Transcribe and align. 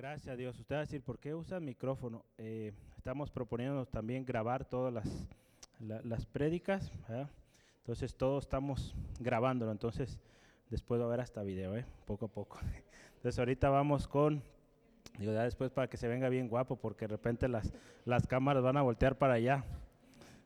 Gracias 0.00 0.32
a 0.32 0.36
Dios. 0.36 0.58
Usted 0.58 0.76
va 0.76 0.78
a 0.78 0.84
decir, 0.84 1.02
¿por 1.02 1.18
qué 1.18 1.34
usa 1.34 1.60
micrófono? 1.60 2.24
Eh, 2.38 2.72
estamos 2.96 3.30
proponiendo 3.30 3.84
también 3.84 4.24
grabar 4.24 4.64
todas 4.64 4.90
las, 4.94 5.28
la- 5.78 6.00
las 6.04 6.24
prédicas. 6.24 6.90
¿verdad? 7.06 7.28
Entonces 7.80 8.14
todos 8.16 8.44
estamos 8.44 8.94
grabándolo. 9.18 9.70
Entonces 9.72 10.18
después 10.70 10.98
va 11.02 11.04
a 11.04 11.08
haber 11.08 11.20
hasta 11.20 11.42
video, 11.42 11.76
¿eh? 11.76 11.84
poco 12.06 12.24
a 12.24 12.28
poco. 12.28 12.58
Entonces 13.16 13.38
ahorita 13.38 13.68
vamos 13.68 14.08
con, 14.08 14.42
digo 15.18 15.34
ya 15.34 15.42
después 15.44 15.70
para 15.70 15.90
que 15.90 15.98
se 15.98 16.08
venga 16.08 16.30
bien 16.30 16.48
guapo, 16.48 16.76
porque 16.76 17.06
de 17.06 17.08
repente 17.08 17.46
las, 17.46 17.70
las 18.06 18.26
cámaras 18.26 18.62
van 18.62 18.78
a 18.78 18.82
voltear 18.82 19.18
para 19.18 19.34
allá. 19.34 19.66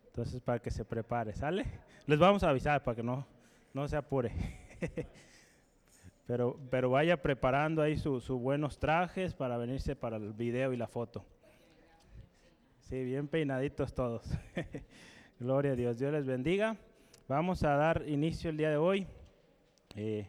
Entonces 0.07 0.41
para 0.41 0.59
que 0.59 0.73
se 0.73 0.85
prepare, 0.85 1.33
¿sale? 1.33 1.65
Les 2.09 2.19
vamos 2.19 2.43
a 2.43 2.51
avisar 2.51 2.83
para 2.83 2.97
que 2.97 3.05
no, 3.05 3.25
no 3.73 3.87
se 3.87 3.97
apure. 3.97 4.33
Pero, 6.27 6.59
pero 6.71 6.89
vaya 6.89 7.21
preparando 7.21 7.83
ahí 7.83 7.97
sus 7.99 8.29
buenos 8.29 8.79
trajes 8.79 9.35
para 9.35 9.59
venirse 9.59 9.95
para 9.95 10.17
el 10.17 10.33
video 10.33 10.73
y 10.73 10.77
la 10.77 10.87
foto. 10.87 11.25
Sí, 12.81 13.03
bien 13.05 13.29
peinaditos 13.29 13.95
todos. 13.95 14.23
Gloria 15.39 15.73
a 15.73 15.77
Dios. 15.77 15.99
Dios 15.99 16.13
les 16.13 16.27
bendiga. 16.27 16.77
Vamos 17.29 17.63
a 17.63 17.77
dar 17.77 18.05
inicio 18.07 18.51
el 18.51 18.57
día 18.57 18.71
de 18.71 18.77
hoy. 18.77 19.07
Eh, 19.97 20.29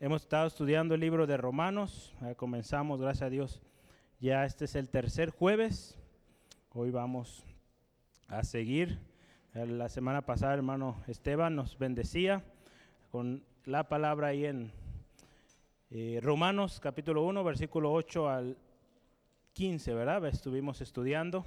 hemos 0.00 0.22
estado 0.22 0.46
estudiando 0.46 0.94
el 0.94 1.00
libro 1.00 1.26
de 1.26 1.36
Romanos. 1.36 2.14
Comenzamos, 2.36 3.00
gracias 3.00 3.22
a 3.22 3.30
Dios. 3.30 3.62
Ya 4.20 4.44
este 4.44 4.66
es 4.66 4.74
el 4.74 4.90
tercer 4.90 5.30
jueves. 5.30 5.98
Hoy 6.72 6.90
vamos 6.90 7.44
a 8.28 8.42
seguir. 8.44 8.98
Eh, 9.54 9.66
La 9.66 9.88
semana 9.88 10.22
pasada, 10.22 10.54
hermano 10.54 11.02
Esteban 11.06 11.56
nos 11.56 11.78
bendecía 11.78 12.42
con 13.10 13.44
la 13.66 13.88
palabra 13.88 14.28
ahí 14.28 14.44
en 14.44 14.70
eh, 15.90 16.20
Romanos 16.22 16.80
capítulo 16.80 17.22
1, 17.24 17.42
versículo 17.44 17.92
8 17.92 18.28
al 18.28 18.58
15, 19.54 19.94
¿verdad? 19.94 20.26
Estuvimos 20.26 20.82
estudiando 20.82 21.46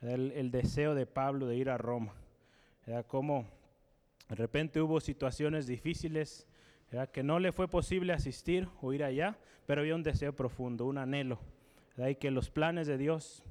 el, 0.00 0.50
deseo 0.50 0.96
de 0.96 1.06
Pablo 1.06 1.46
de 1.46 1.56
ir 1.56 1.70
a 1.70 1.78
Roma. 1.78 2.14
Cómo 3.06 3.46
de 4.28 4.34
repente 4.34 4.80
hubo 4.80 5.00
situaciones 5.00 5.68
difíciles, 5.68 6.48
que 7.12 7.22
no 7.22 7.38
le 7.38 7.52
fue 7.52 7.68
posible 7.68 8.12
asistir 8.12 8.68
o 8.80 8.92
ir 8.92 9.04
allá, 9.04 9.38
pero 9.64 9.82
había 9.82 9.94
un 9.94 10.02
deseo 10.02 10.34
profundo, 10.34 10.86
un 10.86 10.98
anhelo, 10.98 11.38
¿verdad? 11.96 12.10
y 12.10 12.16
que 12.16 12.32
los 12.32 12.50
planes 12.50 12.88
de 12.88 12.98
Dios 12.98 13.44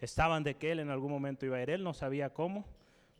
estaban 0.00 0.42
de 0.44 0.56
que 0.56 0.72
él 0.72 0.80
en 0.80 0.90
algún 0.90 1.10
momento 1.10 1.46
iba 1.46 1.56
a 1.56 1.62
ir. 1.62 1.70
Él 1.70 1.82
no 1.82 1.94
sabía 1.94 2.34
cómo. 2.34 2.66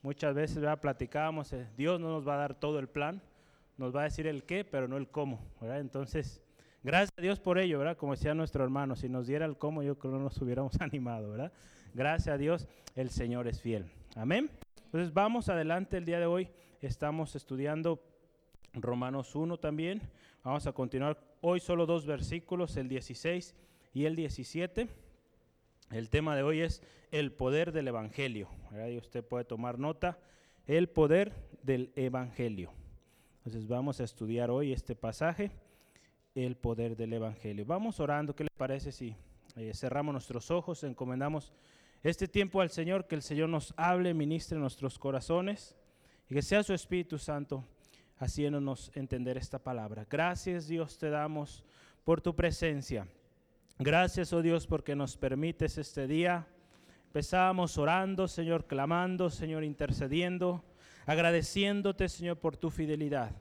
Muchas 0.03 0.35
veces 0.35 0.59
¿verdad? 0.59 0.81
platicábamos, 0.81 1.53
eh, 1.55 1.67
Dios 1.77 1.99
no 1.99 2.11
nos 2.11 2.29
va 2.29 2.35
a 2.35 2.39
dar 2.39 2.55
todo 2.55 2.79
el 2.79 2.89
plan, 2.89 3.23
nos 3.79 3.95
va 3.95 4.03
a 4.03 4.05
decir 4.05 4.27
el 4.27 4.45
qué, 4.45 4.65
pero 4.65 4.89
no 4.89 4.97
el 4.97 5.09
cómo. 5.09 5.41
Entonces, 5.63 6.43
gracias 6.83 7.13
a 7.17 7.23
Dios 7.23 7.41
por 7.41 7.59
ello, 7.59 7.79
¿verdad? 7.79 7.97
Como 7.97 8.13
decía 8.13 8.35
nuestro 8.35 8.65
hermano, 8.65 8.97
si 8.97 9.09
nos 9.09 9.27
diera 9.27 9.47
el 9.47 9.57
cómo, 9.57 9.83
yo 9.83 9.97
creo 9.99 10.13
que 10.13 10.19
no 10.19 10.25
nos 10.25 10.39
hubiéramos 10.43 10.79
animado, 10.81 11.31
¿verdad? 11.31 11.53
Gracias 11.95 12.35
a 12.35 12.39
Dios, 12.39 12.69
el 12.97 13.11
Señor 13.11 13.47
es 13.49 13.63
fiel. 13.63 13.87
Amén. 14.17 14.51
Entonces, 14.85 15.15
vamos 15.15 15.49
adelante 15.49 15.97
el 15.97 16.05
día 16.05 16.19
de 16.19 16.27
hoy. 16.27 16.51
Estamos 16.81 17.35
estudiando 17.37 18.03
Romanos 18.75 19.35
1 19.35 19.59
también. 19.59 20.03
Vamos 20.43 20.67
a 20.67 20.73
continuar 20.73 21.19
hoy 21.41 21.61
solo 21.61 21.87
dos 21.87 22.05
versículos, 22.05 22.77
el 22.77 22.89
16 22.89 23.55
y 23.95 24.05
el 24.07 24.17
17. 24.17 24.89
El 25.91 26.11
tema 26.11 26.37
de 26.37 26.43
hoy 26.43 26.61
es 26.61 26.83
el 27.11 27.33
poder 27.33 27.73
del 27.73 27.89
Evangelio. 27.89 28.49
¿verdad? 28.71 28.89
Y 28.89 28.99
usted 28.99 29.25
puede 29.25 29.45
tomar 29.45 29.79
nota, 29.79 30.19
el 30.67 30.89
poder 30.89 31.33
del 31.63 31.93
Evangelio. 31.97 32.73
Entonces 33.49 33.67
vamos 33.67 33.99
a 33.99 34.05
estudiar 34.05 34.51
hoy 34.51 34.75
este 34.75 34.95
pasaje, 34.95 35.51
el 36.35 36.55
poder 36.55 36.95
del 36.99 37.15
Evangelio. 37.15 37.65
Vamos 37.65 37.99
orando, 37.99 38.37
¿qué 38.37 38.45
le 38.45 38.51
parece 38.55 38.93
si 38.93 39.17
eh, 39.57 39.73
cerramos 39.73 40.13
nuestros 40.13 40.51
ojos, 40.51 40.85
encomendamos 40.85 41.55
este 42.03 42.29
tiempo 42.29 42.61
al 42.61 42.69
Señor, 42.69 43.07
que 43.07 43.15
el 43.15 43.23
Señor 43.23 43.49
nos 43.49 43.73
hable, 43.79 44.13
ministre 44.13 44.59
nuestros 44.59 44.99
corazones 44.99 45.75
y 46.29 46.35
que 46.35 46.43
sea 46.43 46.63
su 46.63 46.75
Espíritu 46.75 47.17
Santo 47.17 47.65
haciéndonos 48.19 48.91
entender 48.95 49.39
esta 49.39 49.59
palabra. 49.59 50.07
Gracias 50.11 50.69
Dios 50.69 50.99
te 50.99 51.09
damos 51.09 51.65
por 52.05 52.21
tu 52.21 52.37
presencia. 52.37 53.09
Gracias, 53.79 54.31
oh 54.35 54.43
Dios, 54.43 54.67
porque 54.67 54.95
nos 54.95 55.17
permites 55.17 55.79
este 55.79 56.07
día. 56.07 56.47
Empezamos 57.07 57.79
orando, 57.79 58.29
Señor, 58.29 58.67
clamando, 58.67 59.31
Señor, 59.31 59.65
intercediendo, 59.65 60.63
agradeciéndote, 61.09 62.07
Señor, 62.07 62.39
por 62.39 62.59
tu 62.59 62.69
fidelidad. 62.69 63.33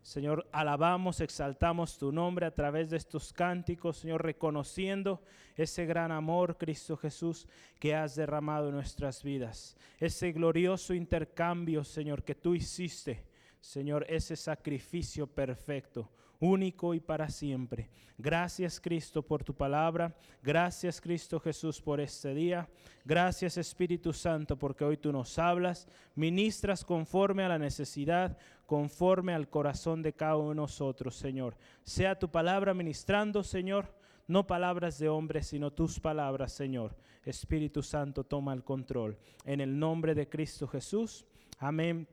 Señor, 0.00 0.48
alabamos, 0.52 1.20
exaltamos 1.20 1.98
tu 1.98 2.10
nombre 2.10 2.46
a 2.46 2.54
través 2.54 2.88
de 2.88 2.96
estos 2.96 3.34
cánticos, 3.34 3.98
Señor, 3.98 4.24
reconociendo 4.24 5.22
ese 5.54 5.84
gran 5.84 6.12
amor, 6.12 6.56
Cristo 6.56 6.96
Jesús, 6.96 7.46
que 7.78 7.94
has 7.94 8.16
derramado 8.16 8.70
en 8.70 8.76
nuestras 8.76 9.22
vidas. 9.22 9.76
Ese 9.98 10.32
glorioso 10.32 10.94
intercambio, 10.94 11.84
Señor, 11.84 12.24
que 12.24 12.34
tú 12.34 12.54
hiciste. 12.54 13.26
Señor, 13.60 14.06
ese 14.08 14.34
sacrificio 14.34 15.26
perfecto, 15.26 16.10
único 16.40 16.94
y 16.94 17.00
para 17.00 17.28
siempre. 17.28 17.90
Gracias 18.18 18.80
Cristo 18.80 19.22
por 19.22 19.44
tu 19.44 19.54
palabra. 19.54 20.16
Gracias 20.42 21.00
Cristo 21.00 21.38
Jesús 21.38 21.80
por 21.80 22.00
este 22.00 22.34
día. 22.34 22.68
Gracias 23.04 23.56
Espíritu 23.56 24.12
Santo 24.12 24.58
porque 24.58 24.84
hoy 24.84 24.96
tú 24.96 25.12
nos 25.12 25.38
hablas, 25.38 25.86
ministras 26.14 26.84
conforme 26.84 27.44
a 27.44 27.48
la 27.48 27.58
necesidad, 27.58 28.36
conforme 28.66 29.34
al 29.34 29.48
corazón 29.48 30.02
de 30.02 30.12
cada 30.12 30.36
uno 30.36 30.50
de 30.50 30.54
nosotros, 30.56 31.16
Señor. 31.16 31.56
Sea 31.84 32.18
tu 32.18 32.30
palabra 32.30 32.74
ministrando, 32.74 33.42
Señor. 33.42 33.94
No 34.26 34.46
palabras 34.46 34.98
de 35.00 35.08
hombres, 35.08 35.48
sino 35.48 35.72
tus 35.72 35.98
palabras, 35.98 36.52
Señor. 36.52 36.94
Espíritu 37.24 37.82
Santo, 37.82 38.22
toma 38.22 38.52
el 38.52 38.62
control. 38.62 39.18
En 39.44 39.60
el 39.60 39.76
nombre 39.76 40.14
de 40.14 40.28
Cristo 40.28 40.68
Jesús. 40.68 41.26
Amén 41.58 42.06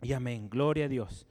y 0.00 0.14
amén. 0.14 0.48
Gloria 0.48 0.86
a 0.86 0.88
Dios. 0.88 1.26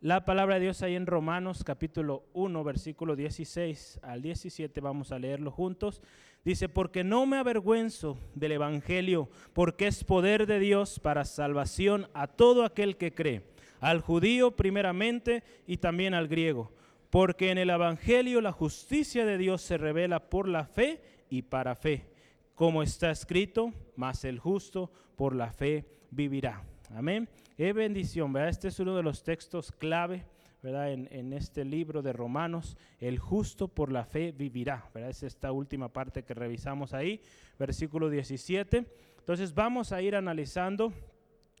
La 0.00 0.24
palabra 0.24 0.54
de 0.54 0.60
Dios 0.60 0.82
ahí 0.82 0.94
en 0.94 1.06
Romanos 1.06 1.64
capítulo 1.64 2.22
1, 2.32 2.62
versículo 2.62 3.16
16 3.16 3.98
al 4.04 4.22
17, 4.22 4.80
vamos 4.80 5.10
a 5.10 5.18
leerlo 5.18 5.50
juntos. 5.50 6.02
Dice, 6.44 6.68
porque 6.68 7.02
no 7.02 7.26
me 7.26 7.36
avergüenzo 7.36 8.16
del 8.36 8.52
Evangelio, 8.52 9.28
porque 9.54 9.88
es 9.88 10.04
poder 10.04 10.46
de 10.46 10.60
Dios 10.60 11.00
para 11.00 11.24
salvación 11.24 12.06
a 12.14 12.28
todo 12.28 12.64
aquel 12.64 12.96
que 12.96 13.12
cree, 13.12 13.42
al 13.80 14.00
judío 14.00 14.54
primeramente 14.54 15.42
y 15.66 15.78
también 15.78 16.14
al 16.14 16.28
griego. 16.28 16.70
Porque 17.10 17.50
en 17.50 17.58
el 17.58 17.70
Evangelio 17.70 18.40
la 18.40 18.52
justicia 18.52 19.26
de 19.26 19.36
Dios 19.36 19.62
se 19.62 19.78
revela 19.78 20.30
por 20.30 20.46
la 20.46 20.64
fe 20.64 21.02
y 21.28 21.42
para 21.42 21.74
fe. 21.74 22.06
Como 22.54 22.84
está 22.84 23.10
escrito, 23.10 23.72
mas 23.96 24.24
el 24.24 24.38
justo 24.38 24.92
por 25.16 25.34
la 25.34 25.50
fe 25.50 25.86
vivirá. 26.12 26.62
Amén. 26.94 27.28
Qué 27.58 27.72
bendición, 27.72 28.32
¿verdad? 28.32 28.50
Este 28.50 28.68
es 28.68 28.78
uno 28.78 28.94
de 28.94 29.02
los 29.02 29.24
textos 29.24 29.72
clave, 29.72 30.24
¿verdad? 30.62 30.92
En, 30.92 31.08
en, 31.10 31.32
este 31.32 31.64
libro 31.64 32.02
de 32.02 32.12
Romanos, 32.12 32.76
el 33.00 33.18
justo 33.18 33.66
por 33.66 33.90
la 33.90 34.04
fe 34.04 34.30
vivirá, 34.30 34.88
¿verdad? 34.94 35.10
Es 35.10 35.24
esta 35.24 35.50
última 35.50 35.88
parte 35.88 36.22
que 36.22 36.34
revisamos 36.34 36.94
ahí, 36.94 37.20
versículo 37.58 38.10
17. 38.10 38.86
Entonces 39.18 39.52
vamos 39.52 39.90
a 39.90 40.00
ir 40.00 40.14
analizando, 40.14 40.92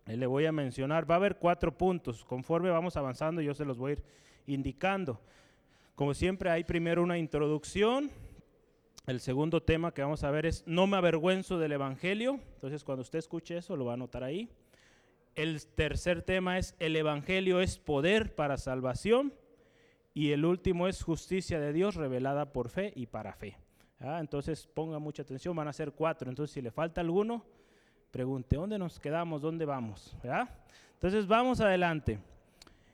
eh, 0.06 0.16
le 0.16 0.28
voy 0.28 0.46
a 0.46 0.52
mencionar, 0.52 1.10
va 1.10 1.16
a 1.16 1.18
haber 1.18 1.38
cuatro 1.38 1.76
puntos, 1.76 2.24
conforme 2.24 2.70
vamos 2.70 2.96
avanzando 2.96 3.42
yo 3.42 3.52
se 3.52 3.64
los 3.64 3.76
voy 3.76 3.90
a 3.90 3.92
ir 3.94 4.04
indicando. 4.46 5.20
Como 5.96 6.14
siempre 6.14 6.48
hay 6.48 6.62
primero 6.62 7.02
una 7.02 7.18
introducción, 7.18 8.08
el 9.08 9.18
segundo 9.18 9.64
tema 9.64 9.92
que 9.92 10.02
vamos 10.02 10.22
a 10.22 10.30
ver 10.30 10.46
es 10.46 10.62
no 10.64 10.86
me 10.86 10.96
avergüenzo 10.96 11.58
del 11.58 11.72
Evangelio, 11.72 12.38
entonces 12.54 12.84
cuando 12.84 13.02
usted 13.02 13.18
escuche 13.18 13.56
eso 13.56 13.74
lo 13.74 13.86
va 13.86 13.94
a 13.94 13.94
anotar 13.94 14.22
ahí. 14.22 14.48
El 15.38 15.64
tercer 15.68 16.22
tema 16.22 16.58
es 16.58 16.74
el 16.80 16.96
Evangelio 16.96 17.60
es 17.60 17.78
poder 17.78 18.34
para 18.34 18.56
salvación. 18.56 19.32
Y 20.12 20.32
el 20.32 20.44
último 20.44 20.88
es 20.88 21.00
justicia 21.00 21.60
de 21.60 21.72
Dios 21.72 21.94
revelada 21.94 22.52
por 22.52 22.70
fe 22.70 22.92
y 22.96 23.06
para 23.06 23.32
fe. 23.34 23.56
¿Ah? 24.00 24.18
Entonces 24.18 24.66
ponga 24.66 24.98
mucha 24.98 25.22
atención, 25.22 25.54
van 25.54 25.68
a 25.68 25.72
ser 25.72 25.92
cuatro. 25.92 26.28
Entonces 26.28 26.52
si 26.52 26.60
le 26.60 26.72
falta 26.72 27.00
alguno, 27.00 27.44
pregunte, 28.10 28.56
¿dónde 28.56 28.80
nos 28.80 28.98
quedamos? 28.98 29.40
¿Dónde 29.40 29.64
vamos? 29.64 30.16
¿verdad? 30.24 30.48
Entonces 30.94 31.24
vamos 31.28 31.60
adelante. 31.60 32.18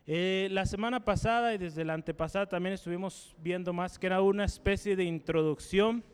Eh, 0.06 0.48
la 0.50 0.66
semana 0.66 1.02
pasada 1.02 1.54
y 1.54 1.56
desde 1.56 1.82
la 1.82 1.94
antepasada 1.94 2.44
también 2.44 2.74
estuvimos 2.74 3.34
viendo 3.38 3.72
más 3.72 3.98
que 3.98 4.08
era 4.08 4.20
una 4.20 4.44
especie 4.44 4.96
de 4.96 5.04
introducción 5.04 6.04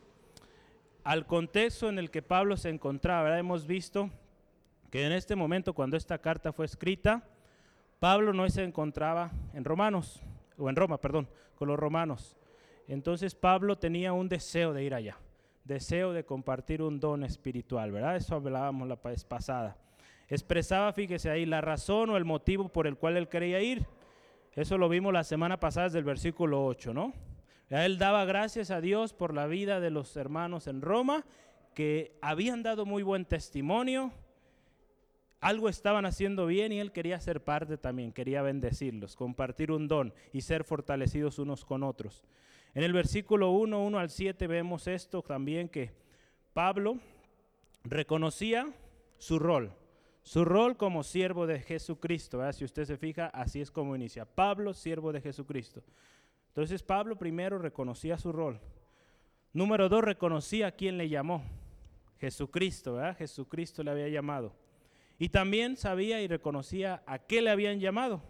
al 1.02 1.26
contexto 1.26 1.88
en 1.88 1.98
el 1.98 2.08
que 2.08 2.22
Pablo 2.22 2.56
se 2.56 2.68
encontraba. 2.68 3.36
Hemos 3.36 3.66
visto 3.66 4.10
que 4.90 5.06
en 5.06 5.12
este 5.12 5.36
momento, 5.36 5.72
cuando 5.72 5.96
esta 5.96 6.18
carta 6.18 6.52
fue 6.52 6.66
escrita, 6.66 7.22
Pablo 7.98 8.32
no 8.32 8.48
se 8.48 8.64
encontraba 8.64 9.30
en 9.54 9.64
Romanos, 9.64 10.22
o 10.58 10.68
en 10.68 10.76
Roma, 10.76 11.00
perdón, 11.00 11.28
con 11.54 11.68
los 11.68 11.78
romanos. 11.78 12.36
Entonces 12.88 13.34
Pablo 13.34 13.78
tenía 13.78 14.12
un 14.12 14.28
deseo 14.28 14.72
de 14.72 14.82
ir 14.82 14.94
allá, 14.94 15.16
deseo 15.64 16.12
de 16.12 16.24
compartir 16.24 16.82
un 16.82 16.98
don 16.98 17.22
espiritual, 17.22 17.92
¿verdad? 17.92 18.16
Eso 18.16 18.34
hablábamos 18.34 18.88
la 18.88 18.96
vez 18.96 19.24
pasada. 19.24 19.76
Expresaba, 20.28 20.92
fíjese 20.92 21.30
ahí, 21.30 21.46
la 21.46 21.60
razón 21.60 22.10
o 22.10 22.16
el 22.16 22.24
motivo 22.24 22.68
por 22.68 22.86
el 22.86 22.96
cual 22.96 23.16
él 23.16 23.28
quería 23.28 23.60
ir. 23.60 23.86
Eso 24.54 24.78
lo 24.78 24.88
vimos 24.88 25.12
la 25.12 25.22
semana 25.22 25.60
pasada 25.60 25.86
desde 25.86 25.98
el 25.98 26.04
versículo 26.04 26.64
8, 26.64 26.92
¿no? 26.92 27.12
Él 27.68 27.98
daba 27.98 28.24
gracias 28.24 28.70
a 28.72 28.80
Dios 28.80 29.12
por 29.12 29.34
la 29.34 29.46
vida 29.46 29.78
de 29.78 29.90
los 29.90 30.16
hermanos 30.16 30.66
en 30.66 30.82
Roma, 30.82 31.24
que 31.74 32.18
habían 32.20 32.64
dado 32.64 32.84
muy 32.84 33.04
buen 33.04 33.24
testimonio, 33.24 34.12
algo 35.40 35.68
estaban 35.68 36.04
haciendo 36.04 36.46
bien 36.46 36.72
y 36.72 36.80
él 36.80 36.92
quería 36.92 37.18
ser 37.20 37.42
parte 37.42 37.78
también, 37.78 38.12
quería 38.12 38.42
bendecirlos, 38.42 39.16
compartir 39.16 39.72
un 39.72 39.88
don 39.88 40.12
y 40.32 40.42
ser 40.42 40.64
fortalecidos 40.64 41.38
unos 41.38 41.64
con 41.64 41.82
otros. 41.82 42.24
En 42.74 42.84
el 42.84 42.92
versículo 42.92 43.50
1, 43.50 43.82
1 43.82 43.98
al 43.98 44.10
7 44.10 44.46
vemos 44.46 44.86
esto 44.86 45.22
también 45.22 45.68
que 45.68 45.92
Pablo 46.52 46.98
reconocía 47.84 48.70
su 49.18 49.38
rol, 49.38 49.72
su 50.22 50.44
rol 50.44 50.76
como 50.76 51.02
siervo 51.02 51.46
de 51.46 51.60
Jesucristo. 51.60 52.40
Si 52.52 52.64
usted 52.64 52.84
se 52.84 52.96
fija, 52.96 53.26
así 53.28 53.60
es 53.60 53.70
como 53.70 53.96
inicia. 53.96 54.24
Pablo, 54.24 54.74
siervo 54.74 55.12
de 55.12 55.20
Jesucristo. 55.20 55.82
Entonces 56.48 56.82
Pablo 56.82 57.16
primero 57.16 57.58
reconocía 57.58 58.18
su 58.18 58.30
rol. 58.30 58.60
Número 59.52 59.88
dos, 59.88 60.04
reconocía 60.04 60.68
a 60.68 60.72
quien 60.72 60.98
le 60.98 61.08
llamó. 61.08 61.42
Jesucristo. 62.18 63.00
Jesucristo 63.16 63.82
le 63.82 63.90
había 63.90 64.08
llamado. 64.08 64.52
Y 65.20 65.28
también 65.28 65.76
sabía 65.76 66.22
y 66.22 66.26
reconocía 66.26 67.02
a 67.06 67.18
qué 67.18 67.42
le 67.42 67.50
habían 67.50 67.78
llamado. 67.78 68.22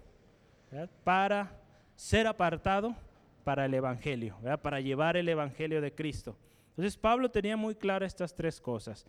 Para 1.04 1.56
ser 1.94 2.26
apartado 2.26 2.96
para 3.44 3.64
el 3.64 3.74
Evangelio, 3.74 4.36
para 4.60 4.80
llevar 4.80 5.16
el 5.16 5.28
Evangelio 5.28 5.80
de 5.80 5.94
Cristo. 5.94 6.36
Entonces 6.70 6.96
Pablo 6.96 7.30
tenía 7.30 7.56
muy 7.56 7.76
claras 7.76 8.08
estas 8.08 8.34
tres 8.34 8.60
cosas. 8.60 9.06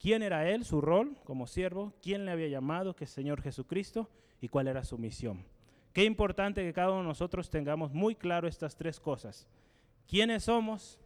¿Quién 0.00 0.22
era 0.22 0.50
él, 0.50 0.64
su 0.64 0.80
rol 0.80 1.16
como 1.22 1.46
siervo? 1.46 1.92
¿Quién 2.02 2.24
le 2.24 2.32
había 2.32 2.48
llamado, 2.48 2.96
que 2.96 3.04
es 3.04 3.10
Señor 3.10 3.40
Jesucristo? 3.42 4.10
¿Y 4.40 4.48
cuál 4.48 4.66
era 4.66 4.82
su 4.82 4.98
misión? 4.98 5.44
Qué 5.92 6.02
importante 6.02 6.64
que 6.64 6.72
cada 6.72 6.90
uno 6.90 7.02
de 7.02 7.08
nosotros 7.08 7.48
tengamos 7.48 7.92
muy 7.92 8.16
claro 8.16 8.48
estas 8.48 8.74
tres 8.74 8.98
cosas. 8.98 9.46
¿Quiénes 10.08 10.44
somos? 10.44 10.98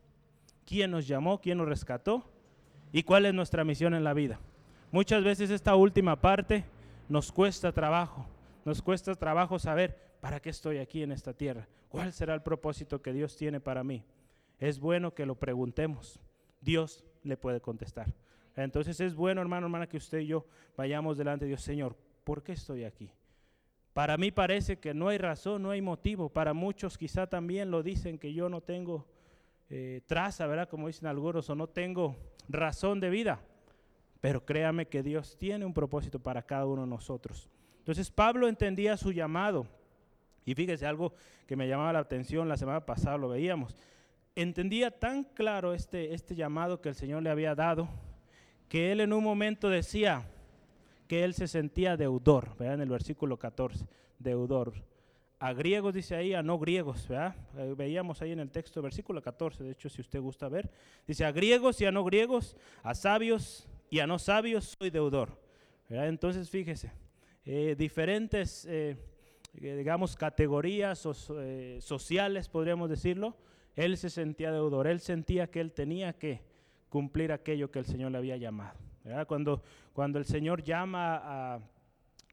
¿Quién 0.65 0.91
nos 0.91 1.07
llamó? 1.07 1.39
¿Quién 1.43 1.59
nos 1.59 1.69
rescató? 1.69 2.25
¿Y 2.93 3.03
cuál 3.03 3.27
es 3.27 3.35
nuestra 3.35 3.63
misión 3.63 3.93
en 3.93 4.05
la 4.05 4.15
vida? 4.15 4.41
Muchas 4.95 5.25
veces 5.25 5.51
esta 5.51 5.75
última 5.75 6.15
parte 6.15 6.65
nos 7.09 7.33
cuesta 7.33 7.73
trabajo. 7.73 8.29
Nos 8.65 8.81
cuesta 8.81 9.13
trabajo 9.17 9.59
saber 9.59 9.99
para 10.21 10.39
qué 10.39 10.51
estoy 10.51 10.79
aquí 10.79 11.03
en 11.03 11.11
esta 11.11 11.33
tierra. 11.33 11.67
¿Cuál 11.89 12.13
será 12.13 12.33
el 12.33 12.43
propósito 12.43 13.03
que 13.03 13.13
Dios 13.13 13.37
tiene 13.37 13.59
para 13.59 13.83
mí? 13.83 14.05
Es 14.61 14.79
bueno 14.79 15.13
que 15.13 15.27
lo 15.27 15.35
preguntemos. 15.35 16.21
Dios 16.61 17.05
le 17.25 17.37
puede 17.37 17.61
contestar. 17.61 18.15
Entonces 18.55 19.01
es 19.01 19.17
bueno, 19.17 19.41
hermano, 19.41 19.67
hermana, 19.67 19.89
que 19.89 19.97
usted 19.97 20.21
y 20.21 20.29
yo 20.29 20.47
vayamos 20.77 21.19
delante 21.19 21.47
de 21.47 21.49
Dios, 21.49 21.63
Señor, 21.63 21.97
¿por 22.23 22.45
qué 22.45 22.53
estoy 22.53 22.85
aquí? 22.85 23.11
Para 23.95 24.17
mí 24.17 24.31
parece 24.31 24.79
que 24.79 24.95
no 24.95 25.09
hay 25.09 25.19
razón, 25.19 25.61
no 25.65 25.71
hay 25.71 25.83
motivo. 25.83 26.29
Para 26.29 26.55
muchos 26.55 26.97
quizá 26.97 27.27
también 27.27 27.73
lo 27.73 27.83
dicen 27.83 28.17
que 28.17 28.33
yo 28.33 28.49
no 28.49 28.61
tengo 28.61 29.09
eh, 29.71 30.03
traza, 30.07 30.47
¿verdad? 30.47 30.69
Como 30.69 30.87
dicen 30.87 31.09
algunos, 31.09 31.51
o 31.51 31.57
no 31.57 31.67
tengo 31.67 32.15
razón 32.49 33.01
de 33.01 33.11
vida. 33.11 33.41
Pero 34.25 34.43
créame 34.43 34.87
que 34.87 35.03
Dios 35.03 35.37
tiene 35.37 35.67
un 35.67 35.75
propósito 35.75 36.19
para 36.19 36.41
cada 36.41 36.65
uno 36.65 36.81
de 36.81 36.89
nosotros. 36.89 37.47
Entonces 37.81 38.11
Pablo 38.11 38.49
entendía 38.49 38.97
su 38.97 39.13
llamado. 39.13 39.67
Y 40.47 40.55
fíjese 40.55 40.87
algo 40.87 41.13
que 41.47 41.57
me 41.57 41.69
llamaba 41.69 41.93
la 41.93 41.99
atención, 41.99 42.49
la 42.49 42.57
semana 42.57 42.87
pasada 42.87 43.19
lo 43.19 43.29
veíamos. 43.29 43.77
Entendía 44.35 44.91
tan 44.91 45.25
claro 45.25 45.75
este, 45.75 46.15
este 46.15 46.35
llamado 46.35 46.81
que 46.81 46.89
el 46.89 46.95
Señor 46.95 47.23
le 47.23 47.29
había 47.29 47.55
dado, 47.55 47.87
que 48.71 48.93
él 48.93 49.03
en 49.03 49.13
un 49.13 49.23
momento 49.23 49.69
decía 49.69 50.27
que 51.07 51.23
él 51.23 51.35
se 51.35 51.47
sentía 51.47 51.99
deudor, 51.99 52.57
¿verdad? 52.57 52.77
En 52.77 52.81
el 52.81 52.89
versículo 52.89 53.39
14, 53.39 53.85
deudor. 54.19 54.73
A 55.39 55.53
griegos 55.53 55.93
dice 55.93 56.17
ahí, 56.17 56.33
a 56.33 56.43
no 56.43 56.59
griegos, 56.59 57.09
¿verdad? 57.09 57.37
Eh, 57.59 57.75
veíamos 57.77 58.23
ahí 58.23 58.33
en 58.33 58.41
el 58.41 58.51
texto, 58.51 58.81
versículo 58.81 59.21
14, 59.21 59.63
de 59.63 59.73
hecho, 59.73 59.91
si 59.91 60.01
usted 60.01 60.19
gusta 60.19 60.49
ver, 60.49 60.71
dice 61.07 61.27
a 61.27 61.31
griegos 61.31 61.79
y 61.83 61.85
a 61.85 61.93
no 61.93 62.03
griegos, 62.05 62.57
a 62.83 62.95
sabios 62.95 63.69
y 63.95 64.01
a 64.01 64.09
no 64.09 64.19
sabios 64.19 64.75
soy 64.77 64.91
deudor. 64.91 65.41
Entonces, 65.89 66.51
fíjese, 66.51 66.91
eh, 67.45 67.77
diferentes... 67.79 68.67
Eh, 68.69 68.97
digamos, 69.57 70.17
categorías 70.17 71.07
eh, 71.39 71.79
sociales, 71.81 72.49
podríamos 72.49 72.91
decirlo, 72.91 73.37
él 73.77 73.97
se 73.97 74.11
sentía 74.11 74.51
deudor, 74.51 74.89
él 74.89 74.99
sentía 74.99 75.49
que 75.49 75.61
él 75.61 75.71
tenía 75.71 76.13
que 76.15 76.43
cumplir 76.89 77.31
aquello 77.31 77.71
que 77.71 77.79
el 77.79 77.85
Señor 77.85 78.11
le 78.11 78.19
había 78.19 78.37
llamado. 78.37 78.77
Cuando, 79.29 79.63
cuando 79.93 80.19
el 80.19 80.25
Señor 80.25 80.65
llama 80.65 81.21
a, 81.23 81.61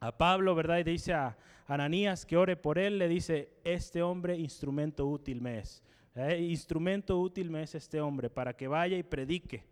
a 0.00 0.18
Pablo, 0.18 0.56
¿verdad? 0.56 0.78
Y 0.78 0.82
dice 0.82 1.12
a 1.12 1.38
Ananías 1.68 2.26
que 2.26 2.36
ore 2.36 2.56
por 2.56 2.76
él, 2.76 2.98
le 2.98 3.06
dice, 3.06 3.50
este 3.62 4.02
hombre 4.02 4.36
instrumento 4.36 5.06
útil 5.06 5.40
me 5.40 5.60
es. 5.60 5.80
Instrumento 6.40 7.20
útil 7.20 7.50
me 7.50 7.62
es 7.62 7.76
este 7.76 8.00
hombre 8.00 8.30
para 8.30 8.56
que 8.56 8.66
vaya 8.66 8.98
y 8.98 9.04
predique 9.04 9.62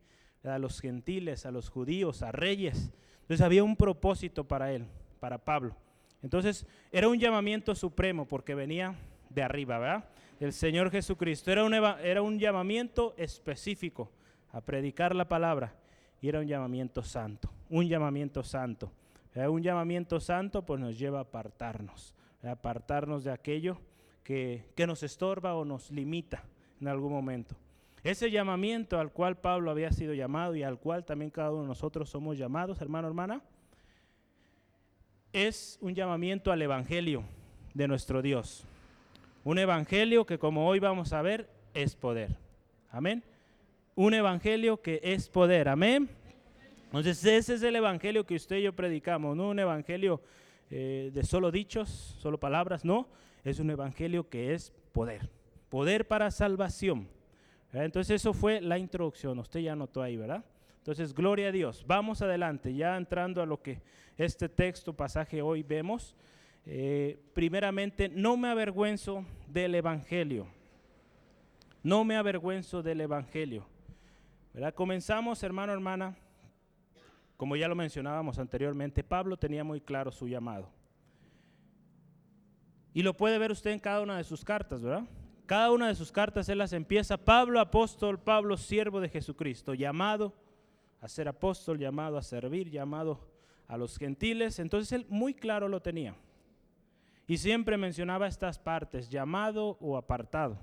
a 0.45 0.59
los 0.59 0.81
gentiles, 0.81 1.47
a 1.47 1.51
los 1.51 1.69
judíos, 1.69 2.23
a 2.23 2.33
reyes. 2.33 2.91
Entonces 3.23 3.41
había 3.41 3.65
un 3.65 3.77
propósito 3.77 4.45
para 4.45 4.73
él, 4.73 4.87
para 5.21 5.39
Pablo. 5.39 5.77
Entonces 6.23 6.67
era 6.93 7.09
un 7.09 7.19
llamamiento 7.19 7.75
supremo 7.75 8.27
porque 8.27 8.55
venía 8.55 8.95
de 9.29 9.43
arriba, 9.43 9.79
¿verdad? 9.79 10.05
El 10.39 10.53
Señor 10.53 10.91
Jesucristo. 10.91 11.51
Era 11.51 11.65
un, 11.65 11.75
era 11.75 12.23
un 12.23 12.39
llamamiento 12.39 13.15
específico 13.17 14.11
a 14.53 14.61
predicar 14.61 15.15
la 15.15 15.29
palabra 15.29 15.75
y 16.21 16.29
era 16.29 16.41
un 16.41 16.47
llamamiento 16.47 17.03
santo, 17.03 17.51
un 17.69 17.89
llamamiento 17.89 18.43
santo. 18.43 18.93
Un 19.35 19.63
llamamiento 19.63 20.19
santo 20.19 20.67
pues 20.67 20.81
nos 20.81 20.99
lleva 20.99 21.19
a 21.19 21.23
apartarnos, 21.23 22.15
a 22.43 22.51
apartarnos 22.51 23.23
de 23.23 23.31
aquello 23.31 23.79
que, 24.25 24.65
que 24.75 24.87
nos 24.87 25.05
estorba 25.05 25.55
o 25.55 25.65
nos 25.65 25.91
limita 25.93 26.43
en 26.81 26.89
algún 26.89 27.13
momento. 27.13 27.55
Ese 28.03 28.31
llamamiento 28.31 28.99
al 28.99 29.13
cual 29.13 29.37
Pablo 29.37 29.71
había 29.71 29.93
sido 29.93 30.15
llamado 30.15 30.55
y 30.57 30.63
al 30.63 30.79
cual 30.79 31.05
también 31.05 31.31
cada 31.31 31.51
uno 31.51 31.63
de 31.63 31.69
nosotros 31.69 32.09
somos 32.09 32.39
llamados, 32.39 32.81
hermano, 32.81 33.09
hermana, 33.09 33.43
es 35.33 35.79
un 35.83 35.95
llamamiento 35.95 36.51
al 36.51 36.63
Evangelio 36.63 37.25
de 37.75 37.87
nuestro 37.87 38.23
Dios. 38.23 38.65
Un 39.45 39.59
Evangelio 39.59 40.25
que 40.25 40.39
como 40.39 40.67
hoy 40.67 40.81
vamos 40.81 41.13
a 41.13 41.23
ver 41.23 41.49
es 41.75 41.95
poder. 41.95 42.37
Amén. 42.91 43.23
Un 43.95 44.15
Evangelio 44.15 44.81
que 44.81 45.01
es 45.03 45.29
poder. 45.29 45.69
Amén. 45.69 46.09
Entonces 46.87 47.25
ese 47.25 47.55
es 47.55 47.63
el 47.63 47.77
Evangelio 47.77 48.25
que 48.25 48.35
usted 48.35 48.57
y 48.57 48.63
yo 48.63 48.73
predicamos, 48.73 49.37
no 49.37 49.51
un 49.51 49.59
Evangelio 49.59 50.21
eh, 50.71 51.11
de 51.13 51.23
solo 51.23 51.51
dichos, 51.51 52.17
solo 52.19 52.41
palabras, 52.41 52.85
no. 52.85 53.09
Es 53.45 53.61
un 53.61 53.71
Evangelio 53.71 54.29
que 54.29 54.55
es 54.55 54.73
poder. 54.93 55.31
Poder 55.69 56.09
para 56.09 56.31
salvación. 56.31 57.09
Entonces 57.73 58.17
eso 58.17 58.33
fue 58.33 58.61
la 58.61 58.79
introducción. 58.79 59.39
Usted 59.39 59.61
ya 59.61 59.77
notó 59.77 60.03
ahí, 60.03 60.17
¿verdad? 60.17 60.45
Entonces, 60.79 61.15
gloria 61.15 61.49
a 61.49 61.53
Dios. 61.53 61.85
Vamos 61.87 62.23
adelante, 62.23 62.75
ya 62.75 62.97
entrando 62.97 63.43
a 63.43 63.47
lo 63.47 63.61
que 63.61 63.83
este 64.17 64.49
texto, 64.49 64.95
pasaje 64.95 65.43
hoy 65.43 65.63
vemos. 65.63 66.17
Eh, 66.65 67.21
primeramente, 67.35 68.09
no 68.09 68.37
me 68.37 68.49
avergüenzo 68.49 69.25
del 69.47 69.75
Evangelio. 69.75 70.47
No 71.83 72.05
me 72.05 72.17
avergüenzo 72.17 72.83
del 72.83 73.03
Evangelio. 73.03 73.67
¿Verdad? 74.55 74.75
Comenzamos, 74.75 75.43
hermano, 75.43 75.73
hermana. 75.73 76.17
Como 77.37 77.57
ya 77.57 77.69
lo 77.69 77.75
mencionábamos 77.75 78.39
anteriormente, 78.39 79.05
Pablo 79.05 79.37
tenía 79.37 79.65
muy 79.65 79.81
claro 79.81 80.11
su 80.11 80.29
llamado. 80.29 80.71
Y 82.93 83.03
lo 83.03 83.17
puede 83.17 83.39
ver 83.39 83.53
usted 83.53 83.71
en 83.71 83.79
cada 83.79 84.01
una 84.01 84.17
de 84.17 84.25
sus 84.25 84.45
cartas, 84.45 84.83
¿verdad? 84.83 85.05
Cada 85.51 85.73
una 85.73 85.89
de 85.89 85.97
sus 85.97 86.13
cartas 86.13 86.49
él 86.49 86.59
las 86.59 86.73
empieza, 86.73 87.17
Pablo 87.17 87.59
apóstol, 87.59 88.21
Pablo 88.21 88.57
siervo 88.57 89.01
de 89.01 89.09
Jesucristo, 89.09 89.75
llamado 89.75 90.33
a 91.01 91.09
ser 91.09 91.27
apóstol, 91.27 91.77
llamado 91.77 92.17
a 92.17 92.23
servir, 92.23 92.71
llamado 92.71 93.19
a 93.67 93.77
los 93.77 93.99
gentiles. 93.99 94.61
Entonces 94.61 94.93
él 94.93 95.07
muy 95.09 95.35
claro 95.35 95.67
lo 95.67 95.83
tenía. 95.83 96.15
Y 97.27 97.37
siempre 97.37 97.77
mencionaba 97.77 98.29
estas 98.29 98.61
partes, 98.61 99.09
llamado 99.09 99.77
o 99.81 99.97
apartado. 99.97 100.57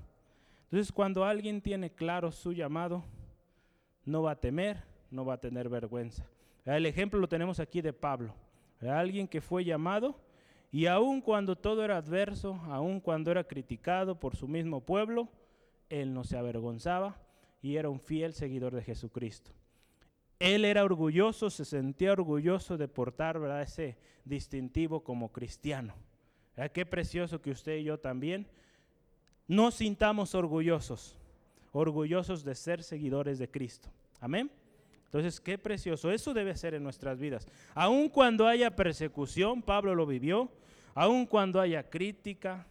Entonces 0.70 0.90
cuando 0.90 1.22
alguien 1.22 1.60
tiene 1.60 1.90
claro 1.90 2.32
su 2.32 2.54
llamado, 2.54 3.04
no 4.06 4.22
va 4.22 4.30
a 4.30 4.40
temer, 4.40 4.84
no 5.10 5.22
va 5.22 5.34
a 5.34 5.38
tener 5.38 5.68
vergüenza. 5.68 6.24
El 6.64 6.86
ejemplo 6.86 7.20
lo 7.20 7.28
tenemos 7.28 7.60
aquí 7.60 7.82
de 7.82 7.92
Pablo. 7.92 8.34
Alguien 8.80 9.28
que 9.28 9.42
fue 9.42 9.66
llamado 9.66 10.18
y 10.70 10.86
aun 10.86 11.20
cuando 11.20 11.56
todo 11.56 11.84
era 11.84 11.96
adverso, 11.96 12.54
aun 12.66 13.00
cuando 13.00 13.30
era 13.30 13.44
criticado 13.44 14.20
por 14.20 14.36
su 14.36 14.46
mismo 14.46 14.80
pueblo, 14.80 15.28
él 15.88 16.12
no 16.12 16.24
se 16.24 16.36
avergonzaba 16.36 17.16
y 17.62 17.76
era 17.76 17.88
un 17.88 18.00
fiel 18.00 18.34
seguidor 18.34 18.74
de 18.74 18.82
Jesucristo. 18.82 19.50
Él 20.38 20.64
era 20.64 20.84
orgulloso, 20.84 21.50
se 21.50 21.64
sentía 21.64 22.12
orgulloso 22.12 22.76
de 22.76 22.86
portar 22.86 23.40
ese 23.60 23.96
distintivo 24.24 25.02
como 25.02 25.32
cristiano. 25.32 25.94
Qué 26.72 26.84
precioso 26.84 27.40
que 27.40 27.50
usted 27.50 27.78
y 27.78 27.84
yo 27.84 27.98
también 27.98 28.46
nos 29.46 29.76
sintamos 29.76 30.34
orgullosos, 30.34 31.16
orgullosos 31.72 32.44
de 32.44 32.54
ser 32.54 32.82
seguidores 32.82 33.38
de 33.38 33.50
Cristo. 33.50 33.88
Amén. 34.20 34.50
Entonces, 35.08 35.40
qué 35.40 35.58
precioso. 35.58 36.10
Eso 36.10 36.32
debe 36.32 36.56
ser 36.56 36.74
en 36.74 36.82
nuestras 36.82 37.18
vidas. 37.18 37.48
Aun 37.74 38.08
cuando 38.08 38.46
haya 38.46 38.76
persecución, 38.76 39.62
Pablo 39.62 39.94
lo 39.94 40.06
vivió, 40.06 40.50
aun 40.94 41.26
cuando 41.26 41.60
haya 41.60 41.88
crítica, 41.88 42.66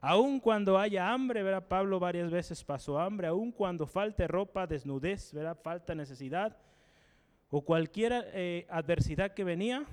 Aun 0.00 0.38
cuando 0.38 0.78
haya 0.78 1.12
hambre, 1.12 1.42
verá, 1.42 1.60
Pablo 1.60 1.98
varias 1.98 2.30
veces 2.30 2.62
pasó 2.62 3.00
hambre, 3.00 3.26
aun 3.26 3.50
cuando 3.50 3.84
falte 3.86 4.28
ropa, 4.28 4.66
desnudez, 4.66 5.32
verá, 5.32 5.56
falta 5.56 5.92
necesidad, 5.94 6.56
o 7.50 7.62
cualquier 7.62 8.30
eh, 8.32 8.66
adversidad 8.70 9.34
que 9.34 9.42
venía, 9.42 9.84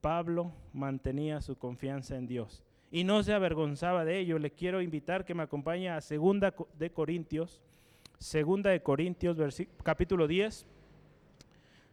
Pablo 0.00 0.52
mantenía 0.72 1.40
su 1.42 1.56
confianza 1.56 2.16
en 2.16 2.26
Dios 2.26 2.64
y 2.90 3.04
no 3.04 3.22
se 3.22 3.32
avergonzaba 3.32 4.04
de 4.04 4.18
ello. 4.18 4.38
Le 4.38 4.50
quiero 4.50 4.80
invitar 4.80 5.24
que 5.24 5.34
me 5.34 5.42
acompañe 5.44 5.90
a 5.90 6.00
Segunda 6.00 6.52
de 6.76 6.90
Corintios, 6.90 7.62
Segunda 8.18 8.70
de 8.70 8.82
Corintios, 8.82 9.36
capítulo 9.84 10.26
10. 10.26 10.66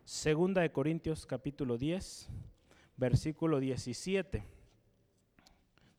Segunda 0.08 0.62
de 0.62 0.72
Corintios, 0.72 1.26
capítulo 1.26 1.78
10, 1.78 2.30
versículo 2.96 3.60
17. 3.60 4.42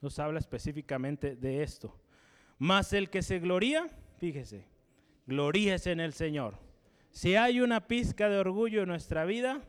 Nos 0.00 0.18
habla 0.18 0.38
específicamente 0.38 1.36
de 1.36 1.62
esto. 1.62 1.94
Mas 2.56 2.94
el 2.94 3.10
que 3.10 3.20
se 3.20 3.38
gloría, 3.38 3.86
fíjese, 4.16 4.64
gloríese 5.26 5.92
en 5.92 6.00
el 6.00 6.14
Señor. 6.14 6.54
Si 7.10 7.36
hay 7.36 7.60
una 7.60 7.86
pizca 7.86 8.30
de 8.30 8.38
orgullo 8.38 8.80
en 8.80 8.88
nuestra 8.88 9.26
vida, 9.26 9.60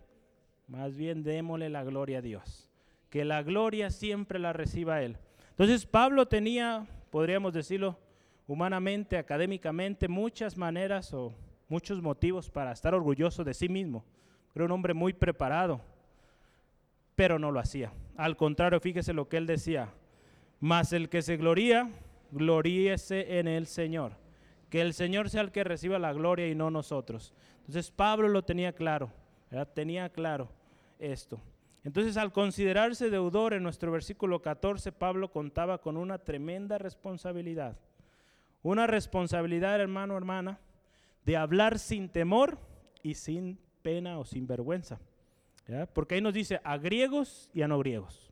más 0.69 0.95
bien 0.95 1.21
démosle 1.21 1.69
la 1.69 1.83
gloria 1.83 2.19
a 2.19 2.21
Dios. 2.21 2.71
Que 3.09 3.25
la 3.25 3.43
gloria 3.43 3.89
siempre 3.89 4.39
la 4.39 4.53
reciba 4.53 5.01
Él. 5.01 5.17
Entonces 5.49 5.85
Pablo 5.85 6.29
tenía, 6.29 6.87
podríamos 7.09 7.51
decirlo 7.51 7.99
humanamente, 8.47 9.17
académicamente, 9.17 10.07
muchas 10.07 10.55
maneras 10.55 11.13
o 11.13 11.33
muchos 11.67 12.01
motivos 12.01 12.49
para 12.49 12.71
estar 12.71 12.95
orgulloso 12.95 13.43
de 13.43 13.53
sí 13.53 13.67
mismo. 13.67 14.05
Era 14.55 14.65
un 14.65 14.71
hombre 14.71 14.93
muy 14.93 15.13
preparado, 15.13 15.81
pero 17.15 17.39
no 17.39 17.51
lo 17.51 17.59
hacía. 17.59 17.91
Al 18.17 18.35
contrario, 18.35 18.79
fíjese 18.79 19.13
lo 19.13 19.29
que 19.29 19.37
él 19.37 19.45
decía. 19.45 19.89
Mas 20.59 20.91
el 20.93 21.09
que 21.09 21.21
se 21.21 21.37
gloría, 21.37 21.89
gloríese 22.31 23.39
en 23.39 23.47
el 23.47 23.67
Señor. 23.67 24.13
Que 24.69 24.81
el 24.81 24.93
Señor 24.93 25.29
sea 25.29 25.41
el 25.41 25.51
que 25.51 25.63
reciba 25.63 25.99
la 25.99 26.13
gloria 26.13 26.47
y 26.47 26.55
no 26.55 26.69
nosotros. 26.69 27.33
Entonces 27.59 27.91
Pablo 27.91 28.27
lo 28.27 28.43
tenía 28.43 28.73
claro, 28.73 29.11
tenía 29.73 30.09
claro 30.09 30.49
esto. 30.99 31.39
Entonces, 31.83 32.17
al 32.17 32.31
considerarse 32.33 33.09
deudor 33.09 33.53
en 33.53 33.63
nuestro 33.63 33.91
versículo 33.91 34.41
14, 34.41 34.91
Pablo 34.91 35.31
contaba 35.31 35.79
con 35.79 35.95
una 35.95 36.17
tremenda 36.17 36.77
responsabilidad. 36.77 37.77
Una 38.61 38.85
responsabilidad, 38.85 39.79
hermano, 39.79 40.17
hermana, 40.17 40.59
de 41.25 41.37
hablar 41.37 41.79
sin 41.79 42.09
temor 42.09 42.57
y 43.01 43.13
sin 43.13 43.57
pena 43.81 44.19
o 44.19 44.25
sin 44.25 44.47
vergüenza. 44.47 44.99
Porque 45.93 46.15
ahí 46.15 46.21
nos 46.21 46.33
dice 46.33 46.59
a 46.63 46.77
griegos 46.77 47.49
y 47.53 47.61
a 47.61 47.67
no 47.67 47.77
griegos. 47.79 48.31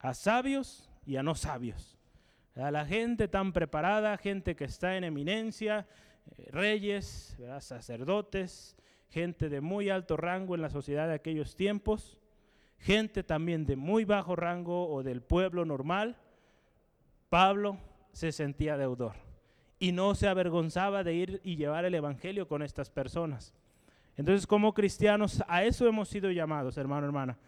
A 0.00 0.14
sabios 0.14 0.90
y 1.06 1.16
a 1.16 1.22
no 1.22 1.34
sabios. 1.34 1.98
A 2.54 2.70
la 2.70 2.84
gente 2.84 3.28
tan 3.28 3.52
preparada, 3.52 4.16
gente 4.18 4.56
que 4.56 4.64
está 4.64 4.96
en 4.96 5.04
eminencia, 5.04 5.86
eh, 6.36 6.48
reyes, 6.50 7.38
sacerdotes, 7.60 8.76
gente 9.10 9.48
de 9.48 9.60
muy 9.60 9.90
alto 9.90 10.16
rango 10.16 10.54
en 10.54 10.62
la 10.62 10.70
sociedad 10.70 11.06
de 11.06 11.14
aquellos 11.14 11.54
tiempos, 11.54 12.18
gente 12.78 13.22
también 13.22 13.64
de 13.64 13.76
muy 13.76 14.04
bajo 14.04 14.34
rango 14.34 14.88
o 14.90 15.02
del 15.02 15.22
pueblo 15.22 15.64
normal, 15.64 16.16
Pablo 17.28 17.78
se 18.12 18.32
sentía 18.32 18.76
deudor 18.76 19.14
y 19.78 19.92
no 19.92 20.14
se 20.14 20.28
avergonzaba 20.28 21.04
de 21.04 21.14
ir 21.14 21.40
y 21.44 21.56
llevar 21.56 21.84
el 21.84 21.94
Evangelio 21.94 22.48
con 22.48 22.62
estas 22.62 22.90
personas. 22.90 23.54
Entonces, 24.18 24.46
como 24.46 24.74
cristianos, 24.74 25.42
a 25.48 25.64
eso 25.64 25.86
hemos 25.86 26.08
sido 26.08 26.30
llamados, 26.30 26.76
hermano, 26.76 27.06
hermana, 27.06 27.38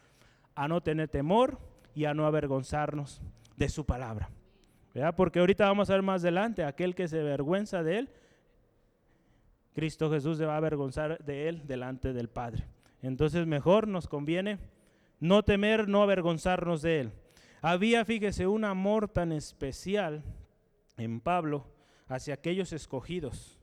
a 0.55 0.69
no 0.69 0.81
tener 0.81 1.09
temor 1.09 1.59
y 1.95 2.07
a 2.07 2.15
no 2.15 2.27
avergonzarnos 2.27 3.21
de 3.57 3.69
su 3.69 3.85
palabra. 3.85 4.31
Porque 5.17 5.41
ahorita 5.41 5.67
vamos 5.67 5.91
a 5.91 5.95
ver 5.95 6.03
más 6.03 6.23
adelante, 6.23 6.65
aquel 6.65 6.95
que 6.95 7.09
se 7.09 7.21
avergüenza 7.21 7.83
de 7.83 7.99
él, 7.99 8.11
Cristo 9.75 10.11
Jesús 10.11 10.39
se 10.39 10.47
va 10.47 10.55
a 10.55 10.59
avergonzar 10.59 11.23
de 11.25 11.49
él 11.49 11.67
delante 11.67 12.12
del 12.12 12.29
Padre. 12.29 12.67
Entonces 13.03 13.47
mejor 13.47 13.87
nos 13.87 14.09
conviene 14.09 14.59
no 15.21 15.43
temer, 15.43 15.89
no 15.89 16.03
avergonzarnos 16.03 16.83
de 16.83 17.00
él. 17.00 17.12
Había, 17.62 18.05
fíjese, 18.05 18.47
un 18.47 18.65
amor 18.65 19.09
tan 19.09 19.33
especial 19.33 20.23
en 20.97 21.21
Pablo 21.21 21.67
hacia 22.09 22.35
aquellos 22.35 22.73
escogidos, 22.73 23.60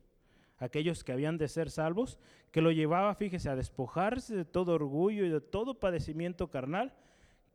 aquellos 0.57 1.03
que 1.03 1.11
habían 1.11 1.37
de 1.37 1.47
ser 1.47 1.69
salvos, 1.69 2.19
que 2.51 2.61
lo 2.61 2.71
llevaba, 2.71 3.13
fíjese, 3.15 3.49
a 3.49 3.55
despojarse 3.55 4.35
de 4.35 4.45
todo 4.45 4.73
orgullo 4.73 5.25
y 5.25 5.29
de 5.29 5.41
todo 5.41 5.79
padecimiento 5.79 6.49
carnal 6.49 6.93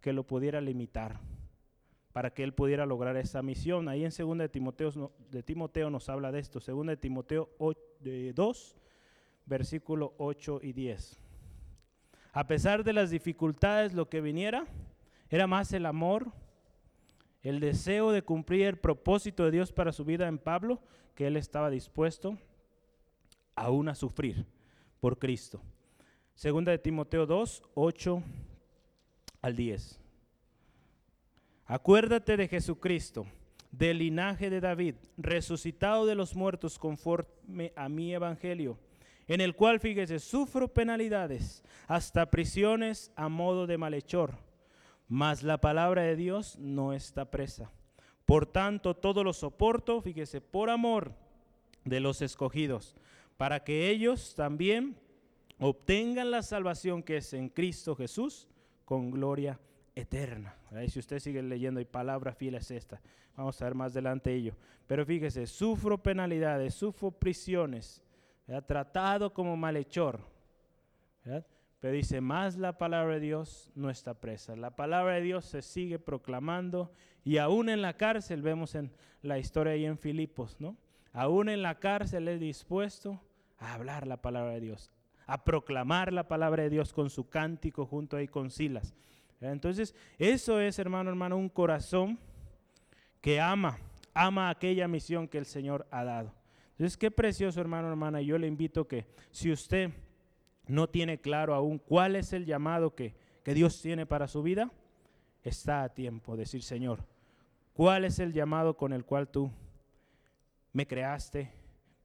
que 0.01 0.13
lo 0.13 0.27
pudiera 0.27 0.61
limitar 0.61 1.21
para 2.13 2.31
que 2.33 2.45
él 2.45 2.53
pudiera 2.53 2.87
lograr 2.87 3.17
esa 3.17 3.43
misión. 3.43 3.89
Ahí 3.89 4.05
en 4.05 4.13
2 4.17 4.39
de 4.39 4.49
Timoteo, 4.49 5.13
de 5.31 5.43
Timoteo 5.43 5.91
nos 5.91 6.09
habla 6.09 6.31
de 6.31 6.41
esto, 6.41 6.61
2 6.61 6.87
de 6.87 6.97
Timoteo 6.97 7.49
2, 7.99 8.77
versículo 9.47 10.15
8 10.19 10.61
y 10.63 10.73
10. 10.73 11.19
A 12.35 12.47
pesar 12.47 12.85
de 12.85 12.93
las 12.93 13.11
dificultades, 13.11 13.95
lo 13.95 14.09
que 14.09 14.21
viniera 14.21 14.67
era 15.31 15.47
más 15.47 15.73
el 15.73 15.87
amor, 15.87 16.33
el 17.43 17.61
deseo 17.61 18.13
de 18.13 18.23
cumplir 18.23 18.67
el 18.67 18.79
propósito 18.79 19.45
de 19.45 19.51
Dios 19.51 19.73
para 19.73 19.93
su 19.93 20.05
vida 20.05 20.29
en 20.29 20.39
Pablo, 20.39 20.81
que 21.15 21.27
él 21.27 21.37
estaba 21.37 21.71
dispuesto 21.71 22.39
aún 23.55 23.89
a 23.89 23.95
sufrir 23.95 24.47
por 25.01 25.19
Cristo. 25.19 25.61
Segunda 26.35 26.73
de 26.73 26.79
Timoteo 26.79 27.27
2, 27.27 27.63
8 27.75 28.23
al 29.43 29.57
10. 29.57 30.01
Acuérdate 31.67 32.37
de 32.37 32.49
Jesucristo, 32.49 33.27
del 33.71 33.99
linaje 33.99 34.51
de 34.51 34.61
David, 34.61 34.97
resucitado 35.17 36.07
de 36.07 36.15
los 36.15 36.37
muertos 36.37 36.79
conforme 36.79 37.73
a 37.77 37.89
mi 37.89 38.13
evangelio, 38.13 38.79
en 39.27 39.41
el 39.41 39.55
cual, 39.55 39.81
fíjese, 39.81 40.19
sufro 40.19 40.69
penalidades, 40.69 41.63
hasta 41.87 42.31
prisiones 42.31 43.11
a 43.17 43.29
modo 43.29 43.67
de 43.67 43.79
malhechor, 43.79 44.35
mas 45.09 45.43
la 45.43 45.61
palabra 45.61 46.03
de 46.03 46.17
Dios 46.17 46.59
no 46.59 46.93
está 46.93 47.31
presa. 47.31 47.71
Por 48.27 48.47
tanto, 48.47 48.95
todo 48.95 49.25
lo 49.25 49.33
soporto, 49.33 50.01
fíjese, 50.01 50.41
por 50.41 50.71
amor 50.71 51.15
de 51.85 52.01
los 52.01 52.23
escogidos, 52.23 52.97
para 53.43 53.65
que 53.65 53.91
ellos 53.91 54.37
también 54.37 54.95
obtengan 55.59 56.31
la 56.31 56.43
salvación 56.43 57.03
que 57.03 57.17
es 57.17 57.33
en 57.33 57.49
Cristo 57.49 57.97
Jesús 57.97 58.47
con 58.85 59.11
gloria 59.11 59.59
eterna. 59.97 60.55
si 60.87 61.01
usted 61.01 61.19
sigue 61.19 61.43
leyendo 61.43 61.81
y 61.81 61.85
palabra 61.85 62.35
fiel 62.35 62.55
es 62.55 62.71
esta. 62.71 63.01
Vamos 63.37 63.61
a 63.61 63.65
ver 63.65 63.75
más 63.75 63.91
adelante 63.91 64.33
ello. 64.33 64.55
Pero 64.87 65.05
fíjese, 65.05 65.49
sufro 65.49 66.01
penalidades, 66.01 66.73
sufro 66.73 67.11
prisiones, 67.11 68.01
tratado 68.69 69.35
como 69.35 69.57
malhechor. 69.57 70.21
Pero 71.81 71.95
dice, 71.95 72.21
más 72.21 72.57
la 72.57 72.79
palabra 72.79 73.15
de 73.15 73.21
Dios 73.23 73.73
no 73.75 73.91
está 73.91 74.15
presa. 74.15 74.55
La 74.55 74.77
palabra 74.77 75.15
de 75.15 75.23
Dios 75.23 75.47
se 75.47 75.63
sigue 75.63 75.99
proclamando 75.99 76.93
y 77.25 77.39
aún 77.39 77.71
en 77.71 77.83
la 77.83 77.97
cárcel, 77.97 78.41
vemos 78.41 78.77
en 78.77 78.93
la 79.21 79.41
historia 79.41 79.73
ahí 79.73 79.85
en 79.85 79.99
Filipos, 79.99 80.61
¿no? 80.61 80.77
Aún 81.13 81.49
en 81.49 81.61
la 81.63 81.81
cárcel 81.81 82.29
es 82.29 82.39
dispuesto 82.39 83.21
a 83.63 83.75
hablar 83.75 84.07
la 84.07 84.17
palabra 84.17 84.53
de 84.53 84.61
Dios, 84.61 84.91
a 85.27 85.45
proclamar 85.45 86.13
la 86.13 86.29
palabra 86.29 86.65
de 86.65 86.71
Dios 86.71 86.93
con 86.93 87.11
su 87.11 87.29
cántico 87.29 87.87
junto 87.87 88.17
ahí 88.17 88.29
con 88.29 88.51
Silas. 88.51 88.95
Entonces, 89.41 89.95
eso 90.19 90.61
es, 90.61 90.79
hermano, 90.79 91.11
hermano, 91.11 91.37
un 91.37 91.49
corazón 91.49 92.19
que 93.21 93.41
ama, 93.41 93.79
ama 94.15 94.51
aquella 94.51 94.87
misión 94.89 95.29
que 95.29 95.39
el 95.39 95.47
Señor 95.47 95.87
ha 95.91 96.05
dado. 96.05 96.33
Entonces, 96.73 96.97
qué 96.97 97.11
precioso, 97.11 97.61
hermano, 97.61 97.89
hermana. 97.89 98.21
Yo 98.21 98.39
le 98.39 98.47
invito 98.47 98.87
que 98.87 99.07
si 99.31 99.53
usted 99.53 99.91
no 100.67 100.89
tiene 100.89 101.21
claro 101.21 101.55
aún 101.55 101.79
cuál 101.79 102.17
es 102.17 102.33
el 102.33 102.45
llamado 102.45 102.95
que, 102.95 103.15
que 103.45 103.55
Dios 103.55 103.81
tiene 103.81 104.07
para 104.07 104.29
su 104.29 104.43
vida, 104.43 104.71
está 105.43 105.83
a 105.83 105.89
tiempo 105.89 106.33
de 106.33 106.41
decir, 106.41 106.63
Señor, 106.63 107.05
¿cuál 107.75 108.05
es 108.05 108.19
el 108.19 108.33
llamado 108.33 108.77
con 108.77 108.93
el 108.93 109.05
cual 109.05 109.29
tú 109.29 109.51
me 110.73 110.87
creaste? 110.87 111.51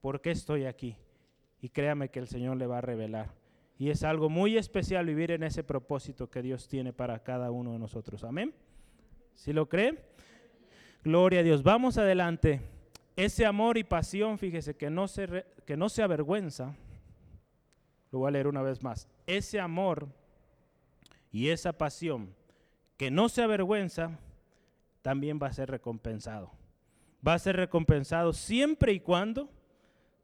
¿Por 0.02 0.22
qué 0.22 0.32
estoy 0.32 0.66
aquí? 0.66 0.98
Y 1.62 1.70
créame 1.70 2.10
que 2.10 2.20
el 2.20 2.28
Señor 2.28 2.58
le 2.58 2.68
va 2.68 2.80
a 2.80 2.82
revelar. 2.82 3.34
Y 3.80 3.90
es 3.90 4.04
algo 4.04 4.30
muy 4.30 4.58
especial 4.58 5.06
vivir 5.06 5.32
en 5.32 5.44
ese 5.44 5.64
propósito 5.64 6.30
que 6.30 6.42
Dios 6.42 6.68
tiene 6.68 6.94
para 6.94 7.24
cada 7.24 7.52
uno 7.52 7.74
de 7.74 7.80
nosotros. 7.80 8.24
Amén. 8.24 8.54
¿Si 9.36 9.54
lo 9.54 9.70
cree? 9.70 9.98
Gloria 11.04 11.42
a 11.42 11.44
Dios. 11.44 11.64
Vamos 11.64 11.98
adelante. 11.98 12.62
Ese 13.16 13.46
amor 13.46 13.78
y 13.78 13.84
pasión, 13.84 14.38
fíjese, 14.38 14.76
que 14.76 14.90
no 14.90 15.08
se, 15.08 15.46
que 15.66 15.78
no 15.78 15.90
se 15.90 16.04
avergüenza. 16.04 16.76
Lo 18.12 18.20
voy 18.20 18.30
a 18.30 18.32
leer 18.32 18.48
una 18.48 18.62
vez 18.62 18.82
más. 18.82 19.08
Ese 19.26 19.60
amor 19.60 20.08
y 21.32 21.50
esa 21.50 21.74
pasión 21.74 22.34
que 22.98 23.12
no 23.12 23.30
se 23.30 23.44
avergüenza, 23.44 24.20
también 25.04 25.40
va 25.42 25.48
a 25.48 25.54
ser 25.54 25.70
recompensado. 25.70 26.52
Va 27.26 27.36
a 27.36 27.40
ser 27.40 27.56
recompensado 27.56 28.34
siempre 28.34 28.92
y 28.92 29.00
cuando 29.00 29.50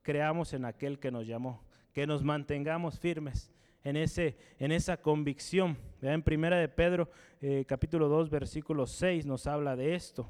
creamos 0.04 0.54
en 0.54 0.66
aquel 0.66 1.00
que 1.00 1.12
nos 1.12 1.26
llamó 1.26 1.64
que 1.94 2.08
nos 2.08 2.24
mantengamos 2.24 3.00
firmes 3.00 3.52
en, 3.84 3.96
ese, 3.96 4.36
en 4.60 4.72
esa 4.72 4.98
convicción. 4.98 5.78
En 6.02 6.24
Primera 6.24 6.58
de 6.58 6.68
Pedro, 6.68 7.10
eh, 7.40 7.64
capítulo 7.68 8.10
2, 8.10 8.30
versículo 8.30 8.88
6, 8.88 9.26
nos 9.26 9.48
habla 9.48 9.76
de 9.76 9.96
esto. 9.96 10.28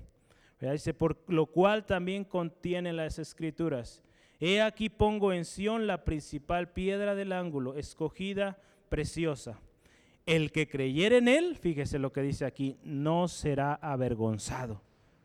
Dice, 0.60 0.94
por 0.94 1.18
lo 1.28 1.48
cual 1.48 1.86
también 1.86 2.24
contiene 2.24 2.94
las 2.94 3.20
escrituras. 3.20 4.02
He 4.40 4.62
aquí 4.62 4.90
pongo 4.90 5.34
en 5.34 5.46
Sión 5.46 5.88
la 5.88 6.06
principal 6.06 6.72
piedra 6.72 7.16
del 7.16 7.34
ángulo, 7.34 7.76
escogida, 7.76 8.58
preciosa. 8.88 9.60
El 10.26 10.52
que 10.52 10.70
creyere 10.70 11.18
en 11.18 11.28
él, 11.28 11.58
fíjese 11.58 12.00
lo 12.00 12.14
que 12.14 12.22
dice 12.22 12.46
aquí, 12.46 12.78
no 12.84 13.28
será 13.28 13.74
avergonzado. 13.74 14.82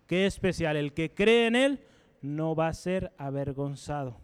Qué 0.07 0.27
especial, 0.27 0.77
el 0.77 0.93
que 0.93 1.15
cree 1.15 1.47
en 1.47 1.55
él 1.55 1.81
no 2.21 2.57
va 2.57 2.69
a 2.69 2.75
ser 2.75 3.13
avergonzado. 3.17 4.17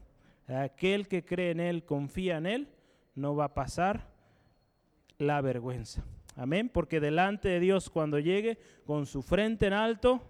Aquel 0.49 1.09
que 1.09 1.25
cree 1.25 1.51
en 1.51 1.61
él, 1.61 1.85
confía 1.85 2.37
en 2.37 2.47
él, 2.47 2.69
no 3.15 3.35
va 3.35 3.47
a 3.47 3.55
pasar 3.55 4.09
la 5.19 5.41
vergüenza. 5.41 6.05
Amén, 6.37 6.69
porque 6.69 7.01
delante 7.01 7.49
de 7.49 7.61
Dios 7.61 7.89
cuando 7.89 8.19
llegue 8.19 8.59
con 8.87 9.07
su 9.07 9.23
frente 9.23 9.67
en 9.67 9.73
alto, 9.73 10.21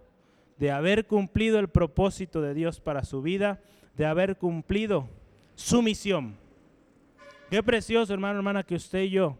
de 0.58 0.70
haber 0.70 1.06
cumplido 1.06 1.58
el 1.58 1.68
propósito 1.68 2.40
de 2.40 2.54
Dios 2.54 2.80
para 2.80 3.04
su 3.04 3.22
vida, 3.22 3.60
de 3.96 4.06
haber 4.06 4.36
cumplido 4.36 5.08
su 5.54 5.82
misión. 5.82 6.36
Qué 7.50 7.62
precioso, 7.62 8.12
hermano, 8.12 8.38
hermana, 8.38 8.62
que 8.62 8.76
usted 8.76 9.02
y 9.02 9.10
yo 9.10 9.38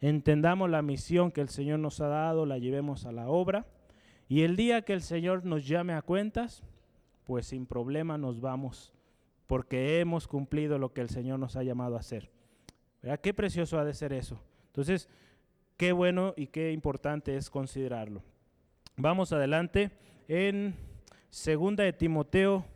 entendamos 0.00 0.70
la 0.70 0.82
misión 0.82 1.32
que 1.32 1.40
el 1.40 1.48
Señor 1.48 1.78
nos 1.80 2.00
ha 2.00 2.08
dado, 2.08 2.46
la 2.46 2.58
llevemos 2.58 3.04
a 3.04 3.12
la 3.12 3.28
obra. 3.28 3.66
Y 4.28 4.42
el 4.42 4.56
día 4.56 4.82
que 4.82 4.92
el 4.92 5.02
Señor 5.02 5.44
nos 5.44 5.66
llame 5.66 5.94
a 5.94 6.02
cuentas, 6.02 6.62
pues 7.24 7.46
sin 7.46 7.66
problema 7.66 8.18
nos 8.18 8.40
vamos, 8.40 8.92
porque 9.48 9.98
hemos 9.98 10.28
cumplido 10.28 10.78
lo 10.78 10.92
que 10.92 11.00
el 11.00 11.08
Señor 11.08 11.40
nos 11.40 11.56
ha 11.56 11.64
llamado 11.64 11.96
a 11.96 12.00
hacer. 12.00 12.30
¿Verdad? 13.02 13.18
Qué 13.18 13.32
precioso 13.32 13.78
ha 13.78 13.84
de 13.84 13.94
ser 13.94 14.12
eso. 14.12 14.38
Entonces, 14.66 15.08
qué 15.76 15.90
bueno 15.92 16.34
y 16.36 16.48
qué 16.48 16.70
importante 16.70 17.34
es 17.34 17.48
considerarlo. 17.48 18.22
Vamos 18.96 19.32
adelante 19.32 19.90
en 20.28 20.74
segunda 21.30 21.82
de 21.82 21.94
Timoteo 21.94 22.66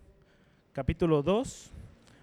capítulo 0.73 1.23
2, 1.23 1.71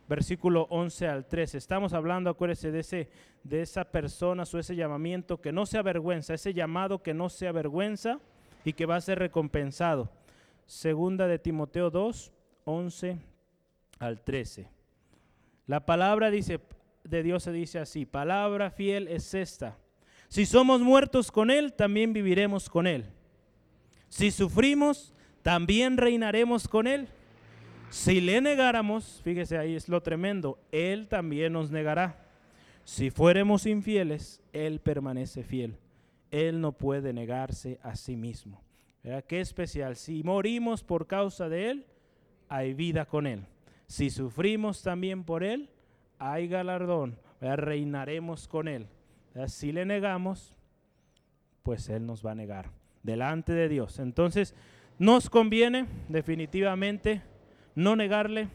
versículo 0.08 0.66
11 0.72 1.08
al 1.08 1.28
13. 1.28 1.60
Estamos 1.60 1.94
hablando, 1.94 2.32
acuérdese, 2.32 2.72
de, 2.72 2.80
ese, 2.80 3.10
de 3.44 3.62
esa 3.62 3.86
persona 3.86 4.44
o 4.52 4.58
ese 4.58 4.76
llamamiento 4.76 5.40
que 5.40 5.52
no 5.52 5.68
se 5.68 5.78
avergüenza, 5.78 6.34
ese 6.34 6.56
llamado 6.56 7.04
que 7.04 7.14
no 7.14 7.30
se 7.30 7.48
avergüenza 7.48 8.20
y 8.66 8.74
que 8.74 8.88
va 8.88 8.96
a 8.96 9.02
ser 9.02 9.20
recompensado. 9.20 10.10
Segunda 10.66 11.28
de 11.28 11.38
Timoteo 11.38 11.92
2, 11.92 12.32
11 12.66 13.29
al 14.00 14.22
13. 14.22 14.68
La 15.68 15.86
palabra 15.86 16.32
dice, 16.32 16.60
de 17.04 17.24
Dios 17.24 17.44
se 17.44 17.52
dice 17.52 17.80
así, 17.80 18.06
palabra 18.06 18.72
fiel 18.72 19.08
es 19.08 19.34
esta. 19.34 19.78
Si 20.28 20.46
somos 20.46 20.82
muertos 20.82 21.32
con 21.32 21.52
Él, 21.52 21.74
también 21.74 22.14
viviremos 22.14 22.70
con 22.70 22.88
Él. 22.88 23.06
Si 24.08 24.32
sufrimos, 24.32 25.14
también 25.42 25.98
reinaremos 25.98 26.68
con 26.68 26.88
Él. 26.88 27.08
Si 27.90 28.22
le 28.22 28.40
negáramos, 28.42 29.22
fíjese 29.24 29.58
ahí 29.58 29.76
es 29.76 29.90
lo 29.90 30.02
tremendo, 30.02 30.60
Él 30.72 31.08
también 31.08 31.54
nos 31.54 31.72
negará. 31.72 32.26
Si 32.84 33.10
fuéramos 33.10 33.66
infieles, 33.66 34.42
Él 34.54 34.80
permanece 34.80 35.44
fiel. 35.44 35.78
Él 36.32 36.62
no 36.62 36.72
puede 36.72 37.14
negarse 37.14 37.80
a 37.82 37.96
sí 37.96 38.16
mismo. 38.16 38.62
Qué 39.28 39.40
especial. 39.40 39.96
Si 39.96 40.24
morimos 40.24 40.84
por 40.84 41.08
causa 41.08 41.50
de 41.50 41.72
Él, 41.72 41.86
hay 42.48 42.74
vida 42.74 43.06
con 43.06 43.26
Él. 43.26 43.46
Si 43.90 44.12
sufrimos 44.12 44.84
también 44.84 45.24
por 45.24 45.44
Él, 45.44 45.68
hay 46.20 46.48
galardón. 46.48 47.18
Reinaremos 47.42 48.48
con 48.48 48.68
Él. 48.68 48.86
Si 49.48 49.72
le 49.72 49.84
negamos, 49.84 50.56
pues 51.64 51.90
Él 51.90 52.06
nos 52.06 52.24
va 52.24 52.32
a 52.32 52.36
negar 52.36 52.70
delante 53.02 53.52
de 53.52 53.68
Dios. 53.68 53.98
Entonces, 53.98 54.54
nos 55.00 55.28
conviene 55.28 55.88
definitivamente 56.08 57.24
no 57.74 57.96
negarle, 57.96 58.50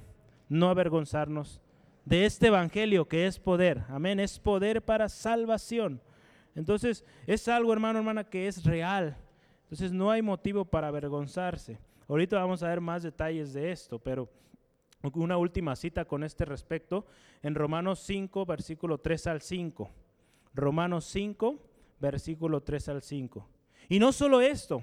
no 0.49 0.71
avergonzarnos 0.71 1.61
de 2.05 2.27
este 2.27 2.47
evangelio 2.47 3.09
que 3.09 3.27
es 3.27 3.41
poder. 3.41 3.83
Amén, 3.89 4.21
es 4.21 4.39
poder 4.39 4.83
para 4.83 5.09
salvación. 5.09 6.01
Entonces, 6.55 7.05
es 7.27 7.49
algo, 7.49 7.73
hermano, 7.73 7.99
hermana, 7.99 8.23
que 8.23 8.47
es 8.47 8.63
real. 8.63 9.17
Entonces, 9.65 9.91
no 9.91 10.13
hay 10.13 10.23
motivo 10.23 10.65
para 10.65 10.87
avergonzarse. 10.87 11.77
Ahorita 12.07 12.37
vamos 12.37 12.63
a 12.63 12.69
ver 12.69 12.81
más 12.81 13.03
detalles 13.03 13.53
de 13.53 13.73
esto, 13.73 13.99
pero 13.99 14.29
una 15.15 15.37
última 15.37 15.77
cita 15.77 16.05
con 16.05 16.25
este 16.25 16.45
respecto 16.45 17.07
en 17.43 17.55
Romanos 17.55 18.01
5, 18.01 18.47
versículo 18.47 18.99
3 18.99 19.27
al 19.27 19.41
5. 19.41 19.91
Romanos 20.55 21.05
5, 21.07 21.59
versículo 22.01 22.63
3 22.63 22.89
al 22.89 23.03
5. 23.03 23.49
Y 23.89 23.99
no 23.99 24.13
solo 24.13 24.41
esto, 24.41 24.83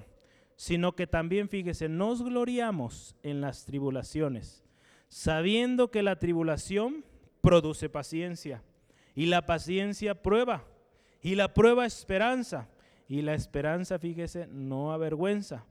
sino 0.56 0.96
que 0.96 1.08
también, 1.08 1.50
fíjese, 1.50 1.90
nos 1.90 2.22
gloriamos 2.22 3.16
en 3.24 3.42
las 3.42 3.66
tribulaciones, 3.66 4.64
sabiendo 5.08 5.90
que 5.90 6.04
la 6.04 6.20
tribulación 6.20 7.04
produce 7.42 7.90
paciencia, 7.90 8.62
y 9.16 9.26
la 9.26 9.46
paciencia 9.46 10.22
prueba, 10.22 10.64
y 11.22 11.36
la 11.36 11.54
prueba 11.54 11.86
esperanza, 11.86 12.70
y 13.08 13.24
la 13.24 13.34
esperanza, 13.34 13.98
fíjese, 13.98 14.48
no 14.48 14.94
avergüenza, 14.94 15.66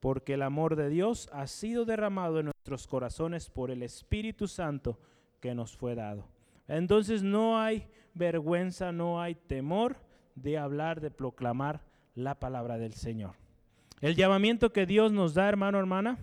porque 0.00 0.34
el 0.34 0.42
amor 0.42 0.76
de 0.76 0.88
Dios 0.88 1.28
ha 1.32 1.46
sido 1.46 1.84
derramado 1.84 2.38
en 2.38 2.46
nuestros 2.46 2.86
corazones 2.86 3.50
por 3.50 3.70
el 3.70 3.82
Espíritu 3.82 4.46
Santo 4.46 4.98
que 5.40 5.54
nos 5.54 5.76
fue 5.76 5.94
dado. 5.94 6.26
Entonces 6.68 7.22
no 7.22 7.58
hay 7.60 7.86
vergüenza, 8.14 8.92
no 8.92 9.20
hay 9.20 9.34
temor 9.34 9.96
de 10.34 10.58
hablar, 10.58 11.00
de 11.00 11.10
proclamar 11.10 11.80
la 12.14 12.34
palabra 12.34 12.78
del 12.78 12.92
Señor. 12.92 13.34
El 14.00 14.14
llamamiento 14.14 14.72
que 14.72 14.86
Dios 14.86 15.12
nos 15.12 15.34
da, 15.34 15.48
hermano, 15.48 15.78
hermana, 15.78 16.18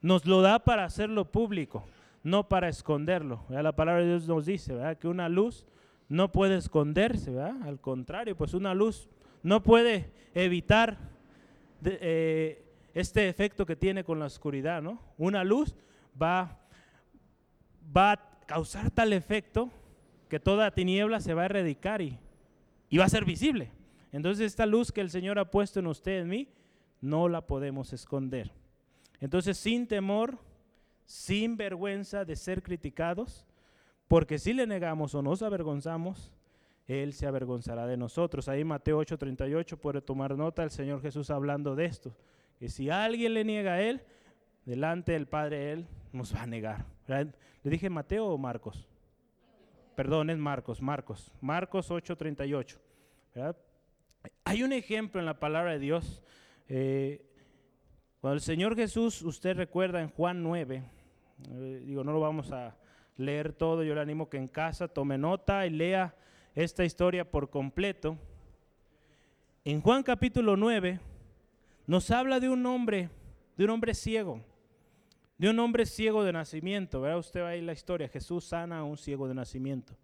nos 0.00 0.24
lo 0.24 0.40
da 0.40 0.60
para 0.60 0.84
hacerlo 0.84 1.30
público, 1.30 1.84
no 2.22 2.48
para 2.48 2.68
esconderlo. 2.68 3.44
La 3.48 3.72
palabra 3.72 4.02
de 4.02 4.08
Dios 4.08 4.28
nos 4.28 4.46
dice 4.46 4.74
que 4.98 5.08
una 5.08 5.28
luz 5.28 5.66
no 6.08 6.32
puede 6.32 6.56
esconderse, 6.56 7.38
al 7.38 7.80
contrario, 7.80 8.36
pues 8.36 8.54
una 8.54 8.74
luz 8.74 9.08
no 9.42 9.62
puede 9.62 10.10
evitar 10.34 10.98
eh, 11.84 12.69
este 12.94 13.28
efecto 13.28 13.66
que 13.66 13.76
tiene 13.76 14.04
con 14.04 14.18
la 14.18 14.26
oscuridad. 14.26 14.82
¿no? 14.82 15.00
Una 15.18 15.44
luz 15.44 15.76
va, 16.20 16.58
va 17.96 18.12
a 18.12 18.46
causar 18.46 18.90
tal 18.90 19.12
efecto 19.12 19.70
que 20.28 20.40
toda 20.40 20.70
tiniebla 20.70 21.20
se 21.20 21.34
va 21.34 21.42
a 21.42 21.46
erradicar 21.46 22.02
y, 22.02 22.18
y 22.88 22.98
va 22.98 23.04
a 23.04 23.08
ser 23.08 23.24
visible. 23.24 23.70
Entonces 24.12 24.46
esta 24.46 24.66
luz 24.66 24.92
que 24.92 25.00
el 25.00 25.10
Señor 25.10 25.38
ha 25.38 25.50
puesto 25.50 25.80
en 25.80 25.86
usted, 25.86 26.20
en 26.20 26.28
mí, 26.28 26.48
no 27.00 27.28
la 27.28 27.46
podemos 27.46 27.92
esconder. 27.92 28.52
Entonces, 29.20 29.58
sin 29.58 29.86
temor, 29.86 30.38
sin 31.04 31.56
vergüenza 31.56 32.24
de 32.24 32.36
ser 32.36 32.62
criticados, 32.62 33.46
porque 34.08 34.38
si 34.38 34.52
le 34.52 34.66
negamos 34.66 35.14
o 35.14 35.22
nos 35.22 35.42
avergonzamos, 35.42 36.32
Él 36.86 37.12
se 37.12 37.26
avergonzará 37.26 37.86
de 37.86 37.96
nosotros. 37.96 38.48
Ahí 38.48 38.64
Mateo 38.64 38.98
8:38 38.98 39.76
puede 39.76 40.00
tomar 40.00 40.36
nota 40.36 40.62
el 40.62 40.70
Señor 40.70 41.00
Jesús 41.00 41.30
hablando 41.30 41.76
de 41.76 41.84
esto, 41.84 42.14
que 42.60 42.68
si 42.68 42.90
alguien 42.90 43.32
le 43.34 43.42
niega 43.42 43.72
a 43.72 43.80
Él, 43.82 44.02
delante 44.66 45.12
del 45.12 45.26
Padre 45.26 45.72
Él 45.72 45.86
nos 46.12 46.34
va 46.34 46.42
a 46.42 46.46
negar. 46.46 46.84
¿Le 47.08 47.32
dije 47.70 47.88
Mateo 47.88 48.26
o 48.26 48.36
Marcos? 48.38 48.86
Perdón, 49.96 50.28
es 50.28 50.36
Marcos, 50.38 50.82
Marcos. 50.82 51.32
Marcos 51.40 51.90
8:38. 51.90 52.78
Hay 54.44 54.62
un 54.62 54.74
ejemplo 54.74 55.20
en 55.20 55.26
la 55.26 55.40
palabra 55.40 55.72
de 55.72 55.78
Dios 55.78 56.22
eh, 56.68 57.24
cuando 58.20 58.34
el 58.34 58.42
Señor 58.42 58.76
Jesús, 58.76 59.22
usted 59.22 59.56
recuerda 59.56 60.02
en 60.02 60.10
Juan 60.10 60.42
9, 60.42 60.84
eh, 61.48 61.82
digo, 61.86 62.04
no 62.04 62.12
lo 62.12 62.20
vamos 62.20 62.52
a 62.52 62.76
leer 63.16 63.54
todo, 63.54 63.82
yo 63.82 63.94
le 63.94 64.02
animo 64.02 64.28
que 64.28 64.36
en 64.36 64.46
casa 64.46 64.86
tome 64.86 65.16
nota 65.16 65.66
y 65.66 65.70
lea 65.70 66.14
esta 66.54 66.84
historia 66.84 67.30
por 67.30 67.48
completo. 67.48 68.18
En 69.64 69.80
Juan 69.80 70.02
capítulo 70.02 70.54
9 70.58 71.00
nos 71.86 72.10
habla 72.10 72.40
de 72.40 72.48
un 72.48 72.64
hombre, 72.66 73.10
de 73.56 73.64
un 73.64 73.70
hombre 73.70 73.94
ciego, 73.94 74.40
de 75.38 75.48
un 75.48 75.58
hombre 75.58 75.86
ciego 75.86 76.22
de 76.22 76.32
nacimiento, 76.32 77.00
¿verdad? 77.00 77.18
Usted 77.18 77.40
va 77.40 77.48
a 77.48 77.56
ir 77.56 77.64
la 77.64 77.72
historia, 77.72 78.08
Jesús 78.08 78.44
sana 78.44 78.78
a 78.78 78.84
un 78.84 78.96
ciego 78.96 79.26
de 79.26 79.34
nacimiento. 79.34 79.96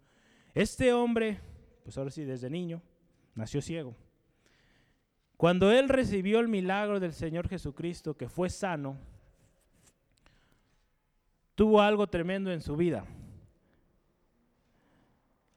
Este 0.53 0.91
hombre, 0.93 1.39
pues 1.83 1.97
ahora 1.97 2.09
sí, 2.09 2.23
desde 2.23 2.49
niño, 2.49 2.81
nació 3.35 3.61
ciego. 3.61 3.95
Cuando 5.37 5.71
él 5.71 5.87
recibió 5.87 6.39
el 6.39 6.47
milagro 6.47 6.99
del 6.99 7.13
Señor 7.13 7.47
Jesucristo, 7.47 8.17
que 8.17 8.27
fue 8.27 8.49
sano, 8.49 8.97
tuvo 11.53 11.81
algo 11.81 12.07
tremendo 12.07 12.51
en 12.51 12.61
su 12.61 12.75
vida. 12.75 13.05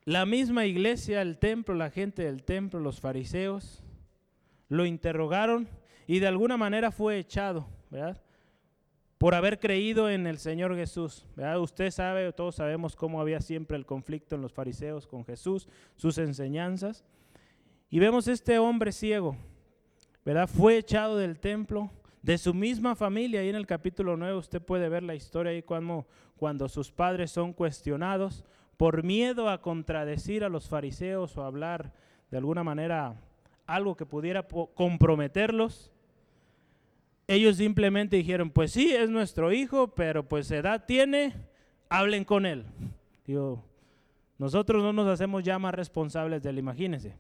La 0.04 0.26
misma 0.26 0.66
iglesia, 0.66 1.22
el 1.22 1.38
templo, 1.38 1.74
la 1.74 1.90
gente 1.90 2.24
del 2.24 2.42
templo, 2.42 2.80
los 2.80 3.00
fariseos, 3.00 3.82
lo 4.68 4.84
interrogaron 4.84 5.68
y 6.10 6.18
de 6.18 6.26
alguna 6.26 6.56
manera 6.56 6.90
fue 6.90 7.20
echado, 7.20 7.68
¿verdad? 7.88 8.20
Por 9.16 9.32
haber 9.32 9.60
creído 9.60 10.10
en 10.10 10.26
el 10.26 10.38
Señor 10.38 10.74
Jesús. 10.74 11.24
¿verdad? 11.36 11.60
Usted 11.60 11.92
sabe, 11.92 12.32
todos 12.32 12.56
sabemos 12.56 12.96
cómo 12.96 13.20
había 13.20 13.40
siempre 13.40 13.76
el 13.76 13.86
conflicto 13.86 14.34
en 14.34 14.42
los 14.42 14.52
fariseos 14.52 15.06
con 15.06 15.24
Jesús, 15.24 15.68
sus 15.94 16.18
enseñanzas. 16.18 17.04
Y 17.90 18.00
vemos 18.00 18.26
este 18.26 18.58
hombre 18.58 18.90
ciego, 18.90 19.36
¿verdad? 20.24 20.48
Fue 20.48 20.78
echado 20.78 21.16
del 21.16 21.38
templo, 21.38 21.92
de 22.22 22.38
su 22.38 22.54
misma 22.54 22.96
familia. 22.96 23.44
Y 23.44 23.48
en 23.48 23.54
el 23.54 23.68
capítulo 23.68 24.16
9 24.16 24.36
usted 24.36 24.60
puede 24.60 24.88
ver 24.88 25.04
la 25.04 25.14
historia 25.14 25.52
ahí 25.52 25.62
cuando, 25.62 26.08
cuando 26.36 26.68
sus 26.68 26.90
padres 26.90 27.30
son 27.30 27.52
cuestionados 27.52 28.44
por 28.76 29.04
miedo 29.04 29.48
a 29.48 29.62
contradecir 29.62 30.42
a 30.42 30.48
los 30.48 30.68
fariseos 30.68 31.36
o 31.36 31.44
hablar 31.44 31.92
de 32.32 32.38
alguna 32.38 32.64
manera 32.64 33.14
algo 33.64 33.96
que 33.96 34.06
pudiera 34.06 34.42
comprometerlos. 34.74 35.92
Ellos 37.30 37.58
simplemente 37.58 38.16
dijeron, 38.16 38.50
pues 38.50 38.72
sí, 38.72 38.92
es 38.92 39.08
nuestro 39.08 39.52
hijo, 39.52 39.94
pero 39.94 40.28
pues 40.28 40.50
edad 40.50 40.84
tiene, 40.84 41.32
hablen 41.88 42.24
con 42.24 42.44
él. 42.44 42.64
Digo, 43.24 43.64
nosotros 44.36 44.82
no 44.82 44.92
nos 44.92 45.06
hacemos 45.06 45.44
ya 45.44 45.56
más 45.60 45.72
responsables 45.72 46.42
de 46.42 46.50
él, 46.50 46.58
imagínense. 46.58 47.14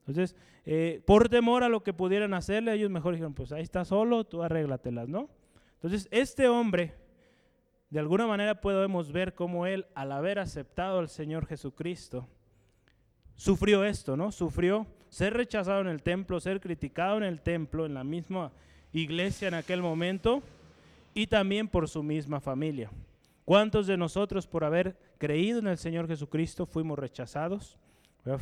Entonces, 0.00 0.36
eh, 0.66 1.02
por 1.06 1.30
temor 1.30 1.64
a 1.64 1.70
lo 1.70 1.82
que 1.82 1.94
pudieran 1.94 2.34
hacerle, 2.34 2.74
ellos 2.74 2.90
mejor 2.90 3.14
dijeron, 3.14 3.32
pues 3.32 3.52
ahí 3.52 3.62
está 3.62 3.86
solo, 3.86 4.24
tú 4.24 4.42
arréglatelas, 4.42 5.08
¿no? 5.08 5.30
Entonces, 5.76 6.08
este 6.10 6.46
hombre, 6.46 6.92
de 7.88 8.00
alguna 8.00 8.26
manera 8.26 8.60
podemos 8.60 9.12
ver 9.12 9.32
cómo 9.32 9.64
él, 9.64 9.86
al 9.94 10.12
haber 10.12 10.40
aceptado 10.40 10.98
al 10.98 11.08
Señor 11.08 11.46
Jesucristo, 11.46 12.28
sufrió 13.34 13.82
esto, 13.82 14.14
¿no? 14.14 14.30
Sufrió 14.30 14.86
ser 15.08 15.32
rechazado 15.32 15.80
en 15.80 15.88
el 15.88 16.02
templo, 16.02 16.38
ser 16.38 16.60
criticado 16.60 17.16
en 17.16 17.24
el 17.24 17.40
templo, 17.40 17.86
en 17.86 17.94
la 17.94 18.04
misma 18.04 18.52
iglesia 18.94 19.48
en 19.48 19.54
aquel 19.54 19.82
momento, 19.82 20.42
y 21.14 21.26
también 21.26 21.68
por 21.68 21.88
su 21.88 22.02
misma 22.02 22.40
familia. 22.40 22.90
¿Cuántos 23.44 23.86
de 23.86 23.96
nosotros 23.96 24.46
por 24.46 24.64
haber 24.64 24.96
creído 25.18 25.58
en 25.58 25.66
el 25.66 25.78
Señor 25.78 26.08
Jesucristo 26.08 26.66
fuimos 26.66 26.98
rechazados? 26.98 27.78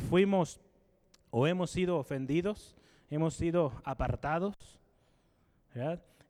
Fuimos 0.09 0.59
o 1.29 1.45
hemos 1.45 1.71
sido 1.71 1.97
ofendidos, 1.97 2.75
hemos 3.09 3.33
sido 3.33 3.73
apartados. 3.83 4.55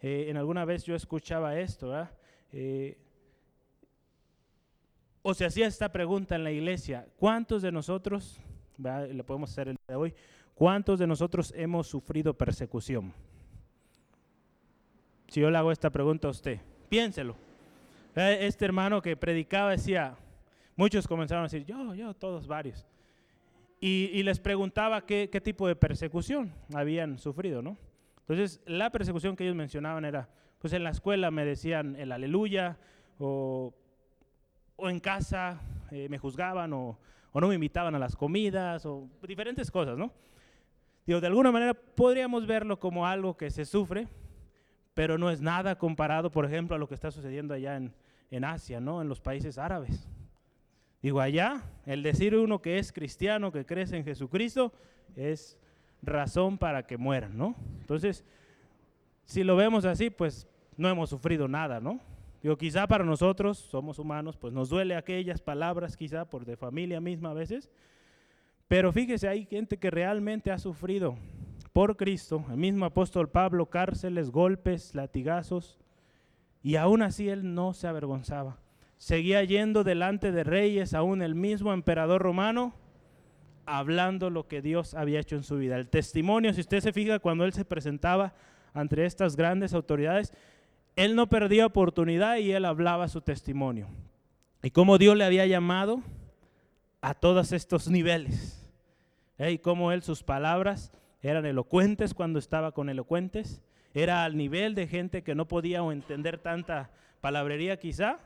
Eh, 0.01 0.25
en 0.29 0.37
alguna 0.37 0.65
vez 0.65 0.83
yo 0.83 0.95
escuchaba 0.95 1.59
esto, 1.59 1.93
eh, 2.51 2.97
o 5.21 5.33
se 5.33 5.45
hacía 5.45 5.67
esta 5.67 5.91
pregunta 5.91 6.35
en 6.35 6.43
la 6.43 6.51
iglesia, 6.51 7.07
¿cuántos 7.17 7.61
de 7.61 7.71
nosotros, 7.71 8.39
le 8.77 9.23
podemos 9.23 9.51
hacer 9.51 9.69
el 9.69 9.77
de 9.87 9.95
hoy, 9.95 10.13
cuántos 10.55 10.99
de 10.99 11.07
nosotros 11.07 11.53
hemos 11.55 11.87
sufrido 11.87 12.33
persecución? 12.33 13.13
Si 15.33 15.41
yo 15.41 15.49
le 15.49 15.57
hago 15.57 15.71
esta 15.71 15.89
pregunta 15.89 16.27
a 16.27 16.31
usted, 16.31 16.59
piénselo. 16.89 17.35
Este 18.15 18.65
hermano 18.65 19.01
que 19.01 19.17
predicaba 19.17 19.71
decía, 19.71 20.15
muchos 20.75 21.07
comenzaron 21.07 21.41
a 21.41 21.47
decir, 21.47 21.65
yo, 21.65 21.95
yo, 21.95 22.13
todos 22.13 22.45
varios 22.45 22.85
y, 23.85 24.23
les 24.23 24.39
preguntaba 24.39 25.05
qué, 25.05 25.27
tipo 25.43 25.67
de 25.67 25.75
persecución 25.75 26.53
habían 26.73 27.19
sufrido, 27.19 27.61
¿no? 27.61 27.75
Entonces, 28.21 28.61
la 28.65 28.89
persecución 28.89 29.35
que 29.35 29.43
ellos 29.43 29.57
mencionaban 29.57 30.05
era, 30.05 30.29
pues 30.59 30.71
en 30.71 30.85
la 30.85 30.91
escuela 30.91 31.31
me 31.31 31.43
decían 31.43 31.97
el 31.97 32.13
aleluya, 32.13 32.77
o, 33.19 33.73
en 34.77 35.01
casa 35.01 35.59
eh, 35.91 36.07
me 36.09 36.17
juzgaban, 36.17 36.71
o, 36.71 36.97
no 37.33 37.47
me 37.49 37.55
invitaban 37.55 37.93
a 37.93 37.99
las 37.99 38.15
comidas, 38.15 38.85
o 38.85 39.09
diferentes 39.27 39.69
cosas, 39.69 39.97
¿no? 39.97 40.13
Digo, 41.05 41.19
de 41.19 41.27
alguna 41.27 41.51
manera 41.51 41.73
podríamos 41.73 42.47
verlo 42.47 42.79
como 42.79 43.05
algo 43.05 43.35
que 43.35 43.51
se 43.51 43.65
sufre, 43.65 44.07
pero 44.93 45.17
no 45.17 45.29
es 45.29 45.41
nada 45.41 45.77
comparado, 45.77 46.31
por 46.31 46.45
ejemplo, 46.45 46.75
a 46.75 46.79
lo 46.79 46.87
que 46.87 46.95
está 46.95 47.11
sucediendo 47.11 47.53
allá 47.53 47.77
en, 47.77 47.93
en 48.31 48.43
Asia, 48.43 48.79
¿no? 48.79 49.01
En 49.01 49.09
los 49.09 49.21
países 49.21 49.57
árabes. 49.57 50.07
Digo, 51.01 51.19
allá, 51.19 51.61
el 51.85 52.03
decir 52.03 52.35
uno 52.35 52.61
que 52.61 52.79
es 52.79 52.93
cristiano, 52.93 53.51
que 53.51 53.65
crece 53.65 53.97
en 53.97 54.05
Jesucristo, 54.05 54.71
es 55.15 55.59
razón 56.01 56.57
para 56.57 56.85
que 56.85 56.97
mueran, 56.97 57.37
¿no? 57.37 57.55
Entonces, 57.79 58.23
si 59.25 59.43
lo 59.43 59.55
vemos 59.55 59.85
así, 59.85 60.09
pues 60.09 60.47
no 60.77 60.89
hemos 60.89 61.09
sufrido 61.09 61.47
nada, 61.47 61.79
¿no? 61.79 61.99
Digo, 62.41 62.57
quizá 62.57 62.87
para 62.87 63.03
nosotros, 63.03 63.57
somos 63.57 63.99
humanos, 63.99 64.37
pues 64.37 64.53
nos 64.53 64.69
duele 64.69 64.95
aquellas 64.95 65.41
palabras, 65.41 65.95
quizá 65.95 66.25
por 66.25 66.45
de 66.45 66.57
familia 66.57 66.99
misma 66.99 67.31
a 67.31 67.33
veces, 67.33 67.69
pero 68.67 68.91
fíjese, 68.91 69.27
hay 69.27 69.45
gente 69.45 69.77
que 69.77 69.91
realmente 69.91 70.51
ha 70.51 70.57
sufrido 70.57 71.17
por 71.73 71.97
Cristo, 71.97 72.45
el 72.49 72.57
mismo 72.57 72.85
apóstol 72.85 73.29
Pablo, 73.29 73.65
cárceles, 73.65 74.29
golpes, 74.29 74.95
latigazos, 74.95 75.77
y 76.61 76.77
aún 76.77 77.01
así 77.01 77.27
él 77.27 77.53
no 77.53 77.73
se 77.73 77.87
avergonzaba 77.87 78.57
seguía 79.03 79.43
yendo 79.43 79.83
delante 79.83 80.31
de 80.31 80.45
reyes, 80.45 80.93
aún 80.93 81.21
el 81.21 81.35
mismo 81.35 81.73
emperador 81.73 82.21
romano, 82.21 82.73
hablando 83.65 84.29
lo 84.29 84.47
que 84.47 84.61
Dios 84.61 84.93
había 84.93 85.19
hecho 85.19 85.35
en 85.35 85.43
su 85.43 85.57
vida. 85.57 85.75
El 85.75 85.89
testimonio, 85.89 86.53
si 86.53 86.61
usted 86.61 86.79
se 86.79 86.93
fija, 86.93 87.19
cuando 87.19 87.43
él 87.43 87.51
se 87.51 87.65
presentaba 87.65 88.33
ante 88.73 89.05
estas 89.05 89.35
grandes 89.35 89.73
autoridades, 89.73 90.33
él 90.95 91.17
no 91.17 91.27
perdía 91.27 91.65
oportunidad 91.65 92.37
y 92.37 92.53
él 92.53 92.63
hablaba 92.63 93.09
su 93.09 93.19
testimonio. 93.19 93.89
Y 94.61 94.71
cómo 94.71 94.97
Dios 94.97 95.17
le 95.17 95.25
había 95.25 95.45
llamado 95.47 96.01
a 97.01 97.13
todos 97.13 97.51
estos 97.51 97.89
niveles. 97.89 98.65
¿eh? 99.37 99.51
Y 99.51 99.57
cómo 99.57 99.91
él, 99.91 100.01
sus 100.01 100.23
palabras 100.23 100.93
eran 101.23 101.45
elocuentes 101.45 102.13
cuando 102.13 102.37
estaba 102.37 102.73
con 102.73 102.89
elocuentes. 102.89 103.61
Era 103.93 104.25
al 104.25 104.37
nivel 104.37 104.75
de 104.75 104.87
gente 104.87 105.23
que 105.23 105.35
no 105.35 105.47
podía 105.47 105.79
entender 105.79 106.37
tanta 106.37 106.91
palabrería 107.21 107.79
quizá, 107.79 108.19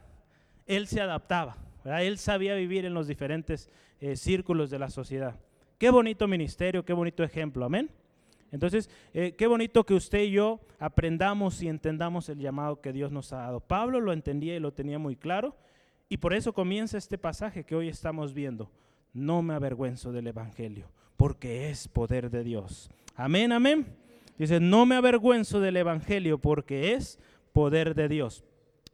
él 0.65 0.87
se 0.87 1.01
adaptaba, 1.01 1.57
él 1.85 2.17
sabía 2.17 2.55
vivir 2.55 2.83
en 2.83 2.93
los 2.93 3.07
diferentes 3.07 3.69
eh, 4.01 4.15
círculos 4.15 4.69
de 4.69 4.79
la 4.79 4.89
sociedad. 4.89 5.39
Qué 5.77 5.91
bonito 5.91 6.27
ministerio, 6.27 6.83
qué 6.83 6.93
bonito 6.93 7.23
ejemplo, 7.23 7.63
amén. 7.63 7.91
Entonces, 8.51 8.89
eh, 9.13 9.35
qué 9.37 9.45
bonito 9.45 9.85
que 9.85 9.93
usted 9.93 10.23
y 10.23 10.31
yo 10.31 10.61
aprendamos 10.79 11.61
y 11.61 11.67
entendamos 11.67 12.29
el 12.29 12.39
llamado 12.39 12.81
que 12.81 12.93
Dios 12.93 13.11
nos 13.11 13.31
ha 13.33 13.37
dado. 13.37 13.59
Pablo 13.59 13.99
lo 14.01 14.13
entendía 14.13 14.55
y 14.55 14.59
lo 14.59 14.73
tenía 14.73 14.97
muy 14.97 15.15
claro, 15.15 15.55
y 16.09 16.17
por 16.17 16.33
eso 16.33 16.53
comienza 16.53 16.97
este 16.97 17.17
pasaje 17.17 17.65
que 17.65 17.75
hoy 17.75 17.89
estamos 17.89 18.33
viendo. 18.33 18.71
No 19.13 19.41
me 19.41 19.53
avergüenzo 19.53 20.11
del 20.11 20.27
Evangelio, 20.27 20.89
porque 21.17 21.69
es 21.69 21.87
poder 21.87 22.29
de 22.29 22.43
Dios. 22.43 22.89
Amén, 23.15 23.51
amén. 23.51 23.85
Dice, 24.37 24.59
no 24.59 24.85
me 24.85 24.95
avergüenzo 24.95 25.59
del 25.59 25.77
Evangelio, 25.77 26.37
porque 26.37 26.93
es 26.93 27.19
poder 27.53 27.95
de 27.95 28.07
Dios. 28.07 28.43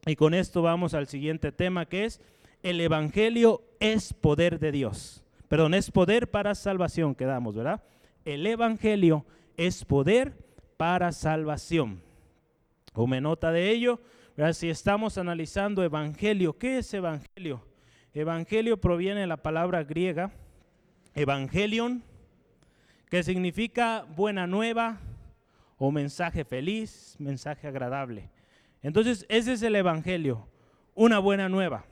Y 0.06 0.16
con 0.16 0.34
esto 0.34 0.62
vamos 0.62 0.94
al 0.94 1.06
siguiente 1.06 1.52
tema 1.52 1.86
que 1.86 2.04
es 2.04 2.20
el 2.62 2.80
Evangelio 2.80 3.62
es 3.78 4.14
poder 4.14 4.58
de 4.58 4.72
Dios. 4.72 5.22
Perdón, 5.48 5.74
es 5.74 5.90
poder 5.90 6.30
para 6.30 6.54
salvación, 6.54 7.14
quedamos, 7.14 7.54
¿verdad? 7.54 7.82
El 8.24 8.46
Evangelio 8.46 9.26
es 9.58 9.84
poder 9.84 10.32
para 10.78 11.12
salvación. 11.12 12.00
Tome 12.94 13.20
nota 13.20 13.52
de 13.52 13.70
ello. 13.70 14.00
Si 14.52 14.70
estamos 14.70 15.18
analizando 15.18 15.84
Evangelio, 15.84 16.56
¿qué 16.58 16.78
es 16.78 16.92
Evangelio? 16.94 17.62
Evangelio 18.14 18.80
proviene 18.80 19.20
de 19.20 19.26
la 19.26 19.36
palabra 19.36 19.84
griega 19.84 20.32
Evangelion, 21.14 22.02
que 23.08 23.22
significa 23.22 24.06
buena 24.16 24.46
nueva 24.46 25.00
o 25.78 25.90
mensaje 25.90 26.44
feliz, 26.44 27.16
mensaje 27.18 27.66
agradable. 27.66 28.30
Entonces, 28.82 29.26
ese 29.28 29.54
es 29.54 29.62
el 29.62 29.76
Evangelio, 29.76 30.48
una 30.94 31.18
buena 31.18 31.48
nueva. 31.48 31.84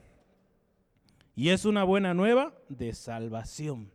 Y 1.35 1.49
es 1.49 1.65
una 1.65 1.83
buena 1.83 2.13
nueva 2.13 2.53
de 2.69 2.93
salvación. 2.93 3.91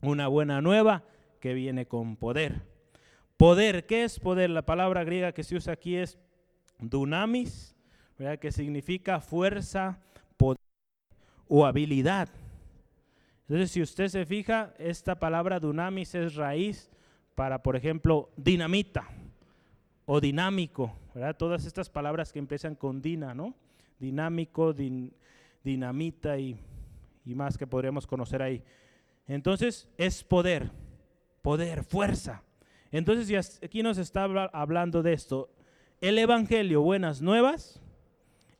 Una 0.00 0.26
buena 0.28 0.60
nueva 0.60 1.04
que 1.40 1.54
viene 1.54 1.86
con 1.86 2.16
poder. 2.16 2.62
Poder, 3.36 3.86
¿qué 3.86 4.04
es 4.04 4.18
poder? 4.18 4.50
La 4.50 4.62
palabra 4.62 5.04
griega 5.04 5.32
que 5.32 5.44
se 5.44 5.56
usa 5.56 5.72
aquí 5.72 5.96
es 5.96 6.18
dunamis, 6.78 7.74
que 8.40 8.52
significa 8.52 9.20
fuerza, 9.20 10.00
poder 10.36 10.58
o 11.48 11.66
habilidad. 11.66 12.28
Entonces, 13.48 13.70
si 13.70 13.82
usted 13.82 14.08
se 14.08 14.24
fija, 14.24 14.74
esta 14.78 15.18
palabra 15.18 15.60
dunamis 15.60 16.14
es 16.14 16.34
raíz 16.34 16.90
para, 17.34 17.62
por 17.62 17.76
ejemplo, 17.76 18.30
dinamita 18.36 19.06
o 20.06 20.20
dinámico, 20.20 20.96
¿verdad? 21.14 21.36
Todas 21.36 21.66
estas 21.66 21.90
palabras 21.90 22.32
que 22.32 22.38
empiezan 22.38 22.74
con 22.74 23.02
dina, 23.02 23.34
¿no? 23.34 23.54
Dinámico, 23.98 24.74
dinamita 25.62 26.38
y, 26.38 26.58
y 27.24 27.34
más 27.34 27.58
que 27.58 27.66
podríamos 27.66 28.06
conocer 28.06 28.40
ahí. 28.42 28.62
Entonces 29.26 29.88
es 29.98 30.24
poder, 30.24 30.70
poder, 31.42 31.84
fuerza. 31.84 32.42
Entonces 32.90 33.60
aquí 33.62 33.82
nos 33.82 33.98
está 33.98 34.24
hablando 34.52 35.02
de 35.02 35.12
esto. 35.12 35.50
El 36.00 36.18
Evangelio, 36.18 36.82
buenas 36.82 37.20
nuevas, 37.20 37.80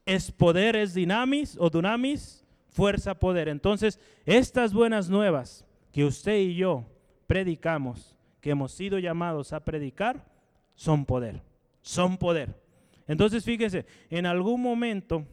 es 0.06 0.30
poder, 0.30 0.76
es 0.76 0.94
dinamis 0.94 1.56
o 1.58 1.70
dunamis, 1.70 2.43
fuerza, 2.74 3.14
poder. 3.14 3.48
Entonces, 3.48 4.00
estas 4.26 4.74
buenas 4.74 5.08
nuevas 5.08 5.64
que 5.92 6.04
usted 6.04 6.36
y 6.38 6.56
yo 6.56 6.84
predicamos, 7.28 8.18
que 8.40 8.50
hemos 8.50 8.72
sido 8.72 8.98
llamados 8.98 9.52
a 9.52 9.64
predicar, 9.64 10.26
son 10.74 11.06
poder, 11.06 11.40
son 11.82 12.18
poder. 12.18 12.60
Entonces 13.06 13.44
fíjese, 13.44 13.86
en 14.10 14.26
algún 14.26 14.60
momento, 14.60 15.24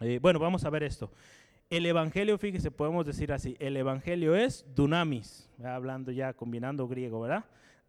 eh, 0.00 0.18
bueno, 0.20 0.40
vamos 0.40 0.64
a 0.64 0.70
ver 0.70 0.82
esto. 0.82 1.12
El 1.70 1.86
Evangelio, 1.86 2.36
fíjese, 2.38 2.72
podemos 2.72 3.06
decir 3.06 3.32
así, 3.32 3.56
el 3.60 3.76
Evangelio 3.76 4.34
es 4.34 4.66
dunamis, 4.74 5.48
hablando 5.64 6.10
ya, 6.10 6.32
combinando 6.32 6.88
griego, 6.88 7.20
¿verdad? 7.20 7.44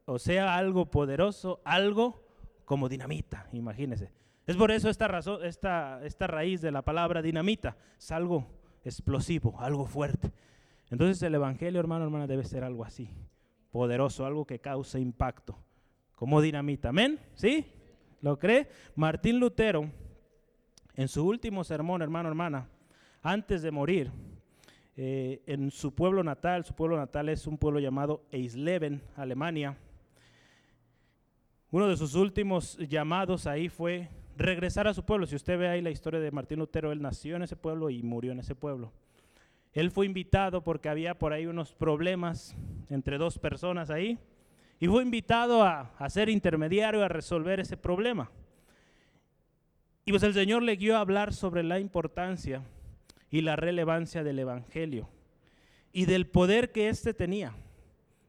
O 0.05 0.19
sea, 0.19 0.55
algo 0.55 0.85
poderoso, 0.91 1.59
algo 1.63 2.21
como 2.65 2.87
dinamita, 2.87 3.47
imagínese. 3.51 4.11
Es 4.45 4.55
por 4.57 4.69
eso 4.69 4.89
esta, 4.89 5.07
razón, 5.07 5.43
esta, 5.43 6.01
esta 6.03 6.27
raíz 6.27 6.61
de 6.61 6.71
la 6.71 6.83
palabra 6.83 7.21
dinamita, 7.21 7.77
es 7.97 8.11
algo 8.11 8.58
explosivo, 8.83 9.55
algo 9.59 9.85
fuerte. 9.85 10.31
Entonces 10.89 11.21
el 11.23 11.35
Evangelio, 11.35 11.79
hermano, 11.79 12.05
hermana, 12.05 12.27
debe 12.27 12.43
ser 12.43 12.63
algo 12.63 12.83
así, 12.83 13.09
poderoso, 13.71 14.25
algo 14.25 14.45
que 14.45 14.59
cause 14.59 14.99
impacto, 14.99 15.57
como 16.15 16.41
dinamita. 16.41 16.89
Amén, 16.89 17.19
¿sí? 17.35 17.65
¿Lo 18.21 18.39
cree? 18.39 18.67
Martín 18.95 19.39
Lutero, 19.39 19.89
en 20.95 21.07
su 21.07 21.25
último 21.25 21.63
sermón, 21.63 22.01
hermano, 22.01 22.29
hermana, 22.29 22.67
antes 23.21 23.61
de 23.61 23.71
morir, 23.71 24.11
eh, 24.97 25.41
en 25.45 25.71
su 25.71 25.95
pueblo 25.95 26.23
natal, 26.23 26.65
su 26.65 26.73
pueblo 26.73 26.97
natal 26.97 27.29
es 27.29 27.47
un 27.47 27.57
pueblo 27.57 27.79
llamado 27.79 28.25
Eisleben, 28.31 29.01
Alemania. 29.15 29.77
Uno 31.71 31.87
de 31.87 31.95
sus 31.95 32.15
últimos 32.15 32.77
llamados 32.79 33.47
ahí 33.47 33.69
fue 33.69 34.09
regresar 34.39 34.87
a 34.87 34.93
su 34.93 35.05
pueblo. 35.05 35.27
Si 35.27 35.35
usted 35.35 35.59
ve 35.59 35.67
ahí 35.67 35.81
la 35.81 35.91
historia 35.91 36.19
de 36.19 36.31
Martín 36.31 36.59
Lutero, 36.59 36.91
él 36.91 37.01
nació 37.01 37.35
en 37.35 37.43
ese 37.43 37.55
pueblo 37.55 37.89
y 37.89 38.01
murió 38.01 38.31
en 38.31 38.39
ese 38.39 38.55
pueblo. 38.55 38.91
Él 39.73 39.91
fue 39.91 40.05
invitado 40.05 40.63
porque 40.63 40.89
había 40.89 41.19
por 41.19 41.33
ahí 41.33 41.45
unos 41.45 41.73
problemas 41.73 42.55
entre 42.89 43.17
dos 43.17 43.37
personas 43.37 43.89
ahí 43.89 44.17
y 44.79 44.87
fue 44.87 45.03
invitado 45.03 45.63
a, 45.63 45.91
a 45.97 46.09
ser 46.09 46.29
intermediario, 46.29 47.03
a 47.03 47.09
resolver 47.09 47.59
ese 47.59 47.77
problema. 47.77 48.31
Y 50.05 50.11
pues 50.11 50.23
el 50.23 50.33
Señor 50.33 50.63
le 50.63 50.77
guió 50.77 50.97
a 50.97 51.01
hablar 51.01 51.33
sobre 51.33 51.61
la 51.61 51.79
importancia 51.79 52.63
y 53.29 53.41
la 53.41 53.55
relevancia 53.55 54.23
del 54.23 54.39
Evangelio 54.39 55.09
y 55.91 56.05
del 56.05 56.27
poder 56.27 56.71
que 56.71 56.89
éste 56.89 57.13
tenía, 57.13 57.53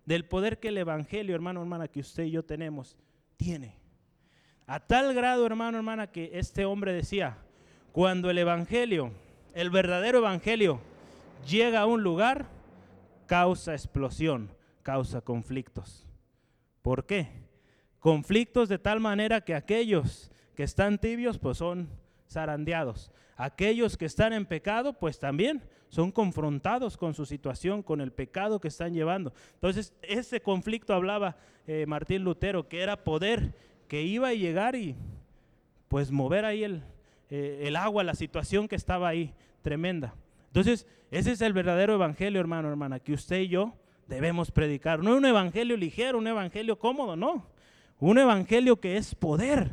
del 0.05 0.25
poder 0.25 0.59
que 0.59 0.68
el 0.68 0.79
Evangelio, 0.79 1.35
hermano, 1.35 1.61
hermana, 1.61 1.88
que 1.88 2.01
usted 2.01 2.25
y 2.25 2.33
yo 2.33 2.44
tenemos, 2.44 2.99
tiene. 3.37 3.81
A 4.70 4.78
tal 4.78 5.12
grado, 5.14 5.44
hermano, 5.44 5.78
hermana, 5.78 6.12
que 6.12 6.30
este 6.33 6.64
hombre 6.64 6.92
decía, 6.92 7.38
cuando 7.90 8.30
el 8.30 8.38
Evangelio, 8.38 9.11
el 9.52 9.68
verdadero 9.68 10.18
Evangelio, 10.18 10.78
llega 11.44 11.80
a 11.80 11.87
un 11.87 12.04
lugar, 12.04 12.46
causa 13.26 13.72
explosión, 13.72 14.48
causa 14.85 15.22
conflictos. 15.22 16.06
¿Por 16.83 17.04
qué? 17.04 17.30
Conflictos 17.98 18.68
de 18.68 18.78
tal 18.78 19.00
manera 19.00 19.40
que 19.40 19.56
aquellos 19.56 20.30
que 20.54 20.62
están 20.62 21.00
tibios, 21.00 21.37
pues 21.40 21.59
son 21.59 21.88
zarandeados. 22.30 23.11
Aquellos 23.37 23.96
que 23.96 24.04
están 24.04 24.33
en 24.33 24.46
pecado, 24.46 24.92
pues 24.92 25.18
también 25.18 25.64
son 25.88 26.12
confrontados 26.12 26.96
con 26.96 27.14
su 27.14 27.26
situación, 27.26 27.83
con 27.83 28.00
el 28.00 28.12
pecado 28.12 28.61
que 28.61 28.68
están 28.68 28.94
llevando. 28.94 29.33
Entonces, 29.54 29.92
ese 30.02 30.40
conflicto 30.40 30.94
hablaba 30.94 31.35
eh, 31.66 31.87
Martín 31.87 32.22
Lutero, 32.22 32.68
que 32.68 32.83
era 32.83 33.02
poder 33.02 33.52
que 33.90 34.03
iba 34.03 34.29
a 34.29 34.35
llegar 34.35 34.74
y 34.74 34.96
pues 35.88 36.11
mover 36.11 36.46
ahí 36.46 36.64
el, 36.64 36.83
eh, 37.29 37.64
el 37.64 37.76
agua, 37.76 38.03
la 38.05 38.14
situación 38.14 38.68
que 38.68 38.76
estaba 38.76 39.09
ahí, 39.09 39.35
tremenda. 39.61 40.14
Entonces, 40.46 40.87
ese 41.11 41.33
es 41.33 41.42
el 41.42 41.53
verdadero 41.53 41.92
evangelio, 41.92 42.40
hermano, 42.40 42.70
hermana, 42.70 43.00
que 43.00 43.12
usted 43.12 43.40
y 43.40 43.48
yo 43.48 43.74
debemos 44.07 44.50
predicar. 44.50 45.03
No 45.03 45.11
es 45.11 45.16
un 45.18 45.26
evangelio 45.26 45.76
ligero, 45.76 46.16
un 46.16 46.26
evangelio 46.26 46.79
cómodo, 46.79 47.16
no. 47.16 47.46
Un 47.98 48.16
evangelio 48.16 48.81
que 48.81 48.96
es 48.96 49.14
poder 49.14 49.72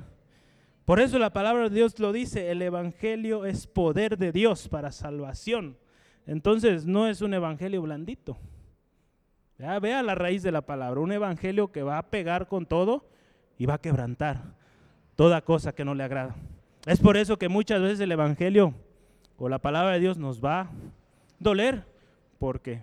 por 0.88 1.02
eso 1.02 1.20
la 1.20 1.34
palabra 1.34 1.68
de 1.68 1.76
Dios 1.76 2.00
lo 2.00 2.14
dice, 2.14 2.50
el 2.50 2.62
Evangelio 2.62 3.44
es 3.44 3.68
poder 3.68 4.18
de 4.18 4.32
Dios 4.32 4.70
para 4.70 4.94
salvación. 4.94 5.78
Entonces 6.26 6.86
no 6.86 7.10
es 7.10 7.22
un 7.22 7.34
Evangelio 7.34 7.82
blandito. 7.82 8.38
Ya 9.58 9.78
vea 9.80 10.02
la 10.02 10.16
raíz 10.16 10.44
de 10.44 10.54
la 10.54 10.62
palabra, 10.62 11.02
un 11.02 11.12
Evangelio 11.12 11.74
que 11.74 11.84
va 11.84 11.98
a 11.98 12.10
pegar 12.10 12.48
con 12.48 12.66
todo 12.66 13.10
y 13.58 13.66
va 13.66 13.76
a 13.76 13.82
quebrantar 13.82 14.42
toda 15.16 15.42
cosa 15.42 15.74
que 15.74 15.86
no 15.86 15.96
le 15.96 16.04
agrada. 16.04 16.36
Es 16.86 17.00
por 17.00 17.18
eso 17.18 17.38
que 17.38 17.50
muchas 17.50 17.82
veces 17.82 18.00
el 18.00 18.12
Evangelio 18.12 18.74
o 19.38 19.50
la 19.50 19.60
palabra 19.60 19.94
de 19.94 20.00
Dios 20.00 20.18
nos 20.18 20.44
va 20.44 20.62
a 20.62 20.72
doler, 21.40 21.84
porque 22.40 22.82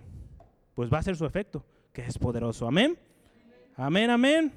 pues 0.75 0.91
va 0.93 0.99
a 0.99 1.03
ser 1.03 1.15
su 1.15 1.25
efecto, 1.25 1.65
que 1.91 2.01
es 2.01 2.17
poderoso. 2.17 2.67
Amén. 2.67 2.97
Amén, 3.75 4.09
amén. 4.09 4.53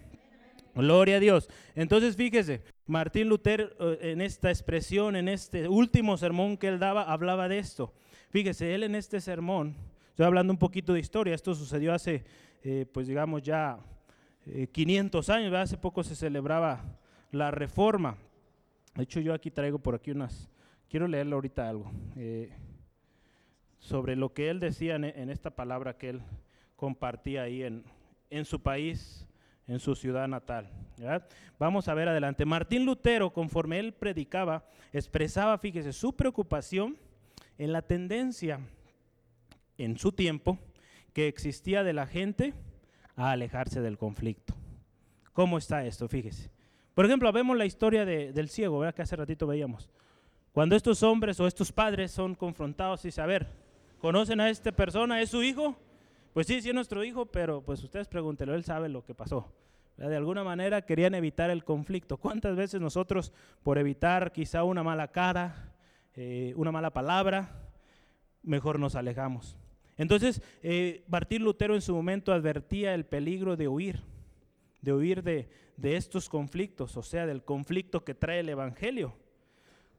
Gloria 0.74 1.16
a 1.16 1.20
Dios. 1.20 1.48
Entonces 1.74 2.16
fíjese, 2.16 2.62
Martín 2.86 3.28
Lutero 3.28 3.70
eh, 3.80 4.12
en 4.12 4.20
esta 4.20 4.50
expresión, 4.50 5.16
en 5.16 5.28
este 5.28 5.68
último 5.68 6.16
sermón 6.16 6.56
que 6.56 6.68
él 6.68 6.78
daba, 6.78 7.02
hablaba 7.02 7.48
de 7.48 7.58
esto. 7.58 7.92
Fíjese, 8.30 8.74
él 8.74 8.82
en 8.82 8.94
este 8.94 9.20
sermón, 9.20 9.74
estoy 10.10 10.26
hablando 10.26 10.52
un 10.52 10.58
poquito 10.58 10.92
de 10.92 11.00
historia, 11.00 11.34
esto 11.34 11.54
sucedió 11.54 11.94
hace, 11.94 12.24
eh, 12.62 12.86
pues 12.92 13.06
digamos 13.06 13.42
ya 13.42 13.78
500 14.72 15.28
eh, 15.28 15.32
años, 15.32 15.54
hace 15.54 15.76
poco 15.76 16.02
se 16.02 16.14
celebraba 16.14 16.84
la 17.30 17.50
reforma. 17.50 18.16
De 18.94 19.02
hecho, 19.02 19.20
yo 19.20 19.34
aquí 19.34 19.50
traigo 19.50 19.78
por 19.78 19.94
aquí 19.94 20.10
unas, 20.10 20.48
quiero 20.88 21.06
leerle 21.06 21.34
ahorita 21.34 21.68
algo, 21.68 21.90
sobre 23.78 24.16
lo 24.16 24.32
que 24.32 24.50
él 24.50 24.60
decía 24.60 24.96
en, 24.96 25.30
esta 25.30 25.50
palabra 25.50 25.96
que 25.96 26.10
él 26.10 26.22
compartía 26.76 27.42
ahí 27.42 27.62
en, 27.62 27.84
en 28.30 28.44
su 28.44 28.60
país 28.60 29.28
en 29.68 29.78
su 29.78 29.94
ciudad 29.94 30.26
natal. 30.26 30.70
Vamos 31.58 31.88
a 31.88 31.94
ver 31.94 32.08
adelante. 32.08 32.44
Martín 32.44 32.86
Lutero, 32.86 33.32
conforme 33.32 33.78
él 33.78 33.92
predicaba, 33.92 34.64
expresaba, 34.92 35.58
fíjese, 35.58 35.92
su 35.92 36.16
preocupación 36.16 36.96
en 37.58 37.72
la 37.72 37.82
tendencia 37.82 38.60
en 39.76 39.98
su 39.98 40.10
tiempo 40.10 40.58
que 41.12 41.28
existía 41.28 41.84
de 41.84 41.92
la 41.92 42.06
gente 42.06 42.54
a 43.18 43.32
alejarse 43.32 43.80
del 43.80 43.98
conflicto. 43.98 44.54
¿Cómo 45.32 45.58
está 45.58 45.84
esto? 45.84 46.08
Fíjese. 46.08 46.50
Por 46.94 47.04
ejemplo, 47.04 47.30
vemos 47.32 47.56
la 47.56 47.66
historia 47.66 48.04
del 48.04 48.48
ciego, 48.48 48.78
¿verdad? 48.78 48.94
que 48.94 49.02
hace 49.02 49.16
ratito 49.16 49.46
veíamos. 49.46 49.90
Cuando 50.52 50.76
estos 50.76 51.02
hombres 51.02 51.38
o 51.40 51.46
estos 51.46 51.72
padres 51.72 52.12
son 52.12 52.34
confrontados 52.34 53.04
y 53.04 53.10
saber, 53.10 53.48
¿conocen 53.98 54.40
a 54.40 54.48
esta 54.48 54.72
persona? 54.72 55.20
¿Es 55.20 55.30
su 55.30 55.42
hijo? 55.42 55.76
Pues 56.32 56.46
sí, 56.46 56.62
sí 56.62 56.68
es 56.68 56.74
nuestro 56.74 57.04
hijo, 57.04 57.26
pero 57.26 57.60
pues 57.60 57.82
ustedes 57.82 58.08
pregúntenlo, 58.08 58.54
él 58.54 58.64
sabe 58.64 58.88
lo 58.88 59.04
que 59.04 59.14
pasó. 59.14 59.52
De 59.96 60.16
alguna 60.16 60.44
manera 60.44 60.82
querían 60.82 61.14
evitar 61.16 61.50
el 61.50 61.64
conflicto. 61.64 62.18
¿Cuántas 62.18 62.54
veces 62.54 62.80
nosotros, 62.80 63.32
por 63.64 63.78
evitar 63.78 64.30
quizá 64.30 64.62
una 64.62 64.84
mala 64.84 65.08
cara, 65.08 65.74
eh, 66.14 66.52
una 66.56 66.70
mala 66.70 66.90
palabra, 66.90 67.68
mejor 68.42 68.78
nos 68.78 68.94
alejamos? 68.94 69.56
Entonces, 69.98 70.40
eh, 70.62 71.04
Martín 71.08 71.42
Lutero 71.42 71.74
en 71.74 71.82
su 71.82 71.94
momento 71.94 72.32
advertía 72.32 72.94
el 72.94 73.04
peligro 73.04 73.56
de 73.56 73.68
huir, 73.68 74.00
de 74.80 74.92
huir 74.94 75.22
de, 75.22 75.50
de 75.76 75.96
estos 75.96 76.28
conflictos, 76.28 76.96
o 76.96 77.02
sea, 77.02 77.26
del 77.26 77.44
conflicto 77.44 78.04
que 78.04 78.14
trae 78.14 78.40
el 78.40 78.48
Evangelio. 78.48 79.14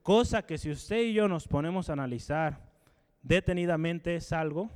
Cosa 0.01 0.45
que 0.45 0.57
si 0.57 0.71
usted 0.71 1.01
y 1.03 1.13
yo 1.13 1.27
nos 1.27 1.47
ponemos 1.47 1.89
a 1.89 1.93
analizar 1.93 2.69
detenidamente 3.21 4.15
es 4.15 4.31
algo 4.31 4.69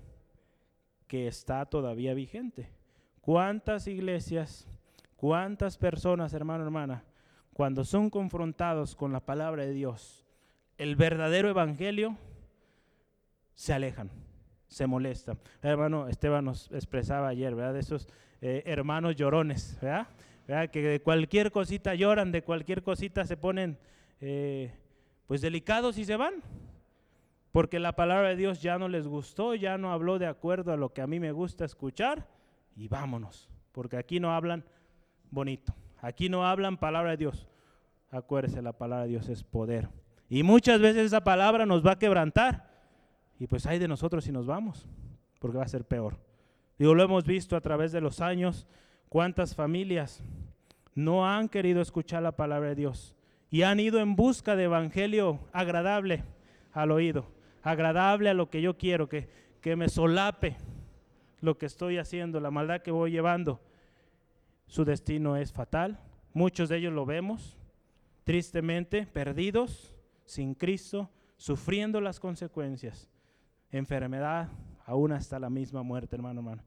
que 1.07 1.27
está 1.27 1.65
todavía 1.65 2.13
vigente. 2.13 2.69
¿Cuántas 3.21 3.87
iglesias, 3.87 4.67
cuántas 5.15 5.77
personas, 5.77 6.33
hermano, 6.33 6.63
hermana, 6.63 7.05
cuando 7.53 7.85
son 7.85 8.09
confrontados 8.09 8.95
con 8.95 9.13
la 9.13 9.21
palabra 9.21 9.63
de 9.63 9.73
Dios, 9.73 10.25
el 10.77 10.95
verdadero 10.95 11.49
evangelio, 11.49 12.17
se 13.53 13.73
alejan, 13.73 14.09
se 14.73 14.87
molestan? 14.87 15.37
hermano 15.61 16.07
Esteban 16.07 16.45
nos 16.45 16.71
expresaba 16.71 17.27
ayer, 17.27 17.55
¿verdad? 17.55 17.73
De 17.73 17.79
esos 17.79 18.07
eh, 18.41 18.63
hermanos 18.65 19.15
llorones, 19.15 19.77
¿verdad? 19.81 20.69
Que 20.71 20.81
de 20.81 21.01
cualquier 21.01 21.51
cosita 21.51 21.95
lloran, 21.95 22.31
de 22.31 22.41
cualquier 22.41 22.83
cosita 22.83 23.25
se 23.25 23.37
ponen 23.37 23.77
eh, 24.19 24.73
pues 25.27 25.41
delicados 25.41 25.97
y 25.97 26.05
se 26.05 26.17
van 26.17 26.43
porque 27.53 27.79
la 27.79 27.95
palabra 27.95 28.29
de 28.29 28.35
Dios 28.35 28.63
ya 28.63 28.79
no 28.79 28.87
les 28.87 29.07
gustó, 29.07 29.53
ya 29.53 29.77
no 29.77 29.93
habló 29.93 30.17
de 30.17 30.25
acuerdo 30.25 30.73
a 30.73 30.75
lo 30.75 30.91
que 30.91 31.01
a 31.01 31.07
mí 31.07 31.19
me 31.19 31.31
gusta 31.31 31.63
escuchar, 31.63 32.27
y 32.75 32.87
vámonos, 32.87 33.47
porque 33.71 33.95
aquí 33.95 34.19
no 34.19 34.33
hablan 34.33 34.65
bonito, 35.29 35.75
aquí 36.01 36.29
no 36.29 36.47
hablan 36.47 36.77
palabra 36.77 37.11
de 37.11 37.17
Dios. 37.17 37.47
Acuérdese, 38.09 38.63
la 38.63 38.73
palabra 38.73 39.03
de 39.03 39.11
Dios 39.11 39.29
es 39.29 39.43
poder. 39.43 39.89
Y 40.29 40.41
muchas 40.41 40.81
veces 40.81 41.05
esa 41.05 41.23
palabra 41.23 41.67
nos 41.67 41.85
va 41.85 41.91
a 41.91 41.99
quebrantar, 41.99 42.72
y 43.43 43.47
pues 43.47 43.65
hay 43.65 43.79
de 43.79 43.87
nosotros 43.87 44.23
si 44.23 44.31
nos 44.31 44.45
vamos, 44.45 44.87
porque 45.39 45.57
va 45.57 45.63
a 45.63 45.67
ser 45.67 45.85
peor. 45.85 46.17
Digo, 46.79 46.95
lo 46.95 47.03
hemos 47.03 47.25
visto 47.25 47.55
a 47.55 47.61
través 47.61 47.91
de 47.91 48.01
los 48.01 48.21
años, 48.21 48.67
cuántas 49.09 49.55
familias 49.55 50.23
no 50.95 51.27
han 51.27 51.49
querido 51.49 51.81
escuchar 51.81 52.23
la 52.23 52.35
palabra 52.35 52.69
de 52.69 52.75
Dios 52.75 53.15
y 53.49 53.63
han 53.63 53.79
ido 53.79 53.99
en 53.99 54.15
busca 54.15 54.55
de 54.55 54.63
evangelio 54.63 55.39
agradable 55.51 56.23
al 56.71 56.91
oído 56.91 57.27
agradable 57.63 58.29
a 58.29 58.33
lo 58.33 58.49
que 58.49 58.61
yo 58.61 58.77
quiero, 58.77 59.09
que, 59.09 59.27
que 59.61 59.75
me 59.75 59.89
solape 59.89 60.57
lo 61.39 61.57
que 61.57 61.65
estoy 61.65 61.97
haciendo, 61.97 62.39
la 62.39 62.51
maldad 62.51 62.81
que 62.81 62.91
voy 62.91 63.11
llevando. 63.11 63.61
Su 64.67 64.85
destino 64.85 65.37
es 65.37 65.51
fatal. 65.51 65.99
Muchos 66.33 66.69
de 66.69 66.77
ellos 66.77 66.93
lo 66.93 67.05
vemos, 67.05 67.57
tristemente, 68.23 69.05
perdidos, 69.05 69.95
sin 70.25 70.55
Cristo, 70.55 71.09
sufriendo 71.37 72.01
las 72.01 72.19
consecuencias. 72.19 73.09
Enfermedad, 73.73 74.49
aún 74.85 75.11
hasta 75.11 75.39
la 75.39 75.49
misma 75.49 75.81
muerte, 75.81 76.15
hermano, 76.15 76.41
hermano. 76.41 76.63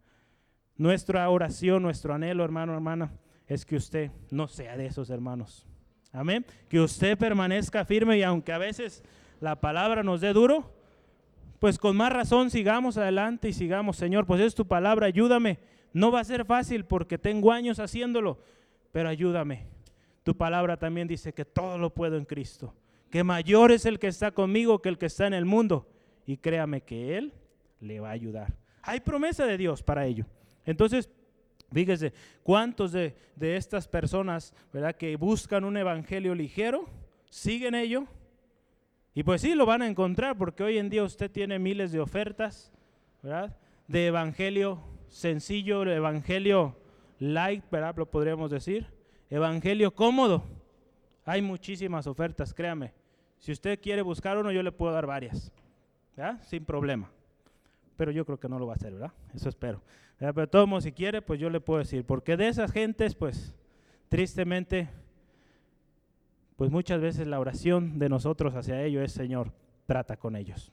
Nuestra 0.76 1.30
oración, 1.30 1.82
nuestro 1.82 2.12
anhelo, 2.12 2.44
hermano, 2.44 2.74
hermana, 2.74 3.12
es 3.46 3.64
que 3.64 3.76
usted 3.76 4.10
no 4.30 4.48
sea 4.48 4.76
de 4.76 4.86
esos 4.86 5.08
hermanos. 5.08 5.64
Amén. 6.12 6.44
Que 6.68 6.80
usted 6.80 7.16
permanezca 7.16 7.84
firme 7.84 8.18
y 8.18 8.24
aunque 8.24 8.52
a 8.52 8.58
veces 8.58 9.04
la 9.40 9.60
palabra 9.60 10.02
nos 10.02 10.20
dé 10.20 10.32
duro, 10.32 10.74
pues 11.60 11.78
con 11.78 11.96
más 11.96 12.12
razón 12.12 12.50
sigamos 12.50 12.98
adelante 12.98 13.50
y 13.50 13.52
sigamos, 13.52 13.96
Señor, 13.96 14.26
pues 14.26 14.40
es 14.40 14.56
tu 14.56 14.66
palabra, 14.66 15.06
ayúdame. 15.06 15.60
No 15.92 16.10
va 16.10 16.20
a 16.20 16.24
ser 16.24 16.44
fácil 16.44 16.84
porque 16.86 17.18
tengo 17.18 17.52
años 17.52 17.78
haciéndolo, 17.78 18.40
pero 18.90 19.08
ayúdame. 19.08 19.68
Tu 20.24 20.36
palabra 20.36 20.76
también 20.76 21.06
dice 21.06 21.32
que 21.32 21.44
todo 21.44 21.78
lo 21.78 21.94
puedo 21.94 22.16
en 22.16 22.24
Cristo, 22.24 22.74
que 23.10 23.22
mayor 23.22 23.70
es 23.70 23.86
el 23.86 24.00
que 24.00 24.08
está 24.08 24.32
conmigo 24.32 24.82
que 24.82 24.88
el 24.88 24.98
que 24.98 25.06
está 25.06 25.28
en 25.28 25.34
el 25.34 25.44
mundo. 25.44 25.88
Y 26.26 26.36
créame 26.36 26.82
que 26.82 27.16
Él 27.16 27.32
le 27.80 28.00
va 28.00 28.08
a 28.08 28.12
ayudar. 28.12 28.52
Hay 28.82 29.00
promesa 29.00 29.46
de 29.46 29.56
Dios 29.56 29.82
para 29.82 30.06
ello. 30.06 30.26
Entonces, 30.64 31.08
Fíjese, 31.72 32.12
¿cuántos 32.42 32.92
de, 32.92 33.14
estas 33.40 33.88
personas, 33.88 34.54
verdad, 34.72 34.94
que 34.94 35.16
buscan 35.16 35.64
un 35.64 35.76
evangelio 35.76 36.34
ligero, 36.34 36.88
siguen 37.28 37.74
ello? 37.74 38.06
Y 39.14 39.22
pues 39.22 39.40
sí, 39.40 39.54
lo 39.54 39.66
van 39.66 39.82
a 39.82 39.88
encontrar, 39.88 40.36
porque 40.36 40.62
hoy 40.62 40.78
en 40.78 40.88
día 40.88 41.02
usted 41.02 41.30
tiene 41.30 41.58
miles 41.58 41.90
de 41.90 42.00
ofertas. 42.00 42.72
De 43.88 44.06
evangelio 44.06 44.80
sencillo, 45.08 45.82
evangelio 45.84 46.76
light, 47.18 47.64
¿verdad? 47.70 47.96
Lo 47.96 48.06
podríamos 48.06 48.50
decir. 48.50 48.86
Evangelio 49.28 49.92
cómodo. 49.92 50.44
Hay 51.24 51.42
muchísimas 51.42 52.06
ofertas, 52.06 52.54
créame. 52.54 52.92
Si 53.38 53.50
usted 53.50 53.80
quiere 53.80 54.02
buscar 54.02 54.38
uno, 54.38 54.52
yo 54.52 54.62
le 54.62 54.70
puedo 54.70 54.92
dar 54.92 55.06
varias, 55.06 55.52
Sin 56.42 56.64
problema. 56.64 57.10
Pero 57.96 58.10
yo 58.10 58.24
creo 58.24 58.38
que 58.38 58.48
no 58.48 58.58
lo 58.58 58.66
va 58.66 58.74
a 58.74 58.76
hacer, 58.76 58.92
¿verdad? 58.92 59.12
Eso 59.34 59.48
espero. 59.48 59.82
Pero 60.18 60.48
todo 60.48 60.80
si 60.80 60.92
quiere, 60.92 61.20
pues 61.22 61.38
yo 61.38 61.50
le 61.50 61.60
puedo 61.60 61.78
decir, 61.78 62.04
porque 62.04 62.36
de 62.36 62.48
esas 62.48 62.72
gentes, 62.72 63.14
pues 63.14 63.54
tristemente, 64.08 64.88
pues 66.56 66.70
muchas 66.70 67.00
veces 67.00 67.26
la 67.26 67.38
oración 67.38 67.98
de 67.98 68.08
nosotros 68.08 68.54
hacia 68.54 68.82
ellos 68.82 69.02
es, 69.04 69.12
Señor, 69.12 69.52
trata 69.86 70.16
con 70.16 70.36
ellos. 70.36 70.72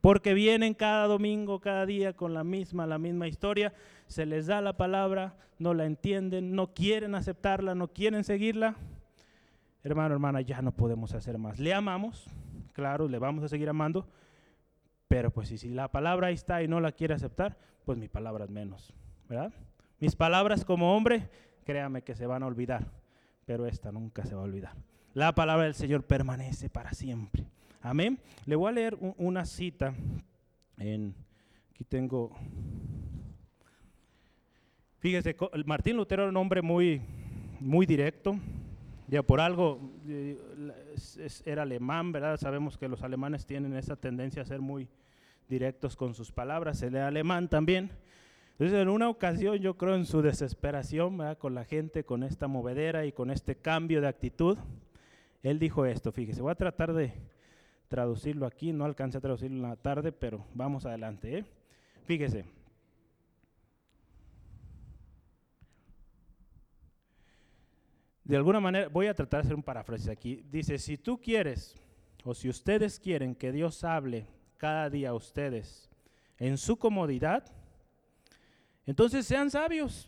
Porque 0.00 0.34
vienen 0.34 0.74
cada 0.74 1.06
domingo, 1.06 1.60
cada 1.60 1.86
día 1.86 2.14
con 2.14 2.34
la 2.34 2.44
misma, 2.44 2.86
la 2.86 2.98
misma 2.98 3.28
historia, 3.28 3.72
se 4.06 4.26
les 4.26 4.46
da 4.46 4.60
la 4.60 4.76
palabra, 4.76 5.34
no 5.58 5.74
la 5.74 5.84
entienden, 5.84 6.54
no 6.54 6.72
quieren 6.72 7.14
aceptarla, 7.14 7.74
no 7.74 7.88
quieren 7.88 8.24
seguirla. 8.24 8.76
Hermano, 9.84 10.14
hermana, 10.14 10.40
ya 10.40 10.60
no 10.60 10.72
podemos 10.72 11.14
hacer 11.14 11.38
más. 11.38 11.58
Le 11.58 11.72
amamos, 11.72 12.26
claro, 12.72 13.08
le 13.08 13.18
vamos 13.18 13.44
a 13.44 13.48
seguir 13.48 13.68
amando, 13.68 14.06
pero 15.10 15.32
pues 15.32 15.48
si 15.48 15.68
la 15.68 15.88
palabra 15.88 16.28
ahí 16.28 16.34
está 16.34 16.62
y 16.62 16.68
no 16.68 16.78
la 16.78 16.92
quiere 16.92 17.14
aceptar, 17.14 17.58
pues 17.84 17.98
mi 17.98 18.06
palabra 18.06 18.44
es 18.44 18.50
menos, 18.50 18.94
¿verdad? 19.28 19.52
Mis 19.98 20.14
palabras 20.14 20.64
como 20.64 20.96
hombre, 20.96 21.28
créame 21.64 22.02
que 22.02 22.14
se 22.14 22.26
van 22.26 22.44
a 22.44 22.46
olvidar, 22.46 22.92
pero 23.44 23.66
esta 23.66 23.90
nunca 23.90 24.24
se 24.24 24.36
va 24.36 24.42
a 24.42 24.44
olvidar. 24.44 24.76
La 25.12 25.34
palabra 25.34 25.64
del 25.64 25.74
Señor 25.74 26.04
permanece 26.04 26.70
para 26.70 26.92
siempre. 26.92 27.44
Amén. 27.82 28.20
Le 28.46 28.54
voy 28.54 28.68
a 28.68 28.72
leer 28.72 28.96
una 29.16 29.46
cita 29.46 29.94
aquí 30.76 31.84
tengo 31.88 32.30
Fíjese, 35.00 35.34
Martín 35.66 35.96
Lutero 35.96 36.22
era 36.22 36.30
un 36.30 36.36
hombre 36.36 36.62
muy 36.62 37.02
muy 37.58 37.84
directo. 37.84 38.38
Ya 39.08 39.24
por 39.24 39.40
algo 39.40 39.90
eh, 40.06 40.38
era 41.44 41.62
alemán, 41.62 42.12
¿verdad? 42.12 42.36
Sabemos 42.36 42.78
que 42.78 42.86
los 42.86 43.02
alemanes 43.02 43.44
tienen 43.44 43.74
esa 43.74 43.96
tendencia 43.96 44.42
a 44.42 44.44
ser 44.44 44.60
muy 44.60 44.88
directos 45.50 45.96
con 45.96 46.14
sus 46.14 46.32
palabras, 46.32 46.80
el 46.80 46.96
alemán 46.96 47.48
también. 47.48 47.90
Entonces, 48.52 48.78
en 48.78 48.88
una 48.88 49.08
ocasión, 49.08 49.56
yo 49.58 49.76
creo 49.76 49.96
en 49.96 50.06
su 50.06 50.22
desesperación 50.22 51.18
con 51.38 51.54
la 51.54 51.64
gente, 51.64 52.04
con 52.04 52.22
esta 52.22 52.46
movedera 52.46 53.04
y 53.04 53.12
con 53.12 53.30
este 53.30 53.56
cambio 53.56 54.00
de 54.00 54.08
actitud, 54.08 54.56
él 55.42 55.58
dijo 55.58 55.84
esto, 55.84 56.12
fíjese, 56.12 56.40
voy 56.40 56.52
a 56.52 56.54
tratar 56.54 56.92
de 56.92 57.12
traducirlo 57.88 58.46
aquí, 58.46 58.72
no 58.72 58.84
alcancé 58.84 59.18
a 59.18 59.20
traducirlo 59.20 59.56
en 59.56 59.62
la 59.62 59.76
tarde, 59.76 60.12
pero 60.12 60.46
vamos 60.54 60.86
adelante. 60.86 61.38
¿eh? 61.38 61.44
Fíjese. 62.04 62.44
De 68.22 68.36
alguna 68.36 68.60
manera, 68.60 68.88
voy 68.88 69.08
a 69.08 69.14
tratar 69.14 69.40
de 69.40 69.46
hacer 69.46 69.56
un 69.56 69.62
paráfrasis 69.62 70.08
aquí. 70.08 70.44
Dice, 70.52 70.78
si 70.78 70.96
tú 70.96 71.20
quieres, 71.20 71.74
o 72.24 72.34
si 72.34 72.48
ustedes 72.48 73.00
quieren 73.00 73.34
que 73.34 73.50
Dios 73.50 73.82
hable 73.82 74.26
cada 74.60 74.90
día 74.90 75.14
ustedes 75.14 75.88
en 76.38 76.58
su 76.58 76.76
comodidad, 76.76 77.42
entonces 78.84 79.26
sean 79.26 79.50
sabios 79.50 80.06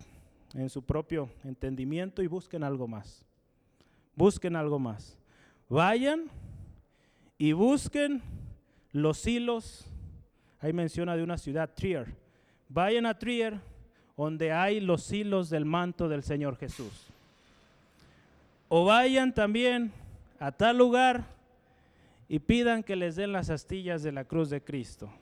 en 0.53 0.69
su 0.69 0.83
propio 0.83 1.31
entendimiento 1.43 2.23
y 2.23 2.27
busquen 2.27 2.63
algo 2.63 2.87
más. 2.87 3.25
Busquen 4.15 4.55
algo 4.55 4.79
más. 4.79 5.17
Vayan 5.71 6.25
y 7.39 7.53
busquen 7.53 8.21
los 8.93 9.27
hilos. 9.27 9.87
Ahí 10.61 10.75
menciona 10.75 11.17
de 11.17 11.23
una 11.23 11.39
ciudad, 11.39 11.71
Trier. 11.75 12.15
Vayan 12.69 13.07
a 13.07 13.19
Trier, 13.19 13.59
donde 14.19 14.53
hay 14.53 14.81
los 14.81 15.11
hilos 15.11 15.49
del 15.49 15.65
manto 15.65 16.11
del 16.11 16.23
Señor 16.23 16.59
Jesús. 16.59 17.07
O 18.69 18.85
vayan 18.85 19.33
también 19.33 19.93
a 20.39 20.53
tal 20.53 20.77
lugar 20.77 21.25
y 22.33 22.39
pidan 22.39 22.83
que 22.83 22.97
les 22.97 23.17
den 23.17 23.31
las 23.31 23.51
astillas 23.51 24.03
de 24.03 24.11
la 24.11 24.25
cruz 24.25 24.49
de 24.49 24.63
Cristo. 24.63 25.13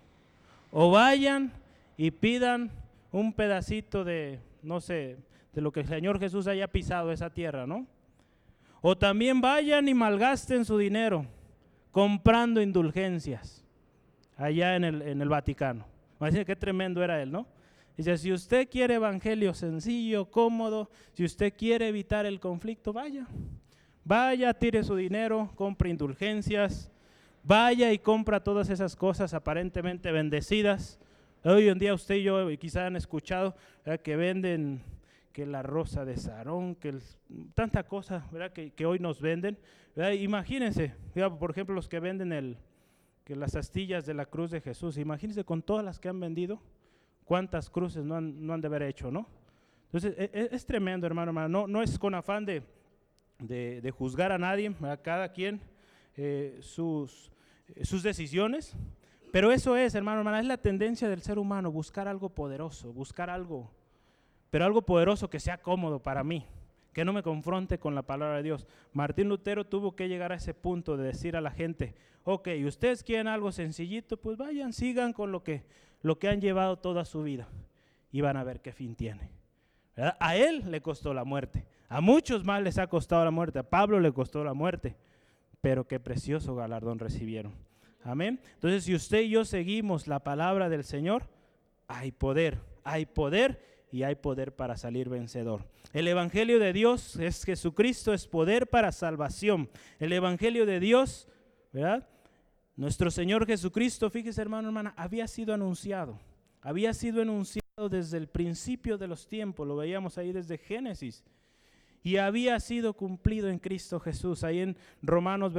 O 0.70 0.92
vayan 0.92 1.52
y 1.96 2.12
pidan 2.12 2.70
un 3.10 3.32
pedacito 3.32 4.04
de, 4.04 4.38
no 4.62 4.80
sé, 4.80 5.16
de 5.52 5.60
lo 5.60 5.72
que 5.72 5.80
el 5.80 5.88
Señor 5.88 6.20
Jesús 6.20 6.46
haya 6.46 6.68
pisado 6.68 7.10
esa 7.10 7.28
tierra, 7.28 7.66
¿no? 7.66 7.84
O 8.80 8.96
también 8.96 9.40
vayan 9.40 9.88
y 9.88 9.94
malgasten 9.94 10.64
su 10.64 10.78
dinero 10.78 11.26
comprando 11.90 12.62
indulgencias 12.62 13.64
allá 14.36 14.76
en 14.76 14.84
el, 14.84 15.02
en 15.02 15.20
el 15.20 15.28
Vaticano. 15.28 15.86
Qué 16.46 16.54
tremendo 16.54 17.02
era 17.02 17.20
él, 17.20 17.32
¿no? 17.32 17.48
Dice, 17.96 18.16
si 18.18 18.32
usted 18.32 18.68
quiere 18.70 18.94
evangelio 18.94 19.52
sencillo, 19.52 20.30
cómodo, 20.30 20.88
si 21.14 21.24
usted 21.24 21.54
quiere 21.58 21.88
evitar 21.88 22.24
el 22.24 22.38
conflicto, 22.38 22.92
vaya. 22.92 23.26
Vaya, 24.04 24.54
tire 24.54 24.84
su 24.84 24.94
dinero, 24.94 25.50
compre 25.56 25.90
indulgencias, 25.90 26.89
Vaya 27.42 27.92
y 27.92 27.98
compra 27.98 28.44
todas 28.44 28.68
esas 28.68 28.94
cosas 28.96 29.32
aparentemente 29.32 30.12
bendecidas. 30.12 31.00
Hoy 31.42 31.68
en 31.68 31.78
día 31.78 31.94
usted 31.94 32.16
y 32.16 32.24
yo 32.24 32.46
quizá 32.58 32.86
han 32.86 32.96
escuchado 32.96 33.56
que 34.04 34.16
venden 34.16 34.82
que 35.32 35.46
la 35.46 35.62
rosa 35.62 36.04
de 36.04 36.18
Sarón, 36.18 36.74
que 36.74 36.98
tanta 37.54 37.84
cosa 37.84 38.26
¿verdad? 38.30 38.52
Que, 38.52 38.84
hoy 38.84 38.98
nos 38.98 39.22
venden. 39.22 39.58
Imagínense, 40.18 40.94
por 41.38 41.50
ejemplo, 41.50 41.74
los 41.74 41.88
que 41.88 41.98
venden 41.98 42.32
el, 42.32 42.58
que 43.24 43.34
las 43.34 43.56
astillas 43.56 44.04
de 44.04 44.12
la 44.12 44.26
cruz 44.26 44.50
de 44.50 44.60
Jesús, 44.60 44.98
imagínense 44.98 45.44
con 45.44 45.62
todas 45.62 45.84
las 45.84 45.98
que 45.98 46.10
han 46.10 46.20
vendido, 46.20 46.60
cuántas 47.24 47.70
cruces 47.70 48.04
no 48.04 48.16
han, 48.16 48.60
de 48.60 48.66
haber 48.66 48.82
hecho, 48.82 49.10
¿no? 49.10 49.26
Entonces, 49.86 50.14
es, 50.18 50.30
e, 50.34 50.54
es 50.54 50.66
tremendo, 50.66 51.06
hermano. 51.06 51.48
No, 51.48 51.82
es 51.82 51.98
con 51.98 52.14
afán 52.14 52.44
de, 52.44 53.94
juzgar 53.96 54.30
a 54.30 54.38
nadie, 54.38 54.74
a 54.82 54.96
cada 54.98 55.32
quien 55.32 55.60
eh, 56.22 56.58
sus, 56.60 57.32
eh, 57.74 57.86
sus 57.86 58.02
decisiones. 58.02 58.76
Pero 59.32 59.52
eso 59.52 59.74
es, 59.76 59.94
hermano, 59.94 60.18
hermana, 60.18 60.40
es 60.40 60.44
la 60.44 60.58
tendencia 60.58 61.08
del 61.08 61.22
ser 61.22 61.38
humano, 61.38 61.72
buscar 61.72 62.08
algo 62.08 62.28
poderoso, 62.28 62.92
buscar 62.92 63.30
algo, 63.30 63.70
pero 64.50 64.66
algo 64.66 64.82
poderoso 64.82 65.30
que 65.30 65.40
sea 65.40 65.62
cómodo 65.62 66.02
para 66.02 66.22
mí, 66.22 66.44
que 66.92 67.06
no 67.06 67.14
me 67.14 67.22
confronte 67.22 67.78
con 67.78 67.94
la 67.94 68.02
palabra 68.02 68.36
de 68.36 68.42
Dios. 68.42 68.66
Martín 68.92 69.30
Lutero 69.30 69.64
tuvo 69.64 69.96
que 69.96 70.08
llegar 70.08 70.30
a 70.30 70.34
ese 70.34 70.52
punto 70.52 70.98
de 70.98 71.06
decir 71.06 71.36
a 71.36 71.40
la 71.40 71.52
gente, 71.52 71.94
ok, 72.24 72.48
ustedes 72.66 73.02
quieren 73.02 73.28
algo 73.28 73.50
sencillito, 73.50 74.18
pues 74.18 74.36
vayan, 74.36 74.74
sigan 74.74 75.14
con 75.14 75.32
lo 75.32 75.42
que, 75.42 75.64
lo 76.02 76.18
que 76.18 76.28
han 76.28 76.42
llevado 76.42 76.76
toda 76.76 77.06
su 77.06 77.22
vida 77.22 77.48
y 78.12 78.20
van 78.20 78.36
a 78.36 78.44
ver 78.44 78.60
qué 78.60 78.72
fin 78.72 78.94
tiene. 78.94 79.30
A 80.18 80.36
él 80.36 80.70
le 80.70 80.82
costó 80.82 81.14
la 81.14 81.24
muerte, 81.24 81.66
a 81.88 82.02
muchos 82.02 82.44
más 82.44 82.62
les 82.62 82.76
ha 82.76 82.88
costado 82.88 83.24
la 83.24 83.30
muerte, 83.30 83.60
a 83.60 83.70
Pablo 83.70 84.00
le 84.00 84.12
costó 84.12 84.44
la 84.44 84.52
muerte 84.52 84.96
pero 85.60 85.86
qué 85.86 86.00
precioso 86.00 86.54
galardón 86.54 86.98
recibieron. 86.98 87.52
Amén. 88.02 88.40
Entonces, 88.54 88.84
si 88.84 88.94
usted 88.94 89.20
y 89.20 89.30
yo 89.30 89.44
seguimos 89.44 90.06
la 90.06 90.20
palabra 90.20 90.68
del 90.68 90.84
Señor, 90.84 91.28
hay 91.86 92.12
poder, 92.12 92.58
hay 92.82 93.06
poder 93.06 93.86
y 93.92 94.04
hay 94.04 94.14
poder 94.14 94.54
para 94.54 94.76
salir 94.76 95.08
vencedor. 95.08 95.66
El 95.92 96.08
Evangelio 96.08 96.58
de 96.58 96.72
Dios 96.72 97.16
es 97.16 97.44
Jesucristo, 97.44 98.14
es 98.14 98.26
poder 98.26 98.68
para 98.68 98.92
salvación. 98.92 99.68
El 99.98 100.12
Evangelio 100.12 100.64
de 100.64 100.80
Dios, 100.80 101.28
¿verdad? 101.72 102.08
Nuestro 102.76 103.10
Señor 103.10 103.46
Jesucristo, 103.46 104.08
fíjese 104.08 104.40
hermano, 104.40 104.68
hermana, 104.68 104.94
había 104.96 105.26
sido 105.26 105.52
anunciado, 105.52 106.18
había 106.62 106.94
sido 106.94 107.20
anunciado 107.20 107.88
desde 107.90 108.16
el 108.16 108.28
principio 108.28 108.96
de 108.96 109.08
los 109.08 109.26
tiempos, 109.26 109.66
lo 109.66 109.76
veíamos 109.76 110.16
ahí 110.16 110.32
desde 110.32 110.56
Génesis 110.56 111.22
y 112.02 112.16
había 112.16 112.58
sido 112.60 112.94
cumplido 112.94 113.48
en 113.48 113.58
Cristo 113.58 114.00
Jesús. 114.00 114.44
Ahí 114.44 114.60
en 114.60 114.76
Romanos 115.02 115.52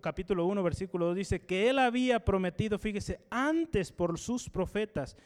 capítulo 0.00 0.46
1, 0.46 0.62
versículo 0.62 1.06
2 1.06 1.16
dice 1.16 1.40
que 1.40 1.68
Él 1.68 1.78
había 1.78 2.24
prometido, 2.24 2.78
fíjese, 2.78 3.20
antes 3.30 3.92
por 3.92 4.18
sus 4.18 4.48
profetas 4.48 5.16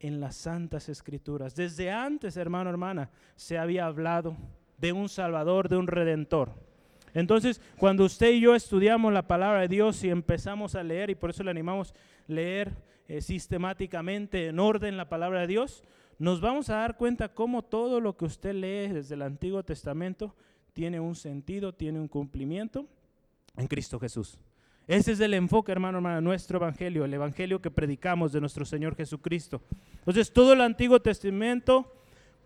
en 0.00 0.20
las 0.20 0.36
santas 0.36 0.88
escrituras. 0.88 1.54
Desde 1.54 1.90
antes, 1.90 2.36
hermano, 2.36 2.70
hermana, 2.70 3.10
se 3.36 3.58
había 3.58 3.86
hablado 3.86 4.36
de 4.78 4.92
un 4.92 5.08
Salvador, 5.08 5.68
de 5.68 5.76
un 5.76 5.86
Redentor. 5.86 6.50
Entonces, 7.14 7.62
cuando 7.78 8.04
usted 8.04 8.32
y 8.32 8.40
yo 8.40 8.54
estudiamos 8.54 9.12
la 9.12 9.26
palabra 9.26 9.62
de 9.62 9.68
Dios 9.68 10.04
y 10.04 10.10
empezamos 10.10 10.74
a 10.74 10.82
leer, 10.82 11.08
y 11.08 11.14
por 11.14 11.30
eso 11.30 11.42
le 11.42 11.50
animamos 11.50 11.92
a 11.92 12.32
leer 12.32 12.74
eh, 13.08 13.22
sistemáticamente 13.22 14.48
en 14.48 14.58
orden 14.58 14.96
la 14.96 15.08
palabra 15.08 15.40
de 15.40 15.46
Dios, 15.46 15.82
nos 16.18 16.40
vamos 16.40 16.70
a 16.70 16.76
dar 16.76 16.96
cuenta 16.96 17.28
cómo 17.28 17.62
todo 17.62 18.00
lo 18.00 18.16
que 18.16 18.24
usted 18.24 18.54
lee 18.54 18.92
desde 18.92 19.14
el 19.14 19.22
Antiguo 19.22 19.62
Testamento 19.62 20.34
tiene 20.72 21.00
un 21.00 21.14
sentido, 21.14 21.74
tiene 21.74 22.00
un 22.00 22.08
cumplimiento 22.08 22.86
en 23.56 23.66
Cristo 23.66 23.98
Jesús. 23.98 24.38
Ese 24.86 25.12
es 25.12 25.20
el 25.20 25.34
enfoque, 25.34 25.72
hermano, 25.72 25.98
hermano, 25.98 26.20
nuestro 26.20 26.58
evangelio, 26.58 27.04
el 27.04 27.12
evangelio 27.12 27.60
que 27.60 27.70
predicamos 27.70 28.32
de 28.32 28.40
nuestro 28.40 28.64
Señor 28.64 28.94
Jesucristo. 28.94 29.60
Entonces, 29.98 30.32
todo 30.32 30.52
el 30.52 30.60
Antiguo 30.60 31.00
Testamento 31.00 31.92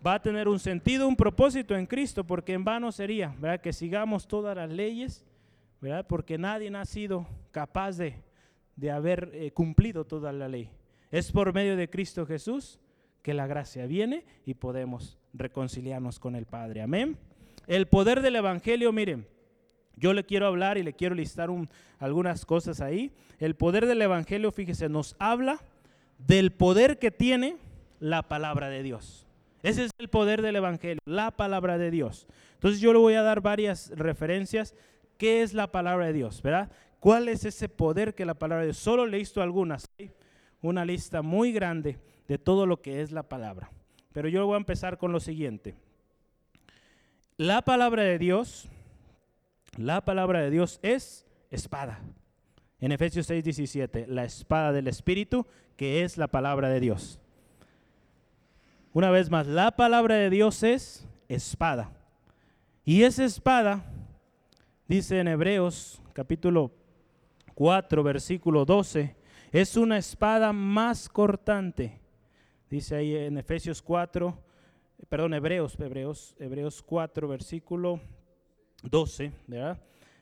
va 0.05 0.15
a 0.15 0.21
tener 0.21 0.47
un 0.47 0.59
sentido, 0.59 1.07
un 1.07 1.15
propósito 1.15 1.75
en 1.75 1.85
Cristo, 1.85 2.25
porque 2.25 2.53
en 2.53 2.63
vano 2.63 2.91
sería, 2.91 3.35
¿verdad? 3.39 3.61
Que 3.61 3.71
sigamos 3.71 4.27
todas 4.27 4.55
las 4.55 4.71
leyes, 4.71 5.23
¿verdad? 5.79 6.07
Porque 6.07 6.39
nadie 6.39 6.75
ha 6.75 6.85
sido 6.85 7.27
capaz 7.51 7.97
de, 7.97 8.15
haber 8.91 9.29
eh, 9.33 9.51
cumplido 9.51 10.05
toda 10.05 10.33
la 10.33 10.47
ley. 10.47 10.69
Es 11.11 11.31
por 11.31 11.53
medio 11.53 11.77
de 11.77 11.89
Cristo 11.89 12.25
Jesús 12.25 12.79
que 13.21 13.33
la 13.33 13.47
gracia 13.47 13.85
viene 13.85 14.25
y 14.45 14.55
podemos 14.55 15.17
reconciliarnos 15.33 16.19
con 16.19 16.35
el 16.35 16.45
Padre. 16.45 16.81
Amén. 16.81 17.17
El 17.67 17.87
poder 17.87 18.21
del 18.21 18.35
Evangelio, 18.35 18.91
miren, 18.91 19.27
yo 19.95 20.13
le 20.13 20.25
quiero 20.25 20.47
hablar 20.47 20.77
y 20.77 20.83
le 20.83 20.93
quiero 20.93 21.15
listar 21.15 21.49
algunas 21.99 22.45
cosas 22.45 22.81
ahí. 22.81 23.11
El 23.39 23.55
poder 23.55 23.85
del 23.85 24.01
Evangelio, 24.01 24.51
fíjese, 24.51 24.89
nos 24.89 25.15
habla 25.19 25.59
del 26.17 26.51
poder 26.51 26.99
que 26.99 27.11
tiene 27.11 27.57
la 27.99 28.27
palabra 28.27 28.69
de 28.69 28.83
Dios. 28.83 29.27
Ese 29.63 29.85
es 29.85 29.91
el 29.99 30.09
poder 30.09 30.41
del 30.41 30.55
Evangelio, 30.55 30.99
la 31.05 31.31
palabra 31.31 31.77
de 31.77 31.91
Dios. 31.91 32.27
Entonces 32.55 32.81
yo 32.81 32.93
le 32.93 32.99
voy 32.99 33.13
a 33.13 33.21
dar 33.21 33.41
varias 33.41 33.91
referencias. 33.95 34.73
¿Qué 35.17 35.43
es 35.43 35.53
la 35.53 35.71
palabra 35.71 36.07
de 36.07 36.13
Dios? 36.13 36.41
¿Verdad? 36.41 36.71
¿Cuál 36.99 37.29
es 37.29 37.45
ese 37.45 37.69
poder 37.69 38.15
que 38.15 38.25
la 38.25 38.33
palabra 38.33 38.61
de 38.61 38.67
Dios? 38.67 38.77
Solo 38.77 39.05
le 39.05 39.19
listo 39.19 39.41
algunas. 39.41 39.85
Una 40.61 40.83
lista 40.83 41.21
muy 41.21 41.51
grande 41.51 41.99
de 42.31 42.37
todo 42.37 42.65
lo 42.65 42.81
que 42.81 43.01
es 43.01 43.11
la 43.11 43.23
palabra. 43.23 43.71
Pero 44.13 44.29
yo 44.29 44.45
voy 44.45 44.53
a 44.53 44.57
empezar 44.57 44.97
con 44.97 45.11
lo 45.11 45.19
siguiente. 45.19 45.75
La 47.35 47.61
palabra 47.61 48.03
de 48.03 48.17
Dios, 48.17 48.69
la 49.75 50.05
palabra 50.05 50.39
de 50.39 50.49
Dios 50.49 50.79
es 50.81 51.25
espada. 51.49 51.99
En 52.79 52.93
Efesios 52.93 53.27
6, 53.27 53.43
17, 53.43 54.07
la 54.07 54.23
espada 54.23 54.71
del 54.71 54.87
Espíritu, 54.87 55.45
que 55.75 56.05
es 56.05 56.17
la 56.17 56.29
palabra 56.29 56.69
de 56.69 56.79
Dios. 56.79 57.19
Una 58.93 59.11
vez 59.11 59.29
más, 59.29 59.45
la 59.45 59.71
palabra 59.71 60.15
de 60.15 60.29
Dios 60.29 60.63
es 60.63 61.05
espada. 61.27 61.91
Y 62.85 63.03
esa 63.03 63.25
espada, 63.25 63.83
dice 64.87 65.19
en 65.19 65.27
Hebreos 65.27 66.01
capítulo 66.13 66.71
4, 67.55 68.03
versículo 68.03 68.63
12, 68.63 69.17
es 69.51 69.75
una 69.75 69.97
espada 69.97 70.53
más 70.53 71.09
cortante. 71.09 72.00
Dice 72.71 72.95
ahí 72.95 73.13
en 73.17 73.37
Efesios 73.37 73.81
4, 73.81 74.33
perdón, 75.09 75.33
Hebreos, 75.33 75.77
Hebreos, 75.77 76.33
Hebreos 76.39 76.81
4, 76.81 77.27
versículo 77.27 77.99
12, 78.81 79.33
¿verdad? 79.45 79.77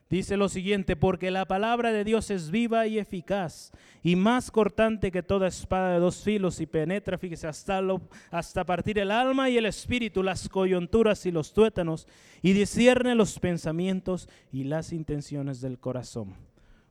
Dice 0.09 0.35
lo 0.35 0.49
siguiente, 0.49 0.95
porque 0.95 1.29
la 1.29 1.45
palabra 1.45 1.91
de 1.91 2.03
Dios 2.03 2.31
es 2.31 2.49
viva 2.49 2.87
y 2.87 2.97
eficaz 2.97 3.71
y 4.01 4.15
más 4.15 4.49
cortante 4.49 5.11
que 5.11 5.21
toda 5.21 5.47
espada 5.47 5.93
de 5.93 5.99
dos 5.99 6.23
filos 6.23 6.59
y 6.59 6.65
penetra, 6.65 7.19
fíjese, 7.19 7.45
hasta, 7.45 7.83
hasta 8.31 8.65
partir 8.65 8.97
el 8.97 9.11
alma 9.11 9.51
y 9.51 9.57
el 9.57 9.67
espíritu, 9.67 10.23
las 10.23 10.49
coyunturas 10.49 11.27
y 11.27 11.31
los 11.31 11.53
tuétanos 11.53 12.07
y 12.41 12.53
discierne 12.53 13.13
los 13.13 13.37
pensamientos 13.37 14.27
y 14.51 14.63
las 14.63 14.91
intenciones 14.91 15.61
del 15.61 15.77
corazón. 15.77 16.33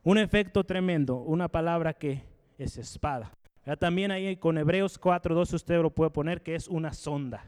Un 0.05 0.19
efecto 0.19 0.63
tremendo, 0.63 1.17
una 1.17 1.49
palabra 1.49 1.95
que 1.95 2.23
es 2.59 2.79
espada. 2.79 3.33
También 3.79 4.11
ahí 4.11 4.37
con 4.37 4.59
Hebreos 4.59 5.01
4.2 5.01 5.53
usted 5.55 5.83
lo 5.83 5.91
puede 5.91 6.11
poner 6.11 6.43
que 6.43 6.55
es 6.55 6.69
una 6.69 6.93
sonda 6.93 7.45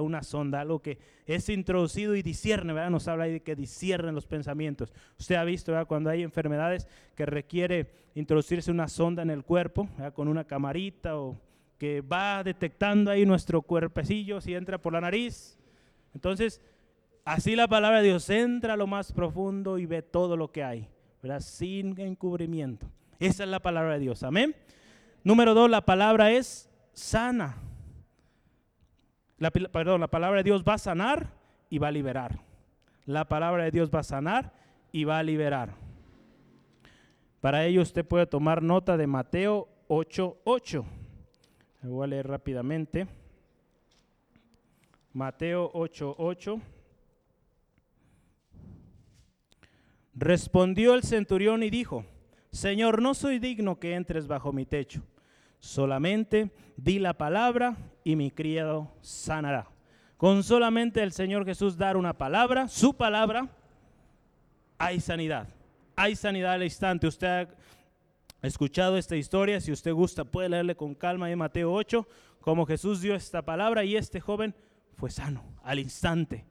una 0.00 0.22
sonda, 0.22 0.60
algo 0.60 0.80
que 0.80 0.98
es 1.26 1.48
introducido 1.48 2.16
y 2.16 2.22
discierne, 2.22 2.72
¿verdad? 2.72 2.90
nos 2.90 3.06
habla 3.08 3.24
ahí 3.24 3.34
de 3.34 3.42
que 3.42 3.54
disciernen 3.54 4.14
los 4.14 4.26
pensamientos. 4.26 4.92
Usted 5.18 5.36
ha 5.36 5.44
visto 5.44 5.72
cuando 5.86 6.10
hay 6.10 6.22
enfermedades 6.22 6.88
que 7.14 7.24
requiere 7.24 7.90
introducirse 8.14 8.70
una 8.70 8.88
sonda 8.88 9.22
en 9.22 9.30
el 9.30 9.44
cuerpo, 9.44 9.88
con 10.14 10.28
una 10.28 10.44
camarita 10.44 11.18
o 11.18 11.38
que 11.78 12.00
va 12.00 12.42
detectando 12.42 13.10
ahí 13.10 13.24
nuestro 13.26 13.62
cuerpecillo 13.62 14.40
si 14.40 14.54
entra 14.54 14.78
por 14.78 14.92
la 14.92 15.00
nariz. 15.00 15.56
Entonces, 16.14 16.60
así 17.24 17.54
la 17.54 17.68
palabra 17.68 17.98
de 17.98 18.08
Dios 18.08 18.28
entra 18.30 18.74
a 18.74 18.76
lo 18.76 18.86
más 18.86 19.12
profundo 19.12 19.78
y 19.78 19.86
ve 19.86 20.02
todo 20.02 20.36
lo 20.36 20.50
que 20.50 20.64
hay, 20.64 20.88
¿verdad? 21.22 21.40
sin 21.40 21.98
encubrimiento. 22.00 22.88
Esa 23.20 23.44
es 23.44 23.50
la 23.50 23.60
palabra 23.60 23.94
de 23.94 24.00
Dios, 24.00 24.22
amén. 24.22 24.54
Número 25.26 25.54
dos, 25.54 25.68
la 25.68 25.80
palabra 25.80 26.30
es 26.30 26.70
sana. 26.92 27.56
La, 29.38 29.50
perdón, 29.50 30.00
la 30.00 30.06
palabra 30.06 30.36
de 30.36 30.44
Dios 30.44 30.62
va 30.62 30.74
a 30.74 30.78
sanar 30.78 31.32
y 31.68 31.78
va 31.78 31.88
a 31.88 31.90
liberar. 31.90 32.38
La 33.06 33.24
palabra 33.24 33.64
de 33.64 33.72
Dios 33.72 33.90
va 33.92 33.98
a 33.98 34.04
sanar 34.04 34.52
y 34.92 35.02
va 35.02 35.18
a 35.18 35.24
liberar. 35.24 35.74
Para 37.40 37.66
ello 37.66 37.82
usted 37.82 38.06
puede 38.06 38.28
tomar 38.28 38.62
nota 38.62 38.96
de 38.96 39.08
Mateo 39.08 39.66
8:8. 39.88 40.84
Le 41.82 41.88
voy 41.88 42.04
a 42.04 42.06
leer 42.06 42.28
rápidamente. 42.28 43.08
Mateo 45.12 45.72
8:8. 45.72 46.60
Respondió 50.14 50.94
el 50.94 51.02
centurión 51.02 51.64
y 51.64 51.70
dijo, 51.70 52.04
Señor, 52.52 53.02
no 53.02 53.12
soy 53.12 53.40
digno 53.40 53.80
que 53.80 53.96
entres 53.96 54.28
bajo 54.28 54.52
mi 54.52 54.64
techo 54.66 55.02
Solamente 55.58 56.50
di 56.76 56.98
la 56.98 57.14
palabra 57.14 57.76
y 58.04 58.16
mi 58.16 58.30
criado 58.30 58.92
sanará. 59.00 59.68
Con 60.16 60.42
solamente 60.42 61.02
el 61.02 61.12
Señor 61.12 61.44
Jesús 61.44 61.76
dar 61.76 61.96
una 61.96 62.16
palabra, 62.16 62.68
su 62.68 62.94
palabra, 62.94 63.48
hay 64.78 65.00
sanidad. 65.00 65.48
Hay 65.94 66.16
sanidad 66.16 66.52
al 66.52 66.62
instante. 66.62 67.06
Usted 67.06 67.48
ha 68.42 68.46
escuchado 68.46 68.96
esta 68.96 69.16
historia, 69.16 69.60
si 69.60 69.72
usted 69.72 69.92
gusta 69.92 70.24
puede 70.24 70.48
leerle 70.48 70.76
con 70.76 70.94
calma 70.94 71.30
en 71.30 71.38
Mateo 71.38 71.72
8, 71.72 72.06
como 72.40 72.66
Jesús 72.66 73.00
dio 73.00 73.14
esta 73.14 73.42
palabra 73.42 73.84
y 73.84 73.96
este 73.96 74.20
joven 74.20 74.54
fue 74.94 75.10
sano 75.10 75.42
al 75.62 75.78
instante. 75.78 76.44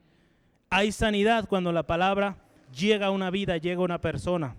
Hay 0.68 0.92
sanidad 0.92 1.48
cuando 1.48 1.72
la 1.72 1.86
palabra 1.86 2.36
llega 2.76 3.06
a 3.06 3.10
una 3.10 3.30
vida, 3.30 3.56
llega 3.56 3.80
a 3.80 3.84
una 3.84 4.00
persona 4.00 4.56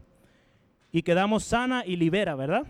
y 0.92 1.04
quedamos 1.04 1.44
sana 1.44 1.84
y 1.86 1.96
libera, 1.96 2.36
¿verdad? 2.36 2.66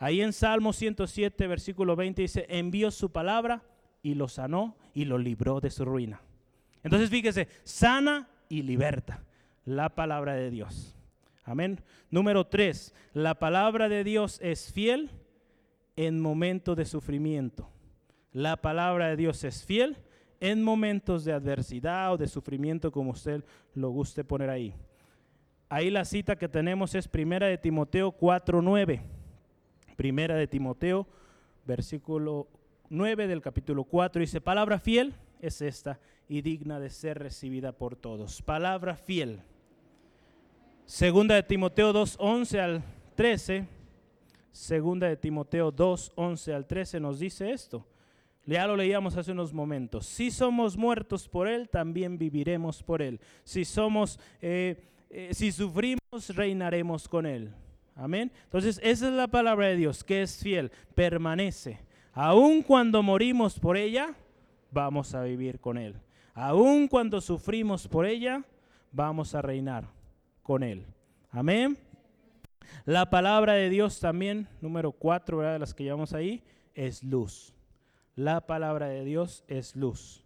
Ahí 0.00 0.22
en 0.22 0.32
Salmo 0.32 0.72
107, 0.72 1.46
versículo 1.46 1.94
20 1.94 2.22
dice, 2.22 2.46
envió 2.48 2.90
su 2.90 3.12
palabra 3.12 3.62
y 4.02 4.14
lo 4.14 4.28
sanó 4.28 4.78
y 4.94 5.04
lo 5.04 5.18
libró 5.18 5.60
de 5.60 5.68
su 5.68 5.84
ruina. 5.84 6.22
Entonces 6.82 7.10
fíjese, 7.10 7.48
sana 7.64 8.26
y 8.48 8.62
liberta 8.62 9.22
la 9.66 9.90
palabra 9.90 10.34
de 10.34 10.48
Dios. 10.48 10.96
Amén. 11.44 11.82
Número 12.10 12.46
3, 12.46 12.94
la 13.12 13.34
palabra 13.34 13.90
de 13.90 14.02
Dios 14.02 14.40
es 14.42 14.72
fiel 14.72 15.10
en 15.96 16.18
momentos 16.18 16.78
de 16.78 16.86
sufrimiento. 16.86 17.68
La 18.32 18.56
palabra 18.56 19.08
de 19.08 19.16
Dios 19.16 19.44
es 19.44 19.66
fiel 19.66 19.98
en 20.40 20.62
momentos 20.62 21.26
de 21.26 21.34
adversidad 21.34 22.14
o 22.14 22.16
de 22.16 22.26
sufrimiento, 22.26 22.90
como 22.90 23.10
usted 23.10 23.44
lo 23.74 23.90
guste 23.90 24.24
poner 24.24 24.48
ahí. 24.48 24.74
Ahí 25.68 25.90
la 25.90 26.06
cita 26.06 26.36
que 26.36 26.48
tenemos 26.48 26.94
es 26.94 27.06
primera 27.06 27.48
de 27.48 27.58
Timoteo 27.58 28.12
4:9. 28.12 29.19
Primera 30.00 30.34
de 30.34 30.46
Timoteo, 30.46 31.06
versículo 31.66 32.48
9 32.88 33.26
del 33.26 33.42
capítulo 33.42 33.84
4, 33.84 34.20
dice, 34.20 34.40
palabra 34.40 34.78
fiel 34.78 35.12
es 35.42 35.60
esta 35.60 36.00
y 36.26 36.40
digna 36.40 36.80
de 36.80 36.88
ser 36.88 37.18
recibida 37.18 37.72
por 37.72 37.96
todos. 37.96 38.40
Palabra 38.40 38.96
fiel. 38.96 39.42
Segunda 40.86 41.34
de 41.34 41.42
Timoteo 41.42 41.92
2, 41.92 42.16
11 42.18 42.60
al 42.60 42.82
13. 43.14 43.66
Segunda 44.50 45.06
de 45.06 45.18
Timoteo 45.18 45.70
2, 45.70 46.12
11 46.14 46.54
al 46.54 46.66
13 46.66 46.98
nos 46.98 47.18
dice 47.18 47.50
esto. 47.50 47.86
Ya 48.46 48.66
lo 48.66 48.76
leíamos 48.76 49.18
hace 49.18 49.32
unos 49.32 49.52
momentos. 49.52 50.06
Si 50.06 50.30
somos 50.30 50.78
muertos 50.78 51.28
por 51.28 51.46
Él, 51.46 51.68
también 51.68 52.16
viviremos 52.16 52.82
por 52.82 53.02
Él. 53.02 53.20
Si 53.44 53.66
somos, 53.66 54.18
eh, 54.40 54.82
eh, 55.10 55.34
si 55.34 55.52
sufrimos, 55.52 56.34
reinaremos 56.34 57.06
con 57.06 57.26
Él. 57.26 57.52
Amén. 57.94 58.32
Entonces, 58.44 58.80
esa 58.82 59.08
es 59.08 59.12
la 59.12 59.28
palabra 59.28 59.66
de 59.66 59.76
Dios, 59.76 60.04
que 60.04 60.22
es 60.22 60.38
fiel, 60.42 60.70
permanece. 60.94 61.80
Aun 62.12 62.62
cuando 62.62 63.02
morimos 63.02 63.58
por 63.58 63.76
ella, 63.76 64.14
vamos 64.70 65.14
a 65.14 65.22
vivir 65.22 65.60
con 65.60 65.78
Él. 65.78 65.94
Aun 66.34 66.88
cuando 66.88 67.20
sufrimos 67.20 67.86
por 67.86 68.06
ella, 68.06 68.44
vamos 68.92 69.34
a 69.34 69.42
reinar 69.42 69.88
con 70.42 70.62
Él. 70.62 70.86
Amén. 71.30 71.78
La 72.84 73.10
palabra 73.10 73.54
de 73.54 73.68
Dios 73.68 74.00
también, 74.00 74.48
número 74.60 74.92
cuatro, 74.92 75.40
de 75.40 75.58
las 75.58 75.74
que 75.74 75.84
llevamos 75.84 76.12
ahí, 76.12 76.42
es 76.74 77.02
luz. 77.02 77.54
La 78.16 78.46
palabra 78.46 78.88
de 78.88 79.04
Dios 79.04 79.44
es 79.48 79.76
luz. 79.76 80.24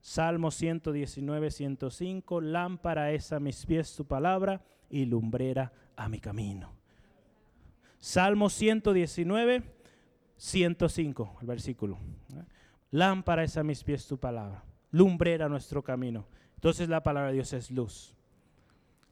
Salmo 0.00 0.50
119, 0.50 1.50
105, 1.50 2.40
lámpara 2.40 3.12
es 3.12 3.32
a 3.32 3.40
mis 3.40 3.66
pies 3.66 3.94
tu 3.94 4.06
palabra 4.06 4.62
y 4.88 5.04
lumbrera 5.04 5.72
a 5.96 6.08
mi 6.08 6.20
camino. 6.20 6.77
Salmo 8.00 8.48
119, 8.48 9.62
105, 10.36 11.38
el 11.40 11.46
versículo. 11.46 11.98
Lámpara 12.90 13.44
es 13.44 13.56
a 13.56 13.62
mis 13.62 13.82
pies 13.84 14.06
tu 14.06 14.18
palabra, 14.18 14.64
lumbrera 14.90 15.48
nuestro 15.48 15.82
camino. 15.82 16.26
Entonces 16.54 16.88
la 16.88 17.02
palabra 17.02 17.28
de 17.28 17.34
Dios 17.34 17.52
es 17.52 17.70
luz. 17.70 18.14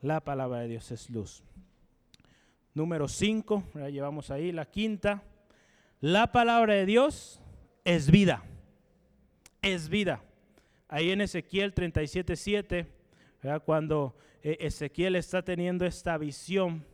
La 0.01 0.21
palabra 0.21 0.61
de 0.61 0.69
Dios 0.69 0.91
es 0.93 1.11
luz. 1.11 1.43
Número 2.75 3.09
5, 3.09 3.65
ya 3.75 3.89
llevamos 3.89 4.31
ahí 4.31 4.53
la 4.53 4.67
quinta. 4.67 5.23
La 6.01 6.31
palabra 6.33 6.75
de 6.75 6.87
Dios 6.87 7.41
es 7.85 8.11
vida. 8.11 8.45
Es 9.63 9.89
vida. 9.89 10.23
Ahí 10.89 11.11
en 11.11 11.21
Ezequiel 11.21 11.75
37, 11.75 12.37
7, 12.37 12.87
cuando 13.65 14.17
eh, 14.43 14.59
Ezequiel 14.61 15.17
está 15.17 15.43
teniendo 15.43 15.85
esta 15.87 16.17
visión 16.19 16.85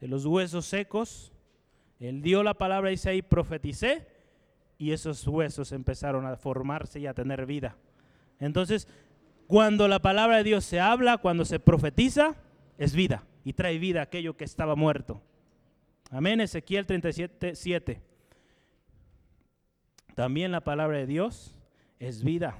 de 0.00 0.08
los 0.08 0.24
huesos 0.24 0.66
secos, 0.66 1.33
él 2.00 2.22
dio 2.22 2.42
la 2.42 2.54
palabra, 2.54 2.90
dice 2.90 3.10
ahí, 3.10 3.22
profeticé, 3.22 4.06
y 4.78 4.92
esos 4.92 5.26
huesos 5.26 5.72
empezaron 5.72 6.26
a 6.26 6.36
formarse 6.36 7.00
y 7.00 7.06
a 7.06 7.14
tener 7.14 7.46
vida. 7.46 7.76
Entonces, 8.40 8.88
cuando 9.46 9.88
la 9.88 10.00
palabra 10.00 10.38
de 10.38 10.44
Dios 10.44 10.64
se 10.64 10.80
habla, 10.80 11.18
cuando 11.18 11.44
se 11.44 11.60
profetiza, 11.60 12.34
es 12.78 12.94
vida 12.94 13.24
y 13.44 13.52
trae 13.52 13.78
vida 13.78 14.02
aquello 14.02 14.36
que 14.36 14.44
estaba 14.44 14.74
muerto. 14.74 15.22
Amén, 16.10 16.40
Ezequiel 16.40 16.86
37, 16.86 17.54
7. 17.54 18.00
También 20.14 20.52
la 20.52 20.62
palabra 20.62 20.98
de 20.98 21.06
Dios 21.06 21.58
es 21.98 22.22
vida, 22.22 22.58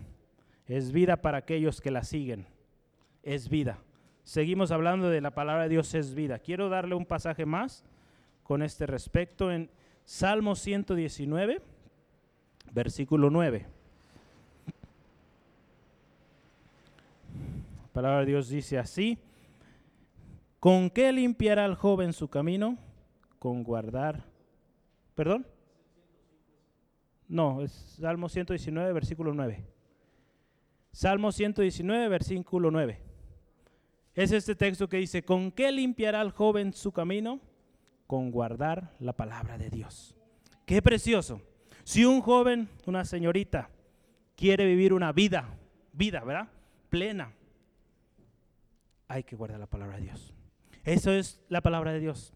es 0.67 0.93
vida 0.93 1.23
para 1.23 1.39
aquellos 1.39 1.81
que 1.81 1.91
la 1.91 2.05
siguen, 2.05 2.47
es 3.23 3.49
vida. 3.49 3.79
Seguimos 4.25 4.71
hablando 4.71 5.11
de 5.11 5.21
la 5.21 5.33
palabra 5.33 5.65
de 5.65 5.69
Dios 5.69 5.95
es 5.95 6.15
vida. 6.15 6.39
Quiero 6.39 6.69
darle 6.69 6.95
un 6.95 7.07
pasaje 7.07 7.47
más 7.47 7.85
con 8.45 8.63
este 8.63 8.87
respecto 8.87 9.51
en 9.51 9.71
Salmo 10.05 10.55
119, 10.55 11.61
versículo 12.73 13.31
9. 13.31 13.67
La 17.83 17.89
palabra 17.93 18.21
de 18.21 18.27
Dios 18.27 18.49
dice 18.49 18.79
así, 18.79 19.19
¿con 20.61 20.91
qué 20.91 21.11
limpiará 21.13 21.65
el 21.65 21.75
joven 21.75 22.13
su 22.13 22.29
camino? 22.29 22.77
Con 23.39 23.65
guardar, 23.65 24.25
perdón. 25.15 25.47
No, 27.27 27.63
es 27.63 27.73
Salmo 27.73 28.29
119, 28.29 28.93
versículo 28.93 29.33
9. 29.33 29.65
Salmo 30.93 31.33
119, 31.33 32.09
versículo 32.09 32.71
9. 32.71 33.01
Es 34.15 34.33
este 34.33 34.55
texto 34.55 34.89
que 34.89 34.99
dice, 34.99 35.25
¿con 35.25 35.51
qué 35.51 35.73
limpiará 35.73 36.21
el 36.21 36.31
joven 36.31 36.75
su 36.75 36.93
camino? 36.93 37.41
Con 38.07 38.31
guardar 38.31 38.95
la 38.99 39.13
palabra 39.13 39.59
de 39.59 39.71
Dios. 39.71 40.15
Qué 40.67 40.83
precioso. 40.83 41.41
Si 41.85 42.05
un 42.05 42.21
joven, 42.21 42.69
una 42.87 43.05
señorita, 43.05 43.71
quiere 44.37 44.67
vivir 44.67 44.93
una 44.93 45.13
vida, 45.13 45.57
vida, 45.93 46.23
¿verdad? 46.25 46.49
Plena, 46.89 47.33
hay 49.09 49.23
que 49.23 49.37
guardar 49.37 49.61
la 49.61 49.67
palabra 49.67 49.97
de 49.97 50.05
Dios. 50.05 50.35
Eso 50.85 51.13
es 51.13 51.41
la 51.49 51.61
palabra 51.61 51.93
de 51.93 52.01
Dios, 52.01 52.35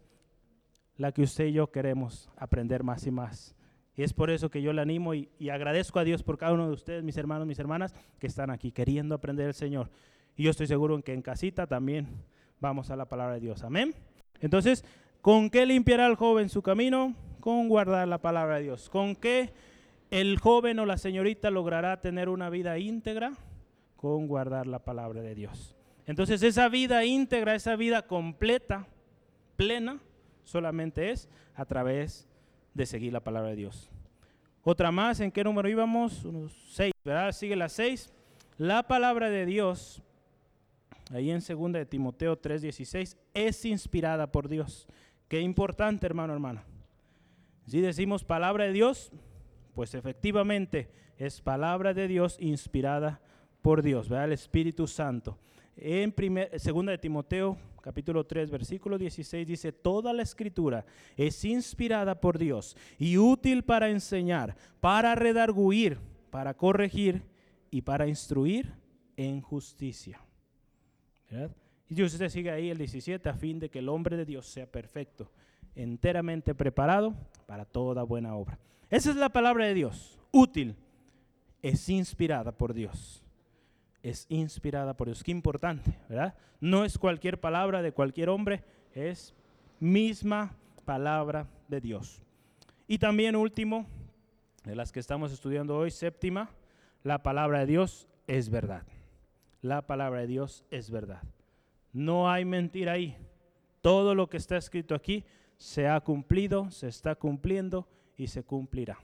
la 0.97 1.11
que 1.11 1.21
usted 1.21 1.45
y 1.45 1.53
yo 1.53 1.71
queremos 1.71 2.29
aprender 2.37 2.83
más 2.83 3.05
y 3.07 3.11
más. 3.11 3.55
Y 3.95 4.03
es 4.03 4.13
por 4.13 4.29
eso 4.29 4.49
que 4.49 4.61
yo 4.61 4.71
le 4.71 4.81
animo 4.81 5.13
y, 5.13 5.29
y, 5.39 5.49
agradezco 5.49 5.99
a 5.99 6.03
Dios 6.03 6.23
por 6.23 6.37
cada 6.37 6.53
uno 6.53 6.67
de 6.67 6.73
ustedes, 6.73 7.03
mis 7.03 7.17
hermanos, 7.17 7.47
mis 7.47 7.59
hermanas, 7.59 7.93
que 8.17 8.27
están 8.27 8.49
aquí 8.49 8.71
queriendo 8.71 9.13
aprender 9.13 9.47
el 9.47 9.53
Señor. 9.53 9.89
Y 10.37 10.43
yo 10.43 10.51
estoy 10.51 10.67
seguro 10.67 10.95
en 10.95 11.03
que 11.03 11.13
en 11.13 11.21
casita 11.21 11.67
también 11.67 12.07
vamos 12.61 12.91
a 12.91 12.95
la 12.95 13.05
palabra 13.05 13.33
de 13.35 13.41
Dios. 13.41 13.63
Amén. 13.63 13.93
Entonces, 14.39 14.85
¿Con 15.21 15.49
qué 15.49 15.65
limpiará 15.65 16.07
el 16.07 16.15
joven 16.15 16.47
su 16.47 16.61
camino? 16.61 17.13
Con 17.41 17.67
guardar 17.67 18.07
la 18.07 18.19
palabra 18.19 18.55
de 18.55 18.63
Dios. 18.63 18.89
¿Con 18.89 19.17
qué 19.17 19.51
el 20.11 20.39
joven 20.39 20.79
o 20.79 20.85
la 20.85 20.97
señorita 20.97 21.49
logrará 21.49 21.99
tener 21.99 22.29
una 22.29 22.49
vida 22.49 22.77
íntegra? 22.77 23.33
Con 23.97 24.27
guardar 24.27 24.65
la 24.65 24.79
palabra 24.79 25.21
de 25.21 25.35
Dios. 25.35 25.75
Entonces 26.05 26.41
esa 26.41 26.69
vida 26.69 27.03
íntegra, 27.03 27.53
esa 27.53 27.75
vida 27.75 28.07
completa, 28.07 28.87
plena, 29.57 29.99
solamente 30.45 31.11
es 31.11 31.27
a 31.53 31.65
través 31.65 32.29
de 32.73 32.85
seguir 32.85 33.11
la 33.11 33.19
palabra 33.19 33.49
de 33.49 33.57
Dios. 33.57 33.91
Otra 34.63 34.89
más, 34.89 35.19
¿en 35.19 35.31
qué 35.31 35.43
número 35.43 35.67
íbamos? 35.67 36.23
Unos 36.23 36.53
seis, 36.71 36.93
¿verdad? 37.03 37.33
Sigue 37.33 37.57
la 37.57 37.67
seis. 37.67 38.09
La 38.57 38.83
palabra 38.87 39.29
de 39.29 39.45
Dios, 39.45 40.01
ahí 41.11 41.29
en 41.29 41.41
2 41.41 41.73
de 41.73 41.85
Timoteo 41.85 42.39
3:16, 42.39 43.17
es 43.33 43.65
inspirada 43.65 44.31
por 44.31 44.47
Dios 44.47 44.87
Qué 45.29 45.39
importante, 45.41 46.07
hermano, 46.07 46.33
hermana. 46.33 46.65
Si 47.67 47.79
decimos 47.81 48.23
palabra 48.23 48.65
de 48.65 48.73
Dios, 48.73 49.11
pues 49.75 49.93
efectivamente 49.93 50.89
es 51.17 51.39
palabra 51.39 51.93
de 51.93 52.07
Dios 52.07 52.35
inspirada 52.39 53.21
por 53.61 53.83
Dios, 53.83 54.09
¿verdad? 54.09 54.25
El 54.25 54.33
Espíritu 54.33 54.87
Santo. 54.87 55.37
En 55.75 56.11
primer, 56.11 56.59
segunda 56.59 56.91
de 56.91 56.97
Timoteo, 56.97 57.57
capítulo 57.83 58.25
3, 58.25 58.49
versículo 58.49 58.97
16 58.97 59.47
dice, 59.47 59.71
toda 59.71 60.13
la 60.13 60.23
escritura 60.23 60.83
es 61.15 61.45
inspirada 61.45 62.19
por 62.19 62.39
Dios 62.39 62.75
y 62.97 63.17
útil 63.17 63.63
para 63.63 63.89
enseñar, 63.91 64.55
para 64.81 65.13
redarguir, 65.13 65.99
para 66.31 66.55
corregir 66.55 67.21
y 67.69 67.83
para 67.83 68.07
instruir 68.07 68.73
en 69.15 69.41
justicia. 69.41 70.19
¿Verdad? 71.29 71.55
Y 71.89 72.03
usted 72.03 72.29
sigue 72.29 72.51
ahí 72.51 72.69
el 72.69 72.77
17 72.77 73.27
a 73.27 73.33
fin 73.33 73.59
de 73.59 73.69
que 73.69 73.79
el 73.79 73.89
hombre 73.89 74.15
de 74.15 74.25
Dios 74.25 74.45
sea 74.45 74.67
perfecto, 74.67 75.31
enteramente 75.75 76.53
preparado 76.53 77.15
para 77.47 77.65
toda 77.65 78.03
buena 78.03 78.35
obra. 78.35 78.59
Esa 78.89 79.09
es 79.09 79.15
la 79.15 79.29
palabra 79.29 79.65
de 79.65 79.73
Dios, 79.73 80.19
útil, 80.31 80.75
es 81.61 81.89
inspirada 81.89 82.51
por 82.51 82.73
Dios. 82.73 83.23
Es 84.01 84.25
inspirada 84.29 84.95
por 84.95 85.07
Dios. 85.07 85.23
Qué 85.23 85.31
importante, 85.31 85.97
¿verdad? 86.07 86.35
No 86.61 86.85
es 86.85 86.97
cualquier 86.97 87.39
palabra 87.39 87.81
de 87.81 87.91
cualquier 87.91 88.29
hombre, 88.29 88.63
es 88.93 89.33
misma 89.79 90.55
palabra 90.85 91.47
de 91.67 91.81
Dios. 91.81 92.21
Y 92.87 92.97
también 92.97 93.35
último, 93.35 93.87
de 94.63 94.75
las 94.75 94.91
que 94.91 94.99
estamos 94.99 95.31
estudiando 95.31 95.75
hoy, 95.75 95.91
séptima, 95.91 96.51
la 97.03 97.23
palabra 97.23 97.59
de 97.59 97.65
Dios 97.65 98.07
es 98.27 98.49
verdad. 98.49 98.83
La 99.61 99.85
palabra 99.85 100.21
de 100.21 100.27
Dios 100.27 100.65
es 100.71 100.89
verdad. 100.89 101.21
No 101.91 102.29
hay 102.29 102.45
mentira 102.45 102.93
ahí. 102.93 103.17
Todo 103.81 104.15
lo 104.15 104.29
que 104.29 104.37
está 104.37 104.57
escrito 104.57 104.95
aquí 104.95 105.25
se 105.57 105.87
ha 105.87 105.99
cumplido, 106.01 106.71
se 106.71 106.87
está 106.87 107.15
cumpliendo 107.15 107.87
y 108.17 108.27
se 108.27 108.43
cumplirá. 108.43 108.99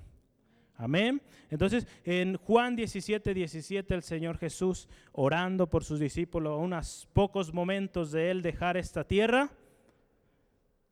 Amén. 0.77 1.21
Entonces, 1.49 1.88
en 2.03 2.36
Juan 2.38 2.75
17, 2.75 3.33
17, 3.33 3.95
el 3.95 4.03
Señor 4.03 4.38
Jesús 4.38 4.89
orando 5.13 5.69
por 5.69 5.86
sus 5.86 5.99
discípulos, 5.99 6.53
a 6.53 6.55
unos 6.57 7.07
pocos 7.13 7.53
momentos 7.53 8.11
de 8.11 8.31
él 8.31 8.41
dejar 8.41 8.75
esta 8.75 9.05
tierra, 9.05 9.51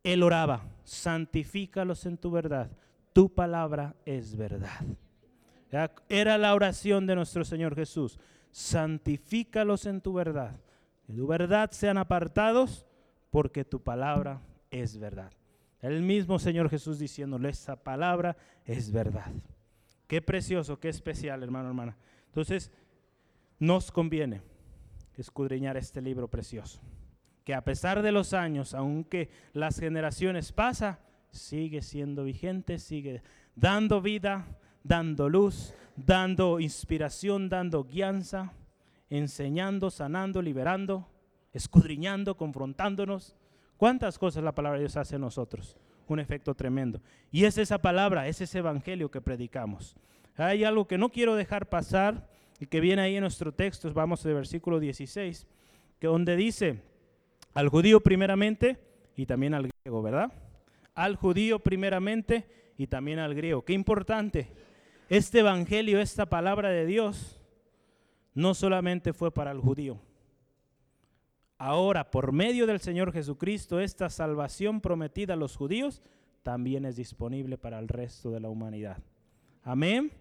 él 0.04 0.24
oraba, 0.24 0.66
santifícalos 0.84 2.06
en 2.06 2.18
tu 2.18 2.32
verdad, 2.32 2.72
tu 3.12 3.34
palabra 3.34 3.96
es 4.06 4.36
verdad. 4.36 4.86
Era 6.08 6.38
la 6.38 6.54
oración 6.54 7.06
de 7.06 7.16
nuestro 7.16 7.44
Señor 7.44 7.76
Jesús, 7.76 8.20
santifícalos 8.52 9.86
en 9.86 10.02
tu 10.02 10.14
verdad 10.14 10.60
de 11.08 11.16
tu 11.16 11.28
verdad 11.28 11.72
sean 11.72 11.97
apartados, 11.97 12.86
porque 13.30 13.66
tu 13.66 13.82
palabra 13.82 14.41
es 14.72 14.97
verdad. 14.97 15.32
El 15.82 16.01
mismo 16.01 16.39
Señor 16.39 16.70
Jesús 16.70 16.99
diciéndole, 16.99 17.49
esa 17.49 17.76
palabra 17.76 18.38
es 18.66 18.91
verdad. 18.91 19.32
Qué 20.08 20.22
precioso, 20.22 20.80
qué 20.80 20.89
especial, 20.89 21.43
hermano, 21.43 21.70
hermana. 21.70 21.97
Entonces, 22.28 22.72
nos 23.60 23.91
conviene 23.91 24.41
escudriñar 25.18 25.78
este 25.78 26.01
libro 26.01 26.28
precioso, 26.30 26.80
que 27.43 27.54
a 27.54 27.64
pesar 27.64 28.01
de 28.01 28.12
los 28.12 28.34
años, 28.34 28.74
aunque 28.74 29.30
las 29.54 29.80
generaciones 29.80 30.51
pasan, 30.51 30.97
sigue 31.32 31.82
siendo 31.82 32.24
vigente, 32.24 32.80
sigue 32.80 33.22
dando 33.56 34.01
vida, 34.01 34.45
dando 34.84 35.30
luz, 35.30 35.74
dando 35.95 36.60
inspiración, 36.60 37.49
dando 37.49 37.84
guianza 37.84 38.54
enseñando, 39.18 39.91
sanando, 39.91 40.41
liberando, 40.41 41.07
escudriñando, 41.53 42.36
confrontándonos. 42.36 43.36
¿Cuántas 43.78 44.18
cosas 44.18 44.43
la 44.43 44.55
palabra 44.55 44.80
de 44.80 44.86
Dios 44.86 44.97
hace 44.97 45.16
en 45.16 45.22
nosotros? 45.22 45.78
Un 46.07 46.20
efecto 46.20 46.55
tremendo. 46.55 46.99
Y 47.32 47.45
es 47.45 47.57
esa 47.57 47.78
palabra, 47.78 48.28
es 48.28 48.41
ese 48.41 48.59
evangelio 48.59 49.11
que 49.11 49.22
predicamos. 49.22 49.95
Hay 50.36 50.64
algo 50.64 50.88
que 50.88 50.97
no 50.97 51.09
quiero 51.09 51.36
dejar 51.36 51.70
pasar 51.70 52.28
y 52.59 52.66
que 52.66 52.80
viene 52.80 53.03
ahí 53.03 53.16
en 53.16 53.22
nuestro 53.22 53.51
texto, 53.51 53.91
vamos 53.93 54.26
al 54.26 54.34
versículo 54.34 54.80
16, 54.80 55.47
que 55.99 56.07
donde 56.07 56.36
dice 56.36 56.82
al 57.53 57.70
judío 57.70 57.99
primeramente 57.99 58.80
y 59.16 59.28
también 59.28 59.53
al 59.53 59.70
griego, 59.70 60.01
¿verdad? 60.01 60.32
Al 60.95 61.18
judío 61.18 61.59
primeramente 61.59 62.47
y 62.78 62.88
también 62.88 63.20
al 63.20 63.36
griego. 63.36 63.64
Qué 63.64 63.74
importante. 63.74 64.47
Este 65.07 65.39
evangelio, 65.39 65.99
esta 65.99 66.26
palabra 66.26 66.70
de 66.70 66.88
Dios, 66.88 67.43
no 68.34 68.54
solamente 68.54 69.14
fue 69.14 69.32
para 69.32 69.52
el 69.52 69.60
judío. 69.60 70.00
Ahora, 71.58 72.12
por 72.12 72.32
medio 72.32 72.68
del 72.68 72.80
Señor 72.80 73.14
Jesucristo, 73.14 73.80
esta 73.80 74.10
salvación 74.10 74.82
prometida 74.82 75.34
a 75.34 75.38
los 75.38 75.56
judíos 75.56 76.02
también 76.42 76.86
es 76.86 76.98
disponible 76.98 77.58
para 77.58 77.80
el 77.80 77.88
resto 77.88 78.32
de 78.32 78.40
la 78.40 78.50
humanidad. 78.50 78.98
Amén. 79.64 80.12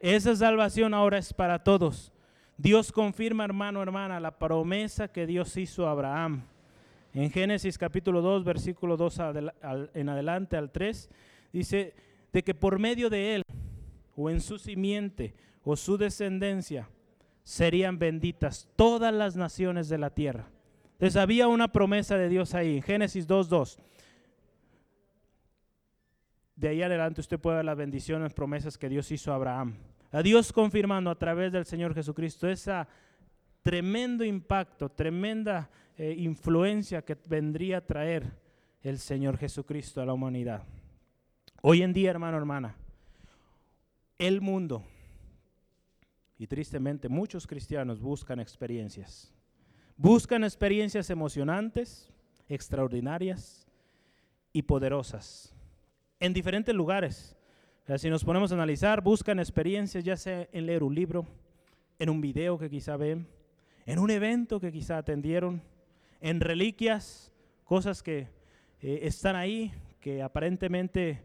Esa 0.00 0.34
salvación 0.34 0.94
ahora 0.94 1.18
es 1.18 1.32
para 1.32 1.62
todos. 1.62 2.12
Dios 2.56 2.90
confirma, 2.90 3.44
hermano, 3.44 3.80
hermana, 3.80 4.18
la 4.18 4.38
promesa 4.38 5.08
que 5.08 5.26
Dios 5.26 5.56
hizo 5.56 5.86
a 5.86 5.92
Abraham. 5.92 6.42
En 7.14 7.30
Génesis 7.30 7.78
capítulo 7.78 8.20
2, 8.20 8.44
versículo 8.44 8.96
2 8.96 9.20
en 9.94 10.08
adelante 10.08 10.56
al 10.56 10.70
3, 10.70 11.08
dice 11.52 11.94
de 12.32 12.42
que 12.42 12.54
por 12.54 12.78
medio 12.78 13.08
de 13.08 13.36
él, 13.36 13.42
o 14.16 14.30
en 14.30 14.40
su 14.40 14.58
simiente, 14.58 15.34
o 15.62 15.76
su 15.76 15.96
descendencia, 15.96 16.88
serían 17.48 17.98
benditas 17.98 18.68
todas 18.76 19.10
las 19.10 19.34
naciones 19.34 19.88
de 19.88 19.96
la 19.96 20.10
tierra. 20.10 20.50
Entonces 20.92 21.16
había 21.16 21.48
una 21.48 21.68
promesa 21.68 22.18
de 22.18 22.28
Dios 22.28 22.54
ahí, 22.54 22.76
en 22.76 22.82
Génesis 22.82 23.26
2.2. 23.26 23.78
De 26.56 26.68
ahí 26.68 26.82
adelante 26.82 27.22
usted 27.22 27.40
puede 27.40 27.56
ver 27.56 27.64
las 27.64 27.78
bendiciones, 27.78 28.34
promesas 28.34 28.76
que 28.76 28.90
Dios 28.90 29.10
hizo 29.12 29.32
a 29.32 29.36
Abraham. 29.36 29.76
A 30.12 30.20
Dios 30.20 30.52
confirmando 30.52 31.08
a 31.08 31.18
través 31.18 31.50
del 31.50 31.64
Señor 31.64 31.94
Jesucristo 31.94 32.46
esa 32.50 32.86
tremendo 33.62 34.24
impacto, 34.26 34.90
tremenda 34.90 35.70
eh, 35.96 36.14
influencia 36.18 37.00
que 37.00 37.16
vendría 37.24 37.78
a 37.78 37.86
traer 37.86 38.30
el 38.82 38.98
Señor 38.98 39.38
Jesucristo 39.38 40.02
a 40.02 40.04
la 40.04 40.12
humanidad. 40.12 40.64
Hoy 41.62 41.80
en 41.80 41.94
día, 41.94 42.10
hermano, 42.10 42.36
hermana, 42.36 42.76
el 44.18 44.42
mundo 44.42 44.84
y 46.38 46.46
tristemente 46.46 47.08
muchos 47.08 47.46
cristianos 47.46 48.00
buscan 48.00 48.40
experiencias. 48.40 49.32
Buscan 49.96 50.44
experiencias 50.44 51.10
emocionantes, 51.10 52.10
extraordinarias 52.48 53.66
y 54.52 54.62
poderosas 54.62 55.52
en 56.20 56.32
diferentes 56.32 56.74
lugares. 56.74 57.36
si 57.96 58.10
nos 58.10 58.24
ponemos 58.24 58.52
a 58.52 58.54
analizar, 58.54 59.00
buscan 59.02 59.38
experiencias 59.38 60.04
ya 60.04 60.16
sea 60.16 60.48
en 60.52 60.66
leer 60.66 60.82
un 60.82 60.94
libro, 60.94 61.26
en 61.98 62.10
un 62.10 62.20
video 62.20 62.58
que 62.58 62.68
quizá 62.68 62.96
ven, 62.96 63.26
en 63.86 63.98
un 63.98 64.10
evento 64.10 64.60
que 64.60 64.72
quizá 64.72 64.98
atendieron, 64.98 65.62
en 66.20 66.40
reliquias, 66.40 67.32
cosas 67.64 68.02
que 68.02 68.28
eh, 68.82 69.00
están 69.02 69.36
ahí, 69.36 69.72
que 70.00 70.22
aparentemente 70.22 71.22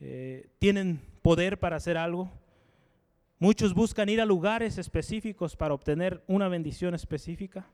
eh, 0.00 0.48
tienen 0.58 1.00
poder 1.22 1.58
para 1.58 1.76
hacer 1.76 1.96
algo. 1.96 2.30
Muchos 3.38 3.74
buscan 3.74 4.08
ir 4.08 4.20
a 4.20 4.24
lugares 4.24 4.78
específicos 4.78 5.56
para 5.56 5.74
obtener 5.74 6.22
una 6.26 6.48
bendición 6.48 6.94
específica. 6.94 7.66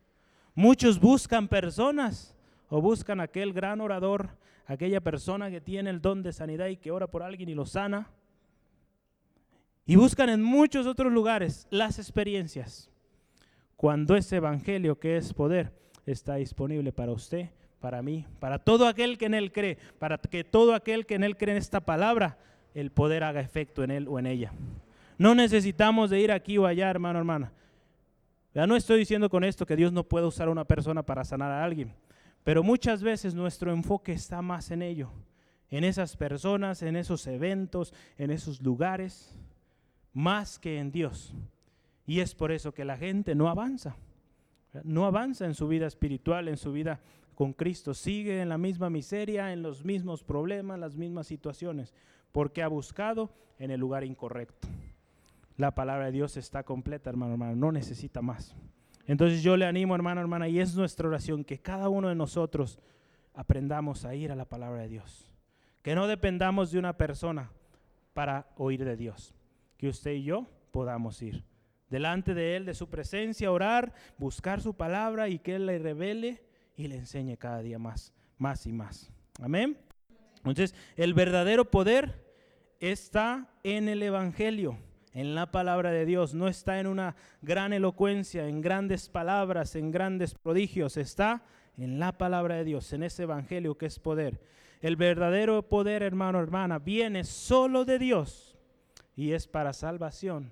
Muchos 0.55 0.99
buscan 0.99 1.47
personas 1.47 2.35
o 2.69 2.81
buscan 2.81 3.21
aquel 3.21 3.53
gran 3.53 3.81
orador, 3.81 4.31
aquella 4.67 5.01
persona 5.01 5.51
que 5.51 5.61
tiene 5.61 5.91
el 5.91 6.01
don 6.01 6.23
de 6.23 6.33
sanidad 6.33 6.67
y 6.67 6.77
que 6.77 6.91
ora 6.91 7.07
por 7.07 7.23
alguien 7.23 7.49
y 7.49 7.55
lo 7.55 7.65
sana. 7.65 8.11
Y 9.87 9.95
buscan 9.95 10.31
en 10.31 10.43
muchos 10.43 10.87
otros 10.87 11.13
lugares 11.13 11.69
las 11.71 11.99
experiencias. 11.99 12.91
Cuando 13.77 14.17
ese 14.17 14.37
evangelio 14.37 14.99
que 14.99 15.17
es 15.17 15.33
poder 15.33 15.73
está 16.07 16.37
disponible 16.37 16.93
para 16.93 17.13
usted, 17.13 17.51
para 17.81 18.03
mí, 18.03 18.27
para 18.41 18.59
todo 18.59 18.87
aquel 18.87 19.17
que 19.17 19.27
en 19.27 19.35
él 19.35 19.53
cree, 19.53 19.79
para 19.99 20.19
que 20.19 20.43
todo 20.43 20.75
aquel 20.75 21.07
que 21.07 21.15
en 21.15 21.25
él 21.25 21.37
cree 21.37 21.55
en 21.55 21.59
esta 21.59 21.81
palabra, 21.81 22.39
el 22.75 22.91
poder 22.91 23.23
haga 23.23 23.41
efecto 23.41 23.85
en 23.85 23.91
él 23.91 24.09
o 24.09 24.19
en 24.19 24.27
ella. 24.27 24.53
No 25.23 25.37
necesitamos 25.37 26.11
de 26.11 26.19
ir 26.19 26.33
aquí 26.33 26.59
o 26.59 26.67
allá, 26.67 26.91
hermano, 26.91 27.17
hermana. 27.17 27.53
Ya 28.53 28.67
no 28.67 28.75
estoy 28.75 28.99
diciendo 28.99 29.31
con 29.31 29.45
esto 29.45 29.65
que 29.65 29.77
Dios 29.77 29.93
no 29.93 30.03
puede 30.03 30.27
usar 30.27 30.49
a 30.49 30.51
una 30.51 30.65
persona 30.65 31.05
para 31.05 31.25
sanar 31.25 31.53
a 31.53 31.63
alguien, 31.63 31.95
pero 32.43 32.65
muchas 32.65 33.05
veces 33.05 33.33
nuestro 33.33 33.73
enfoque 33.73 34.11
está 34.11 34.43
más 34.43 34.73
en 34.73 34.83
ello, 34.83 35.13
en 35.71 35.85
esas 35.85 36.17
personas, 36.17 36.83
en 36.83 36.97
esos 36.97 37.25
eventos, 37.29 37.95
en 38.19 38.33
esos 38.33 38.61
lugares, 38.63 39.33
más 40.13 40.59
que 40.59 40.81
en 40.81 40.91
Dios. 40.91 41.33
Y 42.05 42.19
es 42.19 42.35
por 42.35 42.51
eso 42.51 42.75
que 42.75 42.85
la 42.85 42.97
gente 42.97 43.37
no 43.37 43.49
avanza, 43.49 43.95
no 44.83 45.07
avanza 45.07 45.45
en 45.45 45.55
su 45.55 45.69
vida 45.69 45.87
espiritual, 45.87 46.49
en 46.49 46.57
su 46.57 46.73
vida 46.73 46.99
con 47.37 47.53
Cristo, 47.53 47.95
sigue 47.95 48.41
en 48.43 48.49
la 48.49 48.59
misma 48.59 48.91
miseria, 48.91 49.53
en 49.53 49.63
los 49.63 49.85
mismos 49.85 50.25
problemas, 50.25 50.81
las 50.81 50.97
mismas 50.97 51.29
situaciones, 51.29 51.95
porque 52.33 52.65
ha 52.65 52.67
buscado 52.67 53.33
en 53.61 53.71
el 53.71 53.79
lugar 53.79 54.03
incorrecto 54.03 54.67
la 55.57 55.75
palabra 55.75 56.07
de 56.07 56.13
Dios 56.13 56.37
está 56.37 56.63
completa, 56.63 57.11
hermano, 57.11 57.33
hermano, 57.33 57.57
no 57.57 57.73
necesita 57.73 58.23
más. 58.23 58.57
Entonces 59.07 59.43
yo 59.43 59.57
le 59.57 59.67
animo, 59.67 59.95
hermano, 59.95 60.21
hermana, 60.21 60.49
y 60.49 60.61
es 60.61 60.75
nuestra 60.75 61.09
oración 61.09 61.45
que 61.45 61.59
cada 61.59 61.89
uno 61.89 62.09
de 62.09 62.15
nosotros 62.15 62.79
aprendamos 63.35 64.05
a 64.05 64.15
ir 64.15 64.31
a 64.31 64.37
la 64.37 64.49
palabra 64.49 64.83
de 64.83 64.89
Dios. 64.89 65.29
Que 65.83 65.95
no 65.95 66.07
dependamos 66.07 66.71
de 66.71 66.79
una 66.79 66.97
persona 66.97 67.51
para 68.15 68.47
oír 68.57 68.85
de 68.85 68.97
Dios. 68.97 69.35
Que 69.77 69.89
usted 69.89 70.13
y 70.13 70.25
yo 70.25 70.47
podamos 70.71 71.21
ir 71.23 71.45
delante 71.89 72.33
de 72.33 72.57
Él, 72.57 72.65
de 72.65 72.75
su 72.75 72.89
presencia, 72.89 73.53
orar, 73.53 73.93
buscar 74.17 74.61
su 74.63 74.75
palabra 74.75 75.29
y 75.29 75.39
que 75.39 75.57
Él 75.57 75.67
le 75.67 75.79
revele 75.79 76.43
y 76.77 76.87
le 76.87 76.97
enseñe 76.97 77.37
cada 77.37 77.61
día 77.61 77.79
más, 77.79 78.15
más 78.39 78.67
y 78.67 78.73
más. 78.73 79.13
Amén. 79.43 79.77
Entonces, 80.39 80.75
el 80.97 81.13
verdadero 81.13 81.71
poder 81.71 82.25
está 82.81 83.51
en 83.63 83.89
el 83.89 84.03
Evangelio 84.03 84.79
en 85.15 85.35
la 85.35 85.51
palabra 85.51 85.91
de 85.91 86.07
Dios, 86.07 86.35
no 86.35 86.49
está 86.49 86.81
en 86.81 86.87
una 86.87 87.17
gran 87.43 87.73
elocuencia, 87.73 88.49
en 88.49 88.61
grandes 88.61 89.09
palabras, 89.09 89.77
en 89.77 89.91
grandes 89.91 90.35
prodigios, 90.35 90.97
está 90.97 91.43
en 91.77 91.99
la 91.99 92.17
palabra 92.17 92.57
de 92.57 92.65
Dios, 92.65 92.93
en 92.93 93.03
ese 93.03 93.25
evangelio 93.25 93.77
que 93.77 93.87
es 93.87 93.99
poder. 93.99 94.41
El 94.81 94.97
verdadero 94.97 95.69
poder, 95.69 96.03
hermano, 96.03 96.41
hermana, 96.41 96.79
viene 96.79 97.25
solo 97.25 97.85
de 97.85 97.99
Dios 97.99 98.59
y 99.15 99.33
es 99.33 99.47
para 99.47 99.73
salvación 99.73 100.51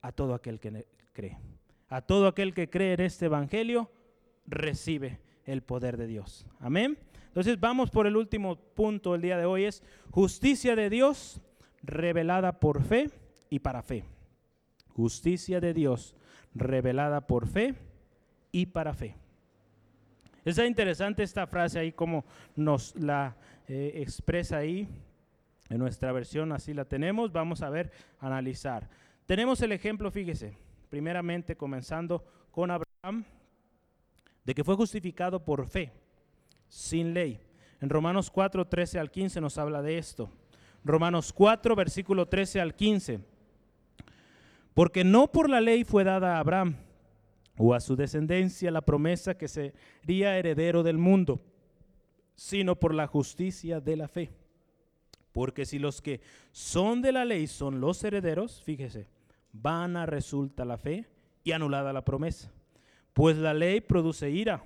a 0.00 0.12
todo 0.12 0.34
aquel 0.34 0.58
que 0.60 0.86
cree. 1.12 1.38
A 1.88 2.00
todo 2.00 2.26
aquel 2.26 2.54
que 2.54 2.70
cree 2.70 2.94
en 2.94 3.00
este 3.00 3.26
evangelio, 3.26 3.90
recibe 4.46 5.20
el 5.44 5.62
poder 5.62 5.96
de 5.96 6.06
Dios. 6.06 6.46
Amén. 6.58 6.98
Entonces 7.26 7.60
vamos 7.60 7.90
por 7.90 8.06
el 8.06 8.16
último 8.16 8.56
punto 8.56 9.14
el 9.14 9.20
día 9.20 9.36
de 9.38 9.44
hoy, 9.44 9.64
es 9.64 9.82
justicia 10.10 10.74
de 10.74 10.90
Dios 10.90 11.40
revelada 11.82 12.58
por 12.58 12.82
fe 12.82 13.10
y 13.50 13.58
para 13.58 13.82
fe. 13.82 14.04
Justicia 14.88 15.60
de 15.60 15.74
Dios 15.74 16.16
revelada 16.54 17.26
por 17.26 17.46
fe 17.46 17.74
y 18.52 18.66
para 18.66 18.94
fe. 18.94 19.16
Es 20.44 20.58
interesante 20.58 21.22
esta 21.22 21.46
frase 21.46 21.78
ahí 21.78 21.92
como 21.92 22.24
nos 22.56 22.96
la 22.96 23.36
eh, 23.68 23.92
expresa 23.96 24.58
ahí. 24.58 24.88
En 25.68 25.78
nuestra 25.78 26.12
versión 26.12 26.50
así 26.52 26.72
la 26.72 26.84
tenemos. 26.84 27.30
Vamos 27.30 27.62
a 27.62 27.70
ver, 27.70 27.92
analizar. 28.18 28.88
Tenemos 29.26 29.60
el 29.60 29.72
ejemplo, 29.72 30.10
fíjese, 30.10 30.56
primeramente 30.88 31.56
comenzando 31.56 32.24
con 32.50 32.70
Abraham, 32.70 33.24
de 34.44 34.54
que 34.54 34.64
fue 34.64 34.74
justificado 34.74 35.44
por 35.44 35.66
fe, 35.66 35.92
sin 36.68 37.14
ley. 37.14 37.38
En 37.80 37.88
Romanos 37.88 38.30
4, 38.30 38.66
13 38.66 38.98
al 38.98 39.10
15 39.10 39.40
nos 39.40 39.58
habla 39.58 39.82
de 39.82 39.98
esto. 39.98 40.30
Romanos 40.84 41.32
4, 41.32 41.76
versículo 41.76 42.26
13 42.26 42.60
al 42.60 42.74
15. 42.74 43.20
Porque 44.74 45.04
no 45.04 45.30
por 45.30 45.50
la 45.50 45.60
ley 45.60 45.84
fue 45.84 46.04
dada 46.04 46.36
a 46.36 46.40
Abraham 46.40 46.76
o 47.56 47.74
a 47.74 47.80
su 47.80 47.96
descendencia 47.96 48.70
la 48.70 48.80
promesa 48.80 49.36
que 49.36 49.48
sería 49.48 50.38
heredero 50.38 50.82
del 50.82 50.98
mundo, 50.98 51.40
sino 52.34 52.76
por 52.76 52.94
la 52.94 53.06
justicia 53.06 53.80
de 53.80 53.96
la 53.96 54.08
fe. 54.08 54.30
Porque 55.32 55.64
si 55.64 55.78
los 55.78 56.00
que 56.00 56.20
son 56.52 57.02
de 57.02 57.12
la 57.12 57.24
ley 57.24 57.46
son 57.46 57.80
los 57.80 58.02
herederos, 58.02 58.62
fíjese, 58.62 59.08
vana 59.52 60.06
resulta 60.06 60.64
la 60.64 60.78
fe 60.78 61.06
y 61.44 61.52
anulada 61.52 61.92
la 61.92 62.04
promesa. 62.04 62.50
Pues 63.12 63.36
la 63.36 63.54
ley 63.54 63.80
produce 63.80 64.30
ira, 64.30 64.62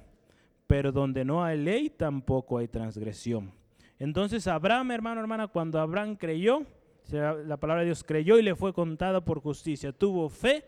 pero 0.66 0.92
donde 0.92 1.24
no 1.24 1.44
hay 1.44 1.58
ley 1.58 1.90
tampoco 1.90 2.58
hay 2.58 2.68
transgresión. 2.68 3.52
Entonces 3.98 4.46
Abraham, 4.46 4.90
hermano, 4.92 5.20
hermana, 5.20 5.48
cuando 5.48 5.80
Abraham 5.80 6.16
creyó, 6.16 6.62
la 7.12 7.56
palabra 7.58 7.80
de 7.80 7.86
Dios 7.86 8.04
creyó 8.04 8.38
y 8.38 8.42
le 8.42 8.54
fue 8.54 8.72
contada 8.72 9.24
por 9.24 9.40
justicia. 9.40 9.92
Tuvo 9.92 10.28
fe 10.28 10.64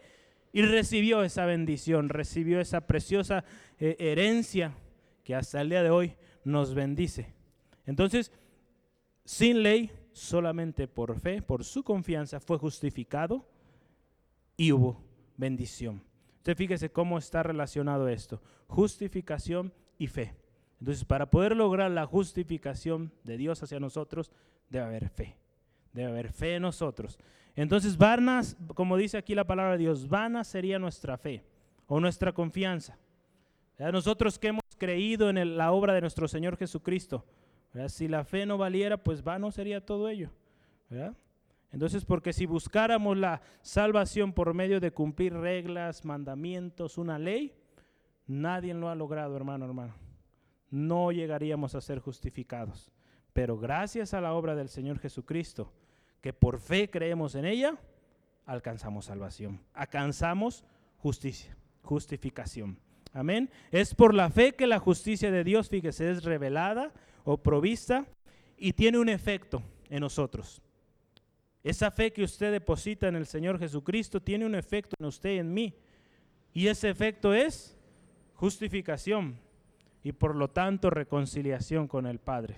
y 0.53 0.63
recibió 0.63 1.23
esa 1.23 1.47
bendición, 1.47 2.09
recibió 2.09 2.61
esa 2.61 2.87
preciosa 2.87 3.45
eh, 3.79 3.97
herencia 3.99 4.75
que 5.25 5.35
hasta 5.35 5.61
el 5.61 5.71
día 5.71 5.83
de 5.83 5.91
hoy 5.91 6.15
nos 6.45 6.75
bendice. 6.75 7.35
Entonces, 7.87 8.33
sin 9.25 9.63
ley, 9.63 9.91
solamente 10.13 10.89
por 10.89 11.19
fe, 11.19 11.43
por 11.43 11.65
su 11.65 11.83
confianza, 11.83 12.41
fue 12.41 12.59
justificado 12.59 13.45
y 14.57 14.73
hubo 14.73 15.03
bendición. 15.37 16.03
Entonces, 16.39 16.57
fíjese 16.57 16.91
cómo 16.91 17.19
está 17.19 17.43
relacionado 17.43 18.09
esto, 18.09 18.41
justificación 18.67 19.73
y 19.99 20.07
fe. 20.07 20.35
Entonces, 20.81 21.05
para 21.05 21.31
poder 21.31 21.57
lograr 21.57 21.91
la 21.91 22.07
justificación 22.07 23.13
de 23.25 23.37
Dios 23.37 23.63
hacia 23.63 23.81
nosotros, 23.81 24.31
debe 24.69 24.85
haber 24.85 25.09
fe 25.09 25.37
Debe 25.97 26.11
haber 26.11 26.31
fe 26.31 26.57
en 26.57 26.63
nosotros. 26.63 27.19
Entonces, 27.55 27.97
vanas, 27.97 28.55
como 28.75 28.99
dice 28.99 29.17
aquí 29.17 29.35
la 29.35 29.47
palabra 29.47 29.73
de 29.73 29.79
Dios, 29.79 30.07
vana 30.07 30.45
sería 30.45 30.79
nuestra 30.79 31.17
fe 31.17 31.43
o 31.87 31.99
nuestra 32.01 32.33
confianza. 32.33 32.99
Nosotros 33.79 34.39
que 34.39 34.49
hemos 34.49 34.63
creído 34.77 35.31
en 35.31 35.57
la 35.57 35.73
obra 35.73 35.95
de 35.95 36.03
nuestro 36.03 36.29
Señor 36.29 36.59
Jesucristo, 36.59 37.25
si 37.89 38.09
la 38.09 38.25
fe 38.25 38.45
no 38.45 38.59
valiera, 38.59 38.99
pues 38.99 39.25
vano 39.25 39.51
sería 39.51 39.81
todo 39.85 40.11
ello. 40.11 40.31
Entonces, 41.73 42.05
porque 42.05 42.35
si 42.35 42.45
buscáramos 42.45 43.17
la 43.17 43.41
salvación 43.63 44.35
por 44.35 44.53
medio 44.53 44.79
de 44.79 44.93
cumplir 44.93 45.33
reglas, 45.33 46.05
mandamientos, 46.05 46.99
una 46.99 47.19
ley, 47.19 47.55
nadie 48.27 48.75
lo 48.75 48.91
ha 48.91 48.95
logrado, 48.95 49.35
hermano, 49.35 49.65
hermano. 49.65 49.95
No 50.71 51.11
llegaríamos 51.11 51.75
a 51.75 51.81
ser 51.81 52.01
justificados. 52.01 52.93
Pero 53.33 53.59
gracias 53.59 54.13
a 54.13 54.21
la 54.21 54.35
obra 54.35 54.55
del 54.55 54.69
Señor 54.69 54.99
Jesucristo, 54.99 55.73
que 56.27 56.33
por 56.33 56.59
fe 56.59 56.91
creemos 56.91 57.37
en 57.37 57.45
ella, 57.45 57.79
alcanzamos 58.47 59.05
salvación, 59.05 59.61
alcanzamos 59.73 60.65
justicia, 60.99 61.57
justificación. 61.83 62.81
Amén. 63.13 63.49
Es 63.71 63.95
por 63.95 64.13
la 64.13 64.29
fe 64.29 64.57
que 64.57 64.67
la 64.67 64.81
justicia 64.81 65.31
de 65.31 65.45
Dios, 65.45 65.69
fíjese, 65.69 66.11
es 66.11 66.25
revelada 66.25 66.93
o 67.23 67.37
provista 67.37 68.09
y 68.57 68.73
tiene 68.73 68.99
un 68.99 69.09
efecto 69.09 69.63
en 69.89 70.01
nosotros. 70.01 70.61
Esa 71.63 71.93
fe 71.93 72.13
que 72.13 72.25
usted 72.25 72.51
deposita 72.51 73.07
en 73.07 73.15
el 73.15 73.27
Señor 73.27 73.61
Jesucristo 73.61 74.21
tiene 74.21 74.47
un 74.47 74.57
efecto 74.57 74.97
en 74.99 75.07
usted 75.07 75.35
y 75.35 75.39
en 75.39 75.55
mí. 75.55 75.77
Y 76.53 76.67
ese 76.67 76.91
efecto 76.91 77.35
es 77.35 77.79
justificación 78.35 79.39
y 80.03 80.11
por 80.11 80.35
lo 80.35 80.51
tanto 80.51 80.91
reconciliación 80.91 81.87
con 81.87 82.05
el 82.05 82.19
Padre. 82.19 82.57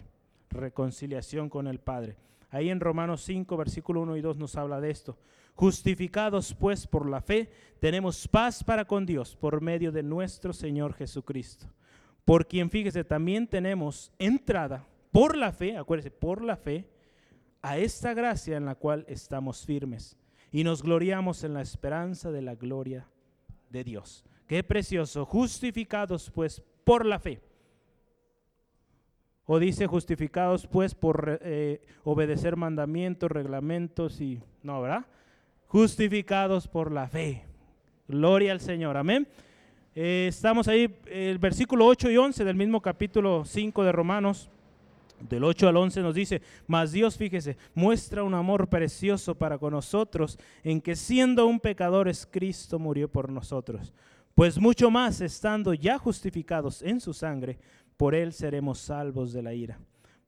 Reconciliación 0.48 1.50
con 1.50 1.66
el 1.66 1.80
Padre. 1.80 2.16
Ahí 2.50 2.70
en 2.70 2.80
Romanos 2.80 3.22
5, 3.22 3.56
versículo 3.56 4.02
1 4.02 4.16
y 4.16 4.20
2 4.20 4.38
nos 4.38 4.56
habla 4.56 4.80
de 4.80 4.90
esto. 4.90 5.18
Justificados 5.54 6.54
pues 6.54 6.86
por 6.86 7.08
la 7.08 7.20
fe, 7.20 7.50
tenemos 7.80 8.26
paz 8.28 8.64
para 8.64 8.84
con 8.86 9.04
Dios 9.04 9.36
por 9.36 9.60
medio 9.60 9.92
de 9.92 10.02
nuestro 10.02 10.52
Señor 10.52 10.94
Jesucristo. 10.94 11.66
Por 12.24 12.46
quien, 12.46 12.70
fíjese, 12.70 13.04
también 13.04 13.46
tenemos 13.46 14.12
entrada 14.18 14.86
por 15.12 15.36
la 15.36 15.52
fe, 15.52 15.76
acuérdese, 15.76 16.10
por 16.10 16.42
la 16.42 16.56
fe, 16.56 16.88
a 17.62 17.78
esta 17.78 18.14
gracia 18.14 18.56
en 18.56 18.66
la 18.66 18.74
cual 18.74 19.04
estamos 19.08 19.64
firmes 19.64 20.16
y 20.50 20.64
nos 20.64 20.82
gloriamos 20.82 21.44
en 21.44 21.54
la 21.54 21.62
esperanza 21.62 22.30
de 22.30 22.42
la 22.42 22.54
gloria 22.54 23.08
de 23.70 23.84
Dios. 23.84 24.24
Qué 24.46 24.62
precioso, 24.62 25.26
justificados 25.26 26.30
pues 26.30 26.62
por 26.84 27.04
la 27.04 27.18
fe. 27.18 27.40
O 29.50 29.58
dice 29.58 29.86
justificados 29.86 30.66
pues 30.66 30.94
por 30.94 31.40
eh, 31.42 31.80
obedecer 32.04 32.54
mandamientos, 32.56 33.30
reglamentos 33.30 34.20
y... 34.20 34.42
No, 34.62 34.82
¿verdad? 34.82 35.06
Justificados 35.68 36.68
por 36.68 36.92
la 36.92 37.08
fe. 37.08 37.46
Gloria 38.06 38.52
al 38.52 38.60
Señor, 38.60 38.98
amén. 38.98 39.26
Eh, 39.94 40.26
estamos 40.28 40.68
ahí, 40.68 40.94
el 41.06 41.38
versículo 41.38 41.86
8 41.86 42.10
y 42.10 42.18
11 42.18 42.44
del 42.44 42.56
mismo 42.56 42.82
capítulo 42.82 43.46
5 43.46 43.84
de 43.84 43.92
Romanos 43.92 44.50
del 45.18 45.44
8 45.44 45.66
al 45.66 45.76
11 45.78 46.02
nos 46.02 46.14
dice, 46.14 46.42
mas 46.66 46.92
Dios, 46.92 47.16
fíjese, 47.16 47.56
muestra 47.74 48.22
un 48.22 48.34
amor 48.34 48.68
precioso 48.68 49.34
para 49.34 49.56
con 49.56 49.72
nosotros, 49.72 50.38
en 50.62 50.82
que 50.82 50.94
siendo 50.94 51.46
un 51.46 51.58
pecadores, 51.58 52.28
Cristo 52.30 52.78
murió 52.78 53.08
por 53.08 53.32
nosotros. 53.32 53.94
Pues 54.34 54.58
mucho 54.58 54.90
más, 54.90 55.20
estando 55.20 55.74
ya 55.74 55.98
justificados 55.98 56.82
en 56.82 57.00
su 57.00 57.12
sangre, 57.12 57.58
por 57.98 58.14
él 58.14 58.32
seremos 58.32 58.78
salvos 58.78 59.34
de 59.34 59.42
la 59.42 59.52
ira. 59.52 59.78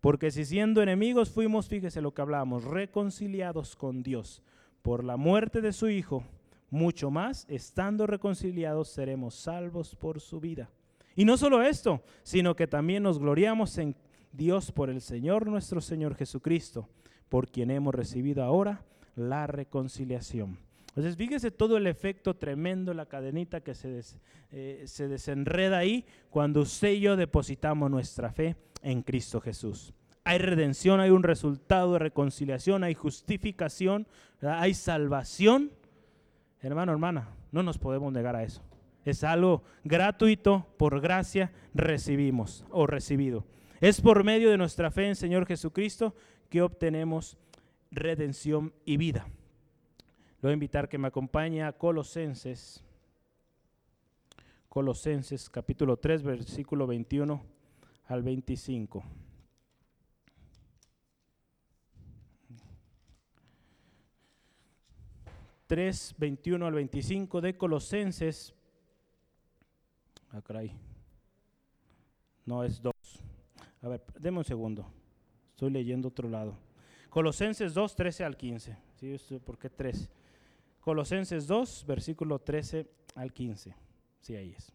Porque 0.03 0.31
si 0.31 0.45
siendo 0.45 0.83
enemigos 0.83 1.31
fuimos, 1.31 1.69
fíjese 1.69 2.03
lo 2.03 2.13
que 2.13 2.21
hablamos, 2.21 2.65
reconciliados 2.65 3.77
con 3.77 4.03
Dios 4.03 4.43
por 4.83 5.05
la 5.05 5.17
muerte 5.17 5.61
de 5.61 5.73
su 5.73 5.89
Hijo, 5.89 6.25
mucho 6.69 7.11
más, 7.11 7.47
estando 7.49 8.07
reconciliados, 8.07 8.89
seremos 8.89 9.35
salvos 9.35 9.95
por 9.95 10.21
su 10.21 10.41
vida. 10.41 10.69
Y 11.15 11.25
no 11.25 11.37
solo 11.37 11.63
esto, 11.63 12.03
sino 12.23 12.57
que 12.57 12.67
también 12.67 13.03
nos 13.03 13.19
gloriamos 13.19 13.77
en 13.79 13.95
Dios 14.33 14.73
por 14.73 14.91
el 14.91 15.01
Señor 15.01 15.47
nuestro 15.47 15.81
Señor 15.81 16.15
Jesucristo, 16.15 16.89
por 17.29 17.51
quien 17.51 17.71
hemos 17.71 17.95
recibido 17.95 18.43
ahora 18.43 18.85
la 19.15 19.47
reconciliación. 19.47 20.59
Entonces, 20.91 21.17
fíjese 21.17 21.51
todo 21.51 21.77
el 21.77 21.87
efecto 21.87 22.35
tremendo, 22.35 22.93
la 22.95 23.07
cadenita 23.07 23.61
que 23.61 23.75
se, 23.75 24.01
eh, 24.51 24.83
se 24.87 25.09
desenreda 25.09 25.79
ahí 25.79 26.05
cuando 26.31 26.61
usted 26.63 26.91
y 26.91 27.01
yo 27.01 27.17
depositamos 27.17 27.91
nuestra 27.91 28.33
fe 28.33 28.57
en 28.83 29.03
Cristo 29.03 29.41
Jesús. 29.41 29.95
Hay 30.25 30.39
redención, 30.39 31.01
hay 31.01 31.11
un 31.11 31.23
resultado 31.23 31.95
de 31.95 32.01
reconciliación, 32.01 32.85
hay 32.85 32.95
justificación, 32.95 34.07
hay 34.43 34.75
salvación. 34.75 35.71
Hermano, 36.61 36.93
hermana, 36.93 37.29
no 37.53 37.63
nos 37.63 37.79
podemos 37.79 38.13
negar 38.13 38.37
a 38.37 38.43
eso. 38.43 38.63
Es 39.05 39.25
algo 39.25 39.63
gratuito, 39.85 40.67
por 40.77 41.01
gracia 41.01 41.53
recibimos 41.73 42.65
o 42.71 42.87
recibido. 42.87 43.47
Es 43.81 44.01
por 44.01 44.25
medio 44.25 44.51
de 44.51 44.59
nuestra 44.59 44.91
fe 44.91 45.09
en 45.09 45.17
Señor 45.17 45.47
Jesucristo 45.47 46.15
que 46.51 46.63
obtenemos 46.63 47.39
redención 47.91 48.75
y 48.85 48.99
vida. 48.99 49.27
Lo 50.41 50.47
voy 50.47 50.53
a 50.53 50.55
invitar 50.55 50.89
que 50.89 50.97
me 50.97 51.09
acompañe 51.09 51.63
a 51.63 51.73
Colosenses, 51.73 52.83
Colosenses 54.71 55.51
capítulo 55.51 55.99
3, 55.99 56.23
versículo 56.23 56.87
21 56.87 57.43
al 58.07 58.23
25. 58.23 59.05
3, 65.67 66.15
21 66.17 66.67
al 66.67 66.73
25 66.73 67.41
de 67.43 67.57
Colosenses. 67.59 68.55
Ah, 70.31 70.41
no 72.47 72.65
es 72.65 72.81
2. 72.81 72.95
A 73.83 73.89
ver, 73.89 74.03
deme 74.19 74.39
un 74.39 74.45
segundo. 74.45 74.91
Estoy 75.51 75.71
leyendo 75.71 76.09
otro 76.09 76.31
lado. 76.31 76.57
Colosenses 77.11 77.75
2, 77.75 77.95
13 77.95 78.25
al 78.25 78.39
15. 78.39 78.77
¿Sí? 78.97 79.39
¿Por 79.45 79.59
qué 79.59 79.69
3? 79.69 80.11
Colosenses 80.81 81.47
2, 81.47 81.85
versículo 81.87 82.39
13 82.39 82.87
al 83.15 83.33
15. 83.33 83.75
Sí, 84.21 84.37
ahí 84.37 84.55
es. 84.57 84.73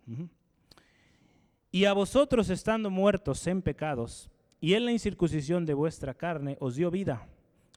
Y 1.71 1.85
a 1.85 1.93
vosotros 1.93 2.49
estando 2.49 2.89
muertos 2.89 3.45
en 3.47 3.61
pecados, 3.61 4.29
y 4.61 4.73
en 4.73 4.85
la 4.85 4.91
incircuncisión 4.91 5.65
de 5.65 5.73
vuestra 5.73 6.13
carne 6.13 6.57
os 6.59 6.75
dio 6.75 6.89
vida 6.89 7.27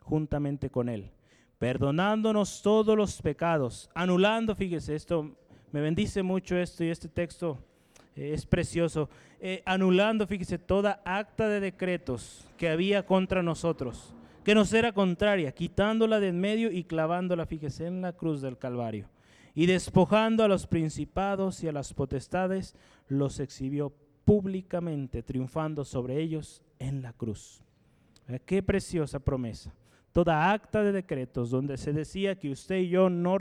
juntamente 0.03 0.71
con 0.71 0.89
él, 0.89 1.11
perdonándonos 1.59 2.63
todos 2.63 2.97
los 2.97 3.21
pecados, 3.21 3.91
anulando, 3.95 4.55
fíjese, 4.55 4.95
esto 4.95 5.37
me 5.71 5.81
bendice 5.81 6.23
mucho 6.23 6.57
esto 6.57 6.85
y 6.85 6.89
este 6.89 7.09
texto 7.09 7.59
es 8.17 8.47
precioso, 8.47 9.11
eh, 9.41 9.63
anulando, 9.67 10.27
fíjese, 10.27 10.59
toda 10.59 11.03
acta 11.05 11.49
de 11.49 11.61
decretos 11.61 12.49
que 12.57 12.71
había 12.71 13.05
contra 13.05 13.43
nosotros, 13.43 14.15
que 14.49 14.55
nos 14.55 14.73
era 14.73 14.93
contraria, 14.93 15.53
quitándola 15.53 16.21
de 16.21 16.29
en 16.29 16.41
medio 16.41 16.73
y 16.73 16.85
clavándola, 16.85 17.45
fíjese, 17.45 17.85
en 17.85 18.01
la 18.01 18.15
cruz 18.15 18.41
del 18.41 18.57
Calvario. 18.57 19.11
Y 19.55 19.67
despojando 19.67 20.43
a 20.43 20.49
los 20.49 20.67
principados 20.67 21.63
y 21.63 21.69
a 21.69 21.73
las 21.73 21.93
potestades, 21.93 22.75
los 23.09 23.41
exhibió 23.41 23.93
públicamente, 24.25 25.23
triunfando 25.23 25.85
sobre 25.85 26.19
ellos 26.23 26.63
en 26.79 27.03
la 27.03 27.13
cruz. 27.13 27.63
Eh, 28.27 28.41
qué 28.47 28.63
preciosa 28.63 29.19
promesa. 29.19 29.75
Toda 30.13 30.51
acta 30.51 30.83
de 30.83 30.93
decretos 30.93 31.51
donde 31.51 31.77
se 31.77 31.93
decía 31.93 32.39
que 32.39 32.51
usted 32.51 32.77
y 32.77 32.89
yo 32.89 33.11
no, 33.11 33.37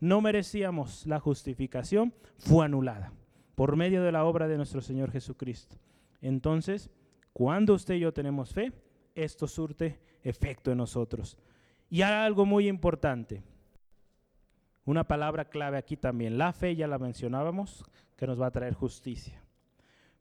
no 0.00 0.22
merecíamos 0.22 1.04
la 1.06 1.20
justificación 1.20 2.14
fue 2.38 2.64
anulada 2.64 3.12
por 3.56 3.76
medio 3.76 4.02
de 4.02 4.12
la 4.12 4.24
obra 4.24 4.48
de 4.48 4.56
nuestro 4.56 4.80
Señor 4.80 5.10
Jesucristo. 5.10 5.76
Entonces, 6.22 6.88
cuando 7.34 7.74
usted 7.74 7.96
y 7.96 8.00
yo 8.00 8.14
tenemos 8.14 8.54
fe, 8.54 8.72
esto 9.16 9.48
surte 9.48 9.98
efecto 10.22 10.70
en 10.70 10.78
nosotros. 10.78 11.36
Y 11.90 12.02
hay 12.02 12.12
algo 12.12 12.46
muy 12.46 12.68
importante, 12.68 13.42
una 14.84 15.04
palabra 15.04 15.46
clave 15.46 15.78
aquí 15.78 15.96
también, 15.96 16.38
la 16.38 16.52
fe 16.52 16.76
ya 16.76 16.86
la 16.86 16.98
mencionábamos, 16.98 17.84
que 18.16 18.26
nos 18.26 18.40
va 18.40 18.46
a 18.46 18.52
traer 18.52 18.74
justicia. 18.74 19.42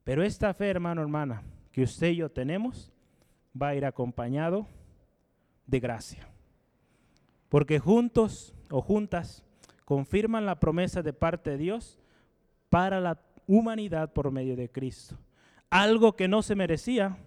Pero 0.04 0.24
esta 0.24 0.54
fe, 0.54 0.70
hermano, 0.70 1.02
hermana, 1.02 1.44
que 1.72 1.84
usted 1.84 2.10
y 2.10 2.18
yo 2.18 2.30
tenemos, 2.30 2.92
va 3.60 3.70
a 3.70 3.76
ir 3.76 3.86
acompañado 3.86 4.68
de 5.66 5.80
gracia. 5.80 6.28
Porque 7.50 7.80
juntos 7.80 8.54
o 8.70 8.82
juntas 8.82 9.44
confirman 9.86 10.46
la 10.46 10.60
promesa 10.60 11.02
de 11.02 11.14
parte 11.14 11.52
de 11.52 11.58
Dios 11.58 12.00
para 12.70 13.00
la 13.00 13.22
humanidad 13.48 14.12
por 14.14 14.32
medio 14.32 14.56
de 14.56 14.70
Cristo. 14.70 15.18
Algo 15.70 16.16
que 16.16 16.28
no 16.28 16.42
se 16.42 16.56
merecía, 16.56 17.18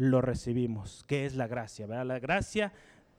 lo 0.00 0.22
recibimos, 0.22 1.04
que 1.06 1.26
es 1.26 1.36
la 1.36 1.46
gracia, 1.46 1.86
¿verdad? 1.86 2.06
La 2.06 2.18
gracia 2.18 2.72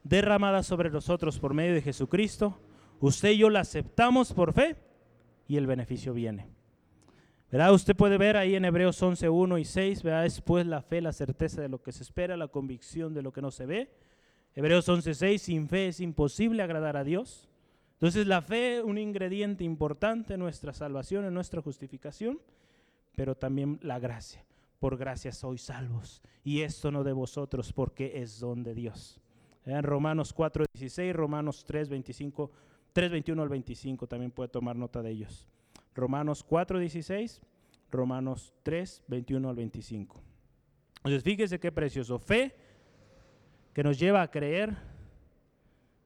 derramada 0.04 0.64
sobre 0.64 0.90
nosotros 0.90 1.38
por 1.38 1.54
medio 1.54 1.76
de 1.76 1.84
Jesucristo, 1.84 2.60
usted 3.00 3.30
y 3.30 3.38
yo 3.38 3.52
la 3.52 3.60
aceptamos 3.60 4.34
por 4.34 4.52
fe 4.52 4.78
y 5.48 5.58
el 5.58 5.68
beneficio 5.68 6.12
viene. 6.12 6.48
¿Verdad? 7.52 7.72
Usted 7.72 7.96
puede 7.96 8.18
ver 8.18 8.36
ahí 8.36 8.56
en 8.56 8.66
Hebreos 8.66 9.00
11, 9.00 9.30
1 9.30 9.58
y 9.60 9.66
6, 9.66 10.02
¿verdad? 10.02 10.26
es 10.26 10.42
pues 10.42 10.66
la 10.66 10.82
fe, 10.82 11.02
la 11.02 11.14
certeza 11.14 11.62
de 11.62 11.70
lo 11.70 11.84
que 11.84 11.92
se 11.92 12.02
espera, 12.02 12.36
la 12.36 12.48
convicción 12.48 13.14
de 13.14 13.22
lo 13.22 13.32
que 13.32 13.44
no 13.44 13.52
se 13.52 13.68
ve. 13.68 13.94
Hebreos 14.56 14.90
11:6, 14.90 15.38
sin 15.38 15.70
fe 15.70 15.90
es 15.90 16.00
imposible 16.00 16.64
agradar 16.64 16.98
a 16.98 17.04
Dios. 17.04 17.48
Entonces 17.94 18.26
la 18.26 18.42
fe, 18.42 18.82
un 18.82 18.98
ingrediente 18.98 19.64
importante 19.64 20.34
en 20.34 20.40
nuestra 20.40 20.74
salvación, 20.74 21.26
en 21.26 21.34
nuestra 21.36 21.62
justificación, 21.62 22.42
pero 23.16 23.36
también 23.36 23.80
la 23.84 24.00
gracia. 24.00 24.44
Por 24.82 24.98
gracia 24.98 25.32
sois 25.32 25.62
salvos. 25.62 26.24
Y 26.44 26.62
esto 26.62 26.90
no 26.90 27.04
de 27.04 27.14
vosotros, 27.14 27.72
porque 27.72 28.22
es 28.22 28.40
don 28.40 28.64
de 28.64 28.74
Dios. 28.74 29.22
En 29.64 29.84
Romanos 29.84 30.34
4:16, 30.34 31.14
Romanos 31.14 31.64
3:25, 31.68 32.50
3:21 32.92 33.44
al 33.44 33.50
25, 33.50 34.08
también 34.08 34.32
puede 34.32 34.50
tomar 34.50 34.76
nota 34.76 35.04
de 35.04 35.12
ellos. 35.12 35.48
Romanos 35.94 36.44
4:16, 36.44 37.42
Romanos 37.92 38.56
3:21 38.64 39.50
al 39.50 39.56
25. 39.56 40.20
Entonces 40.98 41.24
fíjese 41.24 41.60
qué 41.60 41.72
precioso. 41.72 42.18
Fe 42.18 42.56
que 43.74 43.84
nos 43.84 44.00
lleva 44.00 44.24
a 44.24 44.32
creer 44.32 44.76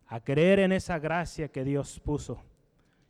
a 0.08 0.20
creer 0.20 0.60
en 0.60 0.74
esa 0.74 1.00
gracia 1.00 1.48
que 1.48 1.64
Dios 1.64 2.00
puso 2.00 2.44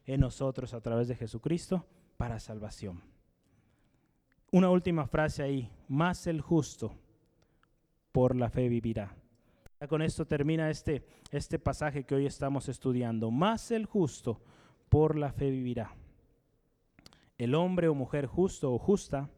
en 0.06 0.22
nosotros 0.22 0.74
a 0.76 0.82
través 0.82 1.08
de 1.08 1.16
Jesucristo 1.16 1.86
para 2.18 2.40
salvación. 2.40 3.15
Una 4.56 4.70
última 4.70 5.06
frase 5.06 5.44
ahí, 5.44 5.70
más 5.90 6.28
el 6.28 6.40
justo 6.40 6.96
por 8.14 8.38
la 8.38 8.50
fe 8.50 8.70
vivirá. 8.70 9.14
con 9.90 10.02
esto 10.02 10.26
termina 10.26 10.70
este, 10.70 11.06
este 11.30 11.60
pasaje 11.60 12.06
que 12.06 12.16
hoy 12.16 12.26
estamos 12.26 12.70
estudiando. 12.70 13.32
Más 13.32 13.72
el 13.72 13.86
justo 13.86 14.40
por 14.88 15.18
la 15.18 15.34
fe 15.34 15.50
vivirá. 15.50 15.94
El 17.38 17.54
hombre 17.54 17.90
o 17.90 17.96
mujer 17.96 18.28
justo 18.28 18.74
o 18.74 18.80
justa 18.80 19.30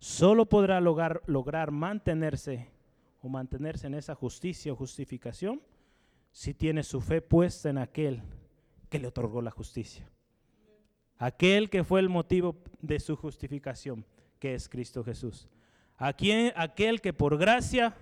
solo 0.00 0.46
podrá 0.46 0.80
lograr, 0.80 1.22
lograr 1.26 1.70
mantenerse 1.70 2.68
o 3.20 3.28
mantenerse 3.28 3.86
en 3.86 3.94
esa 3.94 4.16
justicia 4.16 4.72
o 4.72 4.76
justificación 4.76 5.62
si 6.32 6.52
tiene 6.52 6.82
su 6.82 7.00
fe 7.00 7.22
puesta 7.22 7.70
en 7.70 7.78
aquel 7.78 8.20
que 8.88 8.98
le 8.98 9.06
otorgó 9.06 9.40
la 9.40 9.52
justicia. 9.52 10.10
Aquel 11.16 11.70
que 11.70 11.84
fue 11.84 12.00
el 12.00 12.08
motivo 12.08 12.56
de 12.80 12.98
su 12.98 13.14
justificación, 13.14 14.04
que 14.42 14.56
es 14.56 14.68
Cristo 14.68 15.04
Jesús. 15.04 15.46
aquel 15.96 17.00
que 17.00 17.12
por 17.12 17.38
gracia 17.38 17.94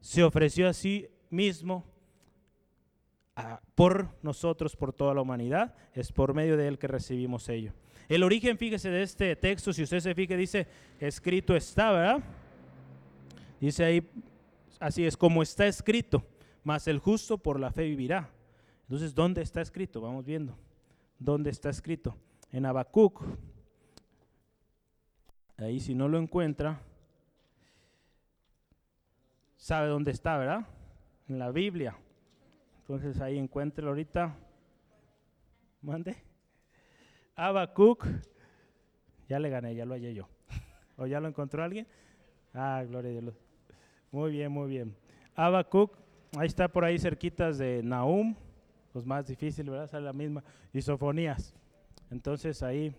se 0.00 0.22
ofreció 0.22 0.68
a 0.68 0.72
sí 0.72 1.08
mismo 1.28 1.84
por 3.74 4.10
nosotros, 4.22 4.76
por 4.76 4.92
toda 4.92 5.12
la 5.12 5.22
humanidad, 5.22 5.74
es 5.92 6.12
por 6.12 6.34
medio 6.34 6.56
de 6.56 6.68
él 6.68 6.78
que 6.78 6.86
recibimos 6.86 7.48
ello. 7.48 7.72
El 8.08 8.22
origen, 8.22 8.56
fíjese, 8.56 8.90
de 8.90 9.02
este 9.02 9.34
texto, 9.34 9.72
si 9.72 9.82
usted 9.82 9.98
se 9.98 10.14
fija, 10.14 10.36
dice, 10.36 10.68
escrito 11.00 11.56
está, 11.56 11.90
¿verdad? 11.90 12.24
Dice 13.60 13.84
ahí, 13.84 14.08
así 14.78 15.04
es 15.04 15.16
como 15.16 15.42
está 15.42 15.66
escrito 15.66 16.24
mas 16.62 16.86
el 16.88 16.98
justo 17.00 17.38
por 17.38 17.60
la 17.60 17.72
fe 17.72 17.82
vivirá. 17.82 18.30
Entonces, 18.82 19.14
¿dónde 19.14 19.42
está 19.42 19.60
escrito? 19.60 20.00
Vamos 20.00 20.24
viendo. 20.24 20.56
¿Dónde 21.18 21.50
está 21.50 21.70
escrito? 21.70 22.16
En 22.52 22.64
Habacuc. 22.64 23.20
Ahí 25.64 25.80
si 25.80 25.94
no 25.94 26.08
lo 26.08 26.18
encuentra, 26.18 26.80
sabe 29.56 29.88
dónde 29.88 30.10
está, 30.10 30.36
¿verdad? 30.36 30.66
En 31.28 31.38
la 31.38 31.50
Biblia. 31.50 31.96
Entonces 32.80 33.20
ahí 33.20 33.38
encuéntrelo 33.38 33.90
ahorita. 33.90 34.36
Mande. 35.80 36.16
Habacuc. 37.34 38.06
Ya 39.28 39.38
le 39.38 39.48
gané, 39.48 39.74
ya 39.74 39.86
lo 39.86 39.94
hallé 39.94 40.14
yo. 40.14 40.28
¿O 40.96 41.06
ya 41.06 41.20
lo 41.20 41.28
encontró 41.28 41.62
alguien? 41.62 41.86
Ah, 42.52 42.84
gloria 42.86 43.10
a 43.10 43.20
Dios. 43.20 43.34
Muy 44.12 44.30
bien, 44.30 44.52
muy 44.52 44.68
bien. 44.68 44.94
Habacuc 45.34 46.04
Ahí 46.36 46.46
está 46.48 46.66
por 46.66 46.84
ahí 46.84 46.98
cerquitas 46.98 47.58
de 47.58 47.80
Nahum, 47.84 48.34
los 48.92 49.06
más 49.06 49.26
difíciles, 49.26 49.70
¿verdad? 49.70 49.88
Sale 49.88 50.04
la 50.04 50.12
misma. 50.12 50.42
Y 50.72 50.82
Sofonías. 50.82 51.54
Entonces 52.10 52.60
ahí, 52.62 52.92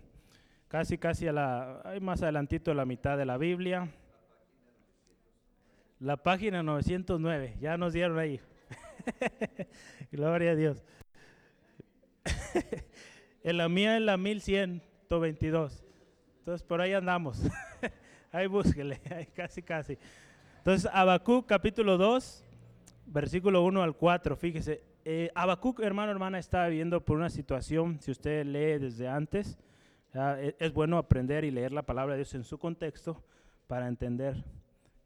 casi, 0.76 0.98
casi 0.98 1.26
a 1.26 1.32
la, 1.32 1.94
más 2.02 2.22
adelantito 2.22 2.70
de 2.70 2.74
la 2.74 2.84
mitad 2.84 3.16
de 3.16 3.24
la 3.24 3.38
Biblia. 3.38 3.88
La 6.00 6.18
página 6.18 6.62
909, 6.62 7.56
ya 7.58 7.78
nos 7.78 7.94
dieron 7.94 8.18
ahí. 8.18 8.42
Gloria 10.12 10.50
a 10.50 10.54
Dios. 10.54 10.84
en 13.42 13.56
la 13.56 13.70
mía 13.70 13.96
es 13.96 14.02
la 14.02 14.18
1122. 14.18 15.82
Entonces 16.40 16.62
por 16.62 16.82
ahí 16.82 16.92
andamos. 16.92 17.40
ahí 18.30 18.46
búsquele, 18.46 19.00
casi, 19.34 19.62
casi. 19.62 19.96
Entonces, 20.58 20.90
Habacuc 20.92 21.46
capítulo 21.46 21.96
2, 21.96 22.44
versículo 23.06 23.62
1 23.62 23.82
al 23.82 23.96
4, 23.96 24.36
fíjese, 24.36 24.82
eh, 25.06 25.30
Habacuc, 25.34 25.80
hermano, 25.80 26.12
hermana, 26.12 26.38
está 26.38 26.68
viviendo 26.68 27.02
por 27.02 27.16
una 27.16 27.30
situación, 27.30 27.98
si 28.02 28.10
usted 28.10 28.44
lee 28.44 28.78
desde 28.78 29.08
antes, 29.08 29.58
e, 30.16 30.56
es, 30.58 30.72
bueno 30.72 30.98
aprender 30.98 31.44
y 31.44 31.50
leer 31.50 31.72
la 31.72 31.84
palabra 31.84 32.14
de 32.14 32.20
Dios 32.20 32.34
en 32.34 32.44
su 32.44 32.58
contexto 32.58 33.22
para 33.66 33.88
entender 33.88 34.44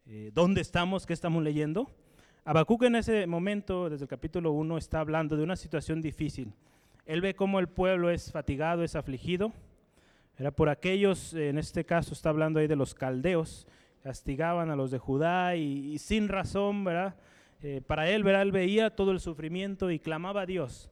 eh, 0.06 0.30
dónde 0.32 0.60
estamos, 0.60 1.06
qué 1.06 1.12
estamos 1.12 1.42
leyendo. 1.42 1.90
Habacuc 2.44 2.84
en 2.84 2.96
ese 2.96 3.26
momento, 3.26 3.90
desde 3.90 4.04
el 4.04 4.08
capítulo 4.08 4.52
1, 4.52 4.78
está 4.78 5.00
hablando 5.00 5.36
de 5.36 5.42
una 5.42 5.56
situación 5.56 6.00
difícil. 6.00 6.52
Él 7.06 7.20
ve 7.20 7.34
cómo 7.34 7.58
el 7.58 7.68
pueblo 7.68 8.10
es 8.10 8.30
fatigado, 8.30 8.84
es 8.84 8.94
afligido. 8.94 9.52
Era 10.38 10.50
por 10.52 10.68
aquellos, 10.68 11.34
en 11.34 11.58
este 11.58 11.84
caso 11.84 12.14
está 12.14 12.30
hablando 12.30 12.60
ahí 12.60 12.66
de 12.66 12.76
los 12.76 12.94
caldeos, 12.94 13.66
castigaban 14.02 14.70
a 14.70 14.76
los 14.76 14.90
de 14.90 14.98
Judá 14.98 15.56
y, 15.56 15.98
sin 15.98 16.28
razón, 16.28 16.84
¿verdad? 16.84 17.16
Eh, 17.62 17.82
para 17.86 18.08
él, 18.08 18.22
¿verdad? 18.22 18.42
él 18.42 18.52
veía 18.52 18.94
todo 18.94 19.10
el 19.10 19.20
sufrimiento 19.20 19.90
y 19.90 19.98
clamaba 19.98 20.42
a 20.42 20.46
Dios. 20.46 20.90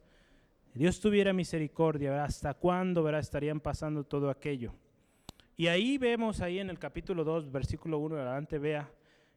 Dios 0.79 1.01
tuviera 1.01 1.33
misericordia, 1.33 2.23
¿hasta 2.23 2.53
cuándo 2.53 3.03
¿verdad? 3.03 3.19
estarían 3.19 3.59
pasando 3.59 4.05
todo 4.05 4.29
aquello? 4.29 4.71
Y 5.57 5.67
ahí 5.67 5.97
vemos, 5.97 6.39
ahí 6.39 6.57
en 6.57 6.69
el 6.69 6.79
capítulo 6.79 7.25
2, 7.25 7.51
versículo 7.51 7.99
1 7.99 8.15
adelante, 8.15 8.57
vea, 8.59 8.89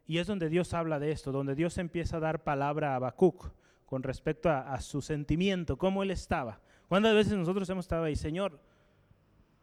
y 0.07 0.18
es 0.18 0.28
donde 0.28 0.49
Dios 0.49 0.72
habla 0.72 1.01
de 1.01 1.11
esto, 1.11 1.32
donde 1.32 1.57
Dios 1.57 1.78
empieza 1.78 2.18
a 2.18 2.20
dar 2.20 2.45
palabra 2.45 2.93
a 2.93 2.95
Habacuc 2.95 3.51
con 3.86 4.05
respecto 4.05 4.51
a, 4.51 4.72
a 4.72 4.80
su 4.80 5.03
sentimiento, 5.03 5.76
cómo 5.76 6.05
él 6.05 6.12
estaba. 6.12 6.61
¿Cuántas 6.86 7.12
veces 7.12 7.32
nosotros 7.32 7.68
hemos 7.70 7.86
estado 7.86 8.05
ahí, 8.05 8.14
Señor, 8.14 8.61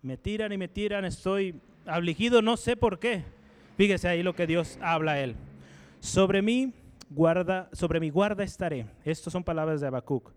me 0.01 0.17
tiran 0.17 0.51
y 0.51 0.57
me 0.57 0.67
tiran, 0.67 1.05
estoy 1.05 1.61
afligido, 1.85 2.41
no 2.41 2.57
sé 2.57 2.75
por 2.75 2.99
qué? 2.99 3.23
Fíjese 3.77 4.09
ahí 4.09 4.21
lo 4.21 4.35
que 4.35 4.47
Dios 4.47 4.77
habla 4.81 5.13
a 5.13 5.21
él. 5.21 5.37
Sobre 6.01 6.41
mí 6.41 6.73
guarda, 7.09 7.69
sobre 7.71 8.01
mi 8.01 8.09
guarda 8.09 8.43
estaré. 8.43 8.85
Estas 9.05 9.31
son 9.31 9.45
palabras 9.45 9.79
de 9.79 9.87
Habacuc. 9.87 10.33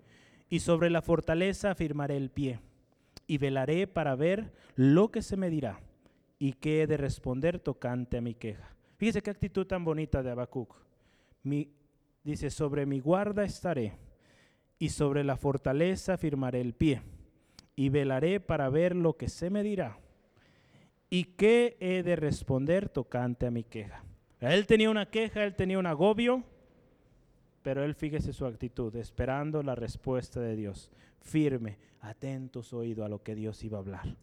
Y 0.52 0.60
sobre 0.60 0.90
la 0.90 1.00
fortaleza 1.00 1.70
afirmaré 1.70 2.18
el 2.18 2.28
pie. 2.28 2.60
Y 3.26 3.38
velaré 3.38 3.86
para 3.86 4.14
ver 4.16 4.52
lo 4.76 5.10
que 5.10 5.22
se 5.22 5.38
me 5.38 5.48
dirá 5.48 5.80
y 6.38 6.52
qué 6.52 6.82
he 6.82 6.86
de 6.86 6.98
responder 6.98 7.58
tocante 7.58 8.18
a 8.18 8.20
mi 8.20 8.34
queja. 8.34 8.76
Fíjese 8.98 9.22
qué 9.22 9.30
actitud 9.30 9.66
tan 9.66 9.82
bonita 9.82 10.22
de 10.22 10.30
Habacuc. 10.30 10.76
dice, 12.22 12.50
sobre 12.50 12.84
mi 12.84 13.00
guarda 13.00 13.44
estaré 13.44 13.94
y 14.78 14.90
sobre 14.90 15.24
la 15.24 15.38
fortaleza 15.38 16.18
firmaré 16.18 16.60
el 16.60 16.74
pie 16.74 17.00
y 17.74 17.88
velaré 17.88 18.38
para 18.38 18.68
ver 18.68 18.94
lo 18.94 19.16
que 19.16 19.30
se 19.30 19.48
me 19.48 19.62
dirá 19.62 20.00
y 21.08 21.24
qué 21.24 21.78
he 21.80 22.02
de 22.02 22.14
responder 22.14 22.90
tocante 22.90 23.46
a 23.46 23.50
mi 23.50 23.64
queja. 23.64 24.04
Él 24.38 24.66
tenía 24.66 24.90
una 24.90 25.08
queja, 25.08 25.44
él 25.44 25.54
tenía 25.54 25.78
un 25.78 25.86
agobio, 25.86 26.44
pero 27.62 27.84
él 27.84 27.94
fíjese 27.94 28.32
su 28.32 28.46
actitud, 28.46 28.94
esperando 28.96 29.62
la 29.62 29.74
respuesta 29.74 30.40
de 30.40 30.56
Dios, 30.56 30.90
firme, 31.20 31.78
atento 32.00 32.62
su 32.62 32.76
oído 32.76 33.04
a 33.04 33.08
lo 33.08 33.22
que 33.22 33.34
Dios 33.34 33.62
iba 33.64 33.78
a 33.78 33.80
hablar. 33.80 34.16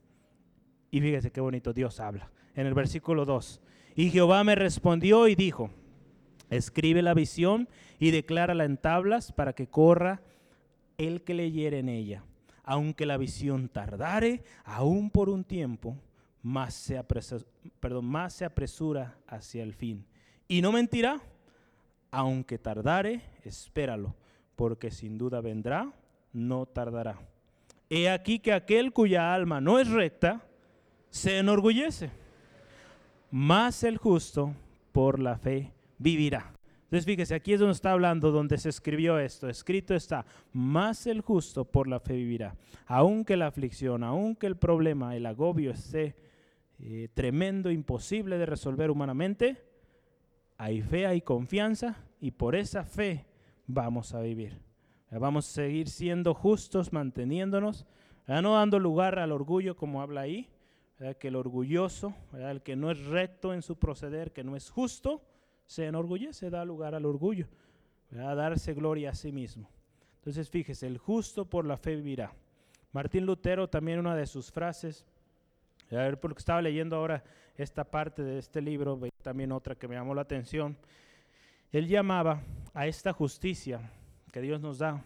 Y 0.91 1.01
fíjese 1.01 1.31
qué 1.31 1.41
bonito 1.41 1.73
Dios 1.73 1.99
habla. 1.99 2.31
En 2.55 2.67
el 2.67 2.73
versículo 2.73 3.25
2, 3.25 3.61
y 3.95 4.11
Jehová 4.11 4.43
me 4.43 4.55
respondió 4.55 5.27
y 5.27 5.35
dijo, 5.35 5.71
escribe 6.49 7.01
la 7.01 7.13
visión 7.13 7.69
y 7.99 8.11
declárala 8.11 8.65
en 8.65 8.77
tablas 8.77 9.31
para 9.31 9.53
que 9.53 9.67
corra 9.67 10.21
el 10.97 11.23
que 11.23 11.33
leyere 11.33 11.79
en 11.79 11.89
ella. 11.89 12.23
Aunque 12.63 13.05
la 13.05 13.17
visión 13.17 13.69
tardare, 13.69 14.43
aún 14.63 15.09
por 15.09 15.29
un 15.29 15.43
tiempo, 15.43 15.97
más 16.41 16.73
se, 16.73 16.97
apresura, 16.97 17.45
más 18.01 18.33
se 18.33 18.45
apresura 18.45 19.17
hacia 19.27 19.63
el 19.63 19.73
fin. 19.73 20.05
Y 20.47 20.61
no 20.61 20.71
mentirá 20.71 21.21
aunque 22.11 22.57
tardare, 22.57 23.21
espéralo, 23.43 24.15
porque 24.55 24.91
sin 24.91 25.17
duda 25.17 25.41
vendrá, 25.41 25.93
no 26.33 26.65
tardará. 26.65 27.19
He 27.89 28.09
aquí 28.09 28.39
que 28.39 28.53
aquel 28.53 28.93
cuya 28.93 29.33
alma 29.33 29.61
no 29.61 29.79
es 29.79 29.89
recta, 29.89 30.43
se 31.09 31.39
enorgullece, 31.39 32.11
mas 33.31 33.83
el 33.83 33.97
justo 33.97 34.53
por 34.91 35.19
la 35.19 35.37
fe 35.37 35.73
vivirá. 35.97 36.53
Entonces 36.83 37.05
fíjese, 37.05 37.35
aquí 37.35 37.53
es 37.53 37.59
donde 37.59 37.73
está 37.73 37.91
hablando, 37.91 38.31
donde 38.31 38.57
se 38.57 38.69
escribió 38.69 39.19
esto, 39.19 39.47
escrito 39.47 39.93
está, 39.93 40.25
más 40.53 41.05
el 41.05 41.21
justo 41.21 41.63
por 41.63 41.87
la 41.87 41.99
fe 41.99 42.13
vivirá. 42.13 42.55
Aunque 42.87 43.37
la 43.37 43.45
aflicción, 43.45 44.03
aunque 44.03 44.47
el 44.47 44.57
problema, 44.57 45.15
el 45.15 45.27
agobio 45.27 45.69
esté 45.69 46.15
eh, 46.79 47.07
tremendo, 47.13 47.69
imposible 47.69 48.39
de 48.39 48.47
resolver 48.47 48.89
humanamente, 48.89 49.68
hay 50.59 50.81
fe, 50.81 51.07
hay 51.07 51.21
confianza 51.21 51.95
y 52.19 52.31
por 52.31 52.53
esa 52.53 52.83
fe 52.83 53.25
vamos 53.65 54.13
a 54.13 54.19
vivir. 54.19 54.59
Vamos 55.09 55.47
a 55.47 55.53
seguir 55.53 55.87
siendo 55.87 56.33
justos, 56.33 56.91
manteniéndonos, 56.91 57.87
no 58.27 58.55
dando 58.55 58.77
lugar 58.77 59.19
al 59.19 59.31
orgullo 59.31 59.77
como 59.77 60.01
habla 60.01 60.21
ahí, 60.21 60.49
que 61.17 61.29
el 61.29 61.37
orgulloso, 61.37 62.13
el 62.33 62.61
que 62.61 62.75
no 62.75 62.91
es 62.91 63.05
recto 63.05 63.53
en 63.53 63.61
su 63.61 63.79
proceder, 63.79 64.33
que 64.33 64.43
no 64.43 64.57
es 64.57 64.69
justo, 64.69 65.23
se 65.65 65.85
enorgullece, 65.85 66.49
da 66.49 66.65
lugar 66.65 66.93
al 66.93 67.05
orgullo, 67.05 67.47
a 68.11 68.35
darse 68.35 68.73
gloria 68.73 69.11
a 69.11 69.15
sí 69.15 69.31
mismo. 69.31 69.69
Entonces 70.15 70.49
fíjese, 70.49 70.87
el 70.87 70.97
justo 70.97 71.45
por 71.45 71.65
la 71.65 71.77
fe 71.77 71.95
vivirá. 71.95 72.33
Martín 72.91 73.25
Lutero 73.25 73.69
también 73.69 73.99
una 73.99 74.13
de 74.13 74.27
sus 74.27 74.51
frases, 74.51 75.05
a 75.89 75.95
ver, 75.95 76.19
porque 76.19 76.39
estaba 76.39 76.61
leyendo 76.61 76.97
ahora 76.97 77.23
esta 77.63 77.83
parte 77.83 78.23
de 78.23 78.39
este 78.39 78.61
libro, 78.61 78.99
también 79.21 79.51
otra 79.51 79.75
que 79.75 79.87
me 79.87 79.95
llamó 79.95 80.15
la 80.15 80.21
atención, 80.21 80.77
él 81.71 81.87
llamaba 81.87 82.41
a 82.73 82.87
esta 82.87 83.13
justicia 83.13 83.91
que 84.31 84.41
Dios 84.41 84.61
nos 84.61 84.79
da 84.79 85.03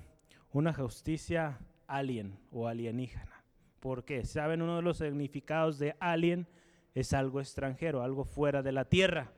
una 0.52 0.74
justicia 0.74 1.60
alien 1.88 2.38
o 2.52 2.68
alienígena. 2.68 3.44
¿Por 3.80 4.06
qué? 4.06 4.24
¿Saben? 4.24 4.62
Uno 4.62 4.78
de 4.78 4.82
los 4.84 4.98
significados 4.98 5.80
de 5.80 5.96
alien 6.00 6.48
es 6.94 7.14
algo 7.14 7.42
extranjero, 7.42 8.04
algo 8.04 8.24
fuera 8.24 8.62
de 8.62 8.72
la 8.72 8.86
tierra. 8.86 9.32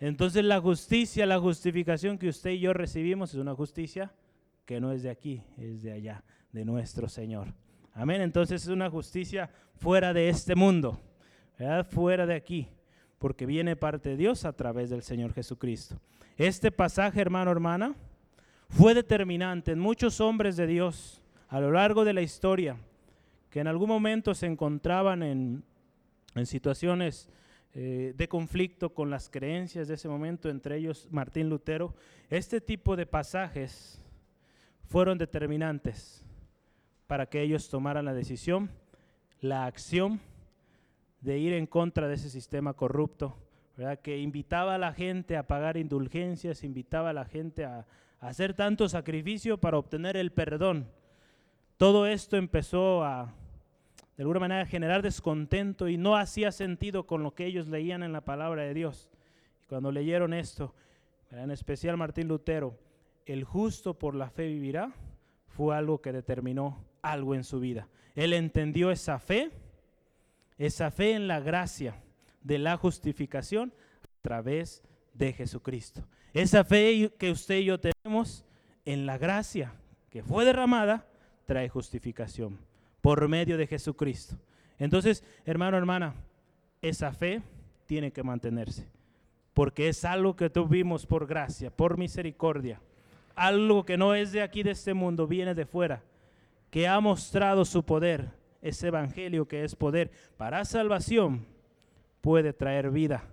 Entonces 0.00 0.44
la 0.44 0.60
justicia, 0.60 1.24
la 1.24 1.38
justificación 1.38 2.18
que 2.18 2.28
usted 2.28 2.50
y 2.50 2.60
yo 2.60 2.72
recibimos 2.72 3.32
es 3.32 3.40
una 3.40 3.54
justicia 3.54 4.12
que 4.66 4.80
no 4.80 4.92
es 4.92 5.02
de 5.02 5.10
aquí, 5.10 5.44
es 5.56 5.82
de 5.82 5.92
allá, 5.92 6.24
de 6.52 6.64
nuestro 6.64 7.08
Señor. 7.08 7.54
Amén. 7.94 8.20
Entonces 8.20 8.64
es 8.64 8.68
una 8.68 8.90
justicia 8.90 9.50
fuera 9.76 10.12
de 10.12 10.28
este 10.28 10.54
mundo, 10.54 11.00
fuera 11.88 12.26
de 12.26 12.34
aquí, 12.34 12.68
porque 13.18 13.46
viene 13.46 13.76
parte 13.76 14.10
de 14.10 14.16
Dios 14.16 14.44
a 14.44 14.52
través 14.52 14.90
del 14.90 15.02
Señor 15.02 15.32
Jesucristo. 15.32 15.96
Este 16.36 16.70
pasaje, 16.70 17.20
hermano, 17.20 17.50
hermana, 17.50 17.94
fue 18.68 18.94
determinante 18.94 19.72
en 19.72 19.78
muchos 19.78 20.20
hombres 20.20 20.56
de 20.56 20.66
Dios 20.66 21.22
a 21.48 21.60
lo 21.60 21.70
largo 21.70 22.04
de 22.04 22.12
la 22.12 22.22
historia 22.22 22.76
que 23.50 23.60
en 23.60 23.68
algún 23.68 23.88
momento 23.88 24.34
se 24.34 24.44
encontraban 24.44 25.22
en, 25.22 25.64
situaciones 26.44 27.30
eh, 27.72 28.12
de 28.14 28.28
conflicto 28.28 28.92
con 28.92 29.08
las 29.08 29.30
creencias 29.30 29.88
de 29.88 29.94
ese 29.94 30.08
momento, 30.08 30.50
entre 30.50 30.76
ellos 30.76 31.08
Martín 31.10 31.48
Lutero. 31.48 31.94
Este 32.28 32.60
tipo 32.60 32.96
de 32.96 33.06
pasajes 33.06 33.98
fueron 34.84 35.16
determinantes 35.16 36.22
para 37.06 37.24
que 37.24 37.40
ellos 37.40 37.70
tomaran 37.70 38.04
la 38.04 38.12
decisión, 38.12 38.70
la 39.40 39.64
acción 39.64 40.20
de 41.26 41.38
ir 41.38 41.54
en 41.54 41.66
contra 41.66 42.06
de 42.06 42.14
ese 42.14 42.30
sistema 42.30 42.74
corrupto 42.74 43.36
que 44.04 44.16
invitaba 44.16 44.76
a 44.76 44.78
la 44.78 44.92
gente 44.92 45.36
a 45.36 45.48
pagar 45.48 45.76
indulgencias, 45.76 46.62
invitaba 46.62 47.10
a 47.10 47.12
la 47.12 47.24
gente 47.24 47.64
a, 47.64 47.84
hacer 48.20 48.54
tanto 48.54 48.88
sacrificio 48.88 49.58
para 49.58 49.76
obtener 49.76 50.16
el 50.16 50.30
perdón. 50.30 50.88
Todo 51.78 52.06
esto 52.06 52.36
empezó 52.36 53.04
a, 53.04 53.34
de 54.16 54.22
alguna 54.22 54.38
manera, 54.38 54.66
generar 54.66 55.02
descontento 55.02 55.88
y 55.88 55.98
no 55.98 56.16
hacía 56.16 56.52
sentido 56.52 57.08
con 57.08 57.24
lo 57.24 57.34
que 57.34 57.44
ellos 57.44 57.66
leían 57.66 58.04
en 58.04 58.12
la 58.12 58.20
palabra 58.20 58.62
de 58.62 58.72
Dios. 58.72 59.10
Y 59.64 59.66
cuando 59.66 59.90
leyeron 59.90 60.32
esto, 60.32 60.74
en 61.32 61.50
especial 61.50 61.96
Martín 61.96 62.28
Lutero, 62.28 62.78
el 63.26 63.42
justo 63.42 63.94
por 63.94 64.14
la 64.14 64.30
fe 64.30 64.46
vivirá, 64.46 64.92
fue 65.48 65.76
algo 65.76 66.00
que 66.00 66.12
determinó 66.12 66.84
algo 67.02 67.34
en 67.34 67.42
su 67.42 67.58
vida. 67.58 67.88
Él 68.14 68.32
entendió 68.32 68.92
esa 68.92 69.18
fe, 69.18 69.50
esa 70.58 70.90
fe 70.90 71.12
en 71.12 71.28
la 71.28 71.40
gracia 71.40 72.02
de 72.42 72.58
la 72.58 72.76
justificación 72.76 73.72
a 74.02 74.22
través 74.22 74.82
de 75.14 75.32
Jesucristo. 75.32 76.06
Esa 76.32 76.64
fe 76.64 77.12
que 77.18 77.30
usted 77.30 77.58
y 77.58 77.64
yo 77.66 77.80
tenemos 77.80 78.44
en 78.84 79.06
la 79.06 79.18
gracia 79.18 79.72
que 80.10 80.22
fue 80.22 80.44
derramada 80.44 81.06
trae 81.46 81.68
justificación 81.68 82.58
por 83.00 83.28
medio 83.28 83.56
de 83.56 83.66
Jesucristo. 83.66 84.36
Entonces, 84.78 85.24
hermano, 85.44 85.76
hermana, 85.76 86.14
esa 86.82 87.12
fe 87.12 87.42
tiene 87.86 88.12
que 88.12 88.22
mantenerse, 88.22 88.88
porque 89.54 89.88
es 89.88 90.04
algo 90.04 90.36
que 90.36 90.50
tuvimos 90.50 91.06
por 91.06 91.26
gracia, 91.26 91.70
por 91.70 91.96
misericordia, 91.98 92.80
algo 93.34 93.84
que 93.84 93.96
no 93.96 94.14
es 94.14 94.32
de 94.32 94.42
aquí, 94.42 94.62
de 94.62 94.72
este 94.72 94.92
mundo, 94.92 95.26
viene 95.26 95.54
de 95.54 95.66
fuera, 95.66 96.02
que 96.70 96.88
ha 96.88 96.98
mostrado 97.00 97.64
su 97.64 97.84
poder, 97.84 98.30
ese 98.68 98.88
evangelio 98.88 99.46
que 99.46 99.64
es 99.64 99.76
poder 99.76 100.10
para 100.36 100.64
salvación 100.64 101.46
puede 102.20 102.52
traer 102.52 102.90
vida, 102.90 103.24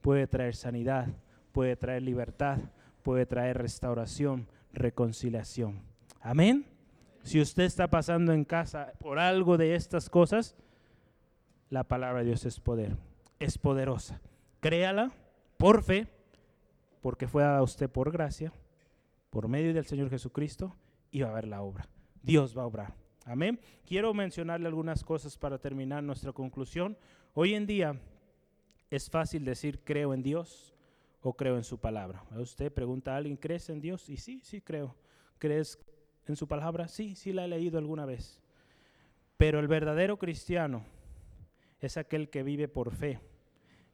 puede 0.00 0.26
traer 0.26 0.54
sanidad, 0.54 1.08
puede 1.52 1.76
traer 1.76 2.02
libertad, 2.02 2.58
puede 3.02 3.26
traer 3.26 3.58
restauración, 3.58 4.48
reconciliación. 4.72 5.82
Amén. 6.20 6.66
Si 7.22 7.40
usted 7.40 7.64
está 7.64 7.88
pasando 7.88 8.32
en 8.32 8.44
casa 8.44 8.92
por 9.00 9.18
algo 9.18 9.58
de 9.58 9.74
estas 9.74 10.08
cosas, 10.08 10.56
la 11.68 11.84
palabra 11.84 12.20
de 12.20 12.26
Dios 12.26 12.46
es 12.46 12.58
poder, 12.58 12.96
es 13.38 13.58
poderosa. 13.58 14.20
Créala 14.60 15.12
por 15.58 15.82
fe, 15.82 16.08
porque 17.02 17.28
fue 17.28 17.42
dada 17.42 17.58
a 17.58 17.62
usted 17.62 17.90
por 17.90 18.10
gracia, 18.10 18.52
por 19.30 19.48
medio 19.48 19.74
del 19.74 19.84
Señor 19.84 20.08
Jesucristo, 20.08 20.74
y 21.10 21.20
va 21.20 21.30
a 21.30 21.34
ver 21.34 21.46
la 21.46 21.60
obra. 21.60 21.86
Dios 22.22 22.56
va 22.56 22.62
a 22.62 22.66
obrar. 22.66 23.07
Amén. 23.24 23.60
Quiero 23.86 24.14
mencionarle 24.14 24.68
algunas 24.68 25.04
cosas 25.04 25.36
para 25.36 25.58
terminar 25.58 26.02
nuestra 26.02 26.32
conclusión. 26.32 26.96
Hoy 27.34 27.54
en 27.54 27.66
día 27.66 28.00
es 28.90 29.10
fácil 29.10 29.44
decir 29.44 29.80
creo 29.84 30.14
en 30.14 30.22
Dios 30.22 30.74
o 31.20 31.34
creo 31.34 31.56
en 31.56 31.64
su 31.64 31.78
palabra. 31.78 32.24
Usted 32.36 32.72
pregunta 32.72 33.14
a 33.14 33.16
alguien, 33.16 33.36
¿crees 33.36 33.68
en 33.68 33.80
Dios? 33.80 34.08
Y 34.08 34.16
sí, 34.16 34.40
sí 34.42 34.60
creo. 34.60 34.96
¿Crees 35.38 35.78
en 36.26 36.36
su 36.36 36.48
palabra? 36.48 36.88
Sí, 36.88 37.14
sí 37.14 37.32
la 37.32 37.44
he 37.44 37.48
leído 37.48 37.78
alguna 37.78 38.06
vez. 38.06 38.40
Pero 39.36 39.60
el 39.60 39.68
verdadero 39.68 40.18
cristiano 40.18 40.84
es 41.80 41.96
aquel 41.96 42.28
que 42.28 42.42
vive 42.42 42.68
por 42.68 42.92
fe 42.92 43.20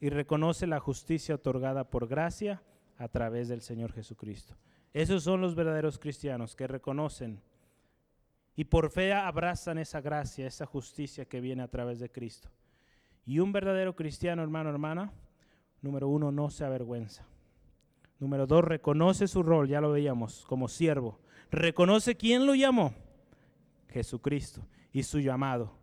y 0.01 0.11
reconoce 0.11 0.66
la 0.66 0.81
justicia 0.81 1.35
otorgada 1.35 1.91
por 1.91 2.09
gracia 2.09 2.62
a 2.99 3.09
través 3.09 3.49
del 3.49 3.62
Señor 3.62 3.93
Jesucristo. 3.93 4.57
Esos 4.93 5.25
son 5.25 5.41
los 5.41 5.55
verdaderos 5.55 5.99
cristianos 5.99 6.55
que 6.55 6.66
reconocen 6.66 7.43
y 8.57 8.64
por 8.64 8.90
fe 8.90 9.12
abrazan 9.12 9.78
esa 9.78 10.00
gracia, 10.00 10.46
esa 10.46 10.66
justicia 10.66 11.24
que 11.24 11.40
viene 11.40 11.62
a 11.62 11.68
través 11.68 11.98
de 11.98 12.11
Cristo. 12.11 12.48
Y 13.26 13.38
un 13.38 13.52
verdadero 13.52 13.96
cristiano, 13.96 14.42
hermano, 14.42 14.70
hermana, 14.70 15.12
número 15.80 16.09
uno, 16.09 16.30
no 16.30 16.50
se 16.50 16.64
avergüenza. 16.64 17.26
Número 18.20 18.46
dos, 18.46 18.64
reconoce 18.64 19.26
su 19.26 19.42
rol, 19.42 19.68
ya 19.68 19.80
lo 19.80 19.90
veíamos, 19.90 20.44
como 20.46 20.68
siervo. 20.68 21.18
Reconoce 21.50 22.16
quién 22.16 22.46
lo 22.46 22.55
llamó, 22.55 22.94
Jesucristo, 23.88 24.66
y 24.92 25.02
su 25.02 25.20
llamado, 25.20 25.76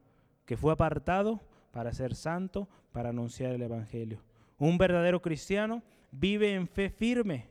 que 0.46 0.58
fue 0.58 0.72
apartado 0.72 1.42
para 1.72 1.94
ser 1.94 2.16
santo, 2.16 2.68
para 2.92 3.10
anunciar 3.10 3.52
el 3.54 3.62
Evangelio. 3.62 4.22
Un 4.58 4.78
verdadero 4.78 5.22
cristiano 5.22 5.84
vive 6.12 6.54
en 6.54 6.68
fe 6.68 6.90
firme, 6.90 7.48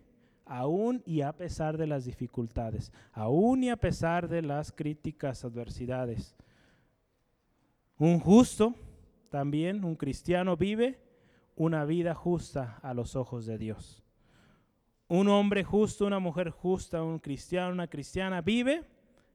aún 0.51 1.01
y 1.07 1.21
a 1.21 1.33
pesar 1.33 1.79
de 1.79 1.87
las 1.87 2.05
dificultades, 2.05 2.93
aún 3.13 3.63
y 3.63 3.71
a 3.71 3.77
pesar 3.77 4.29
de 4.29 4.43
las 4.43 4.73
críticas, 4.73 5.45
adversidades. 5.45 6.35
Un 7.99 8.19
justo 8.19 8.75
también 9.31 9.85
un 9.85 9.95
cristiano 9.95 10.57
vive 10.57 10.99
una 11.55 11.85
vida 11.85 12.17
justa 12.17 12.81
a 12.83 12.95
los 12.95 13.15
ojos 13.15 13.47
de 13.47 13.59
Dios. 13.59 14.03
Un 15.07 15.29
hombre 15.29 15.63
justo, 15.63 16.05
una 16.05 16.19
mujer 16.19 16.51
justa, 16.51 17.01
un 17.03 17.21
cristiano, 17.21 17.73
una 17.73 17.87
cristiana 17.87 18.41
vive 18.41 18.83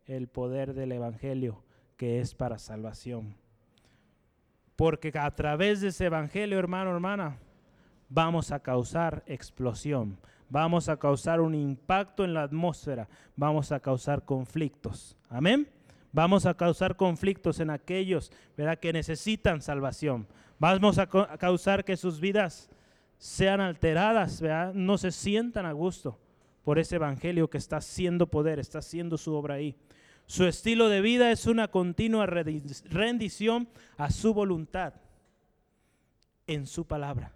el 0.05 0.28
poder 0.28 0.74
del 0.74 0.91
Evangelio 0.91 1.63
que 1.95 2.20
es 2.20 2.36
para 2.36 2.57
salvación. 2.57 3.38
Porque 4.76 5.13
a 5.16 5.34
través 5.34 5.80
de 5.80 5.88
ese 5.89 6.07
Evangelio, 6.07 6.59
hermano, 6.59 6.91
hermana, 6.91 7.38
vamos 8.09 8.51
a 8.51 8.59
causar 8.59 9.24
explosión, 9.28 10.18
vamos 10.56 10.88
a 10.88 10.95
causar 10.95 11.41
un 11.41 11.53
impacto 11.53 12.24
en 12.24 12.34
la 12.34 12.43
atmósfera, 12.43 13.10
vamos 13.36 13.74
a 13.74 13.82
causar 13.82 14.24
conflictos. 14.24 15.18
Amén. 15.28 15.68
Vamos 16.14 16.45
a 16.45 16.53
causar 16.53 16.95
conflictos 16.95 17.60
en 17.60 17.70
aquellos 17.70 18.32
que 18.80 18.93
necesitan 18.93 19.62
salvación. 19.62 20.26
Vamos 20.58 20.97
a, 20.97 21.08
causar 21.08 21.84
que 21.84 21.97
sus 21.97 22.22
vidas 22.22 22.70
sean 23.18 23.60
alteradas, 23.60 24.41
no 24.74 24.97
se 24.97 25.12
sientan 25.12 25.66
a 25.66 25.74
gusto 25.74 26.18
por 26.64 26.80
ese 26.80 26.95
evangelio 26.95 27.49
que 27.49 27.58
está 27.58 27.76
haciendo 27.78 28.28
poder, 28.28 28.58
está 28.58 28.80
haciendo 28.80 29.18
su 29.18 29.34
obra 29.34 29.56
ahí. 29.56 29.76
Su 30.26 30.45
estilo 30.45 30.88
de 30.88 31.01
vida 31.01 31.34
es 31.34 31.47
una 31.47 31.68
continua 31.68 32.28
rendición 32.28 33.68
a 33.97 34.10
su 34.10 34.34
voluntad 34.34 34.93
en 36.47 36.66
su 36.66 36.86
palabra. 36.88 37.34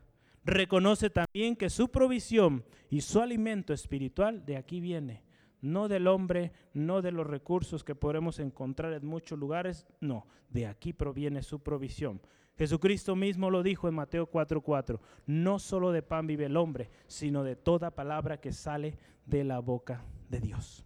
Reconoce 0.49 1.09
también 1.09 1.55
que 1.55 1.69
su 1.69 1.89
provisión 1.89 2.65
y 2.89 3.01
su 3.01 3.21
alimento 3.21 3.73
espiritual 3.73 4.45
de 4.45 4.57
aquí 4.57 4.79
viene 4.79 5.23
no 5.61 5.87
del 5.87 6.07
hombre, 6.07 6.51
no 6.73 7.01
de 7.01 7.11
los 7.11 7.27
recursos 7.27 7.83
que 7.83 7.95
podremos 7.95 8.39
encontrar 8.39 8.93
en 8.93 9.05
muchos 9.05 9.37
lugares, 9.37 9.85
no, 9.99 10.25
de 10.49 10.67
aquí 10.67 10.93
proviene 10.93 11.43
su 11.43 11.59
provisión. 11.59 12.21
Jesucristo 12.57 13.15
mismo 13.15 13.49
lo 13.49 13.63
dijo 13.63 13.87
en 13.87 13.95
Mateo 13.95 14.29
4:4, 14.29 14.99
no 15.27 15.59
solo 15.59 15.91
de 15.91 16.01
pan 16.01 16.27
vive 16.27 16.45
el 16.45 16.57
hombre, 16.57 16.89
sino 17.07 17.43
de 17.43 17.55
toda 17.55 17.91
palabra 17.91 18.39
que 18.39 18.51
sale 18.51 18.97
de 19.25 19.43
la 19.43 19.59
boca 19.59 20.03
de 20.29 20.39
Dios. 20.39 20.85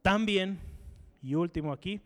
También, 0.00 0.58
y 1.22 1.34
último 1.34 1.72
aquí, 1.72 2.00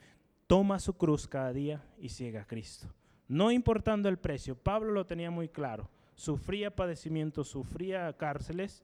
toma 0.46 0.78
su 0.78 0.94
cruz 0.94 1.28
cada 1.28 1.52
día 1.52 1.84
y 1.98 2.08
siga 2.08 2.42
a 2.42 2.46
Cristo. 2.46 2.88
No 3.28 3.50
importando 3.50 4.08
el 4.08 4.18
precio, 4.18 4.56
Pablo 4.56 4.92
lo 4.92 5.06
tenía 5.06 5.30
muy 5.30 5.48
claro. 5.48 5.90
Sufría 6.16 6.74
padecimientos, 6.74 7.48
sufría 7.48 8.12
cárceles, 8.14 8.82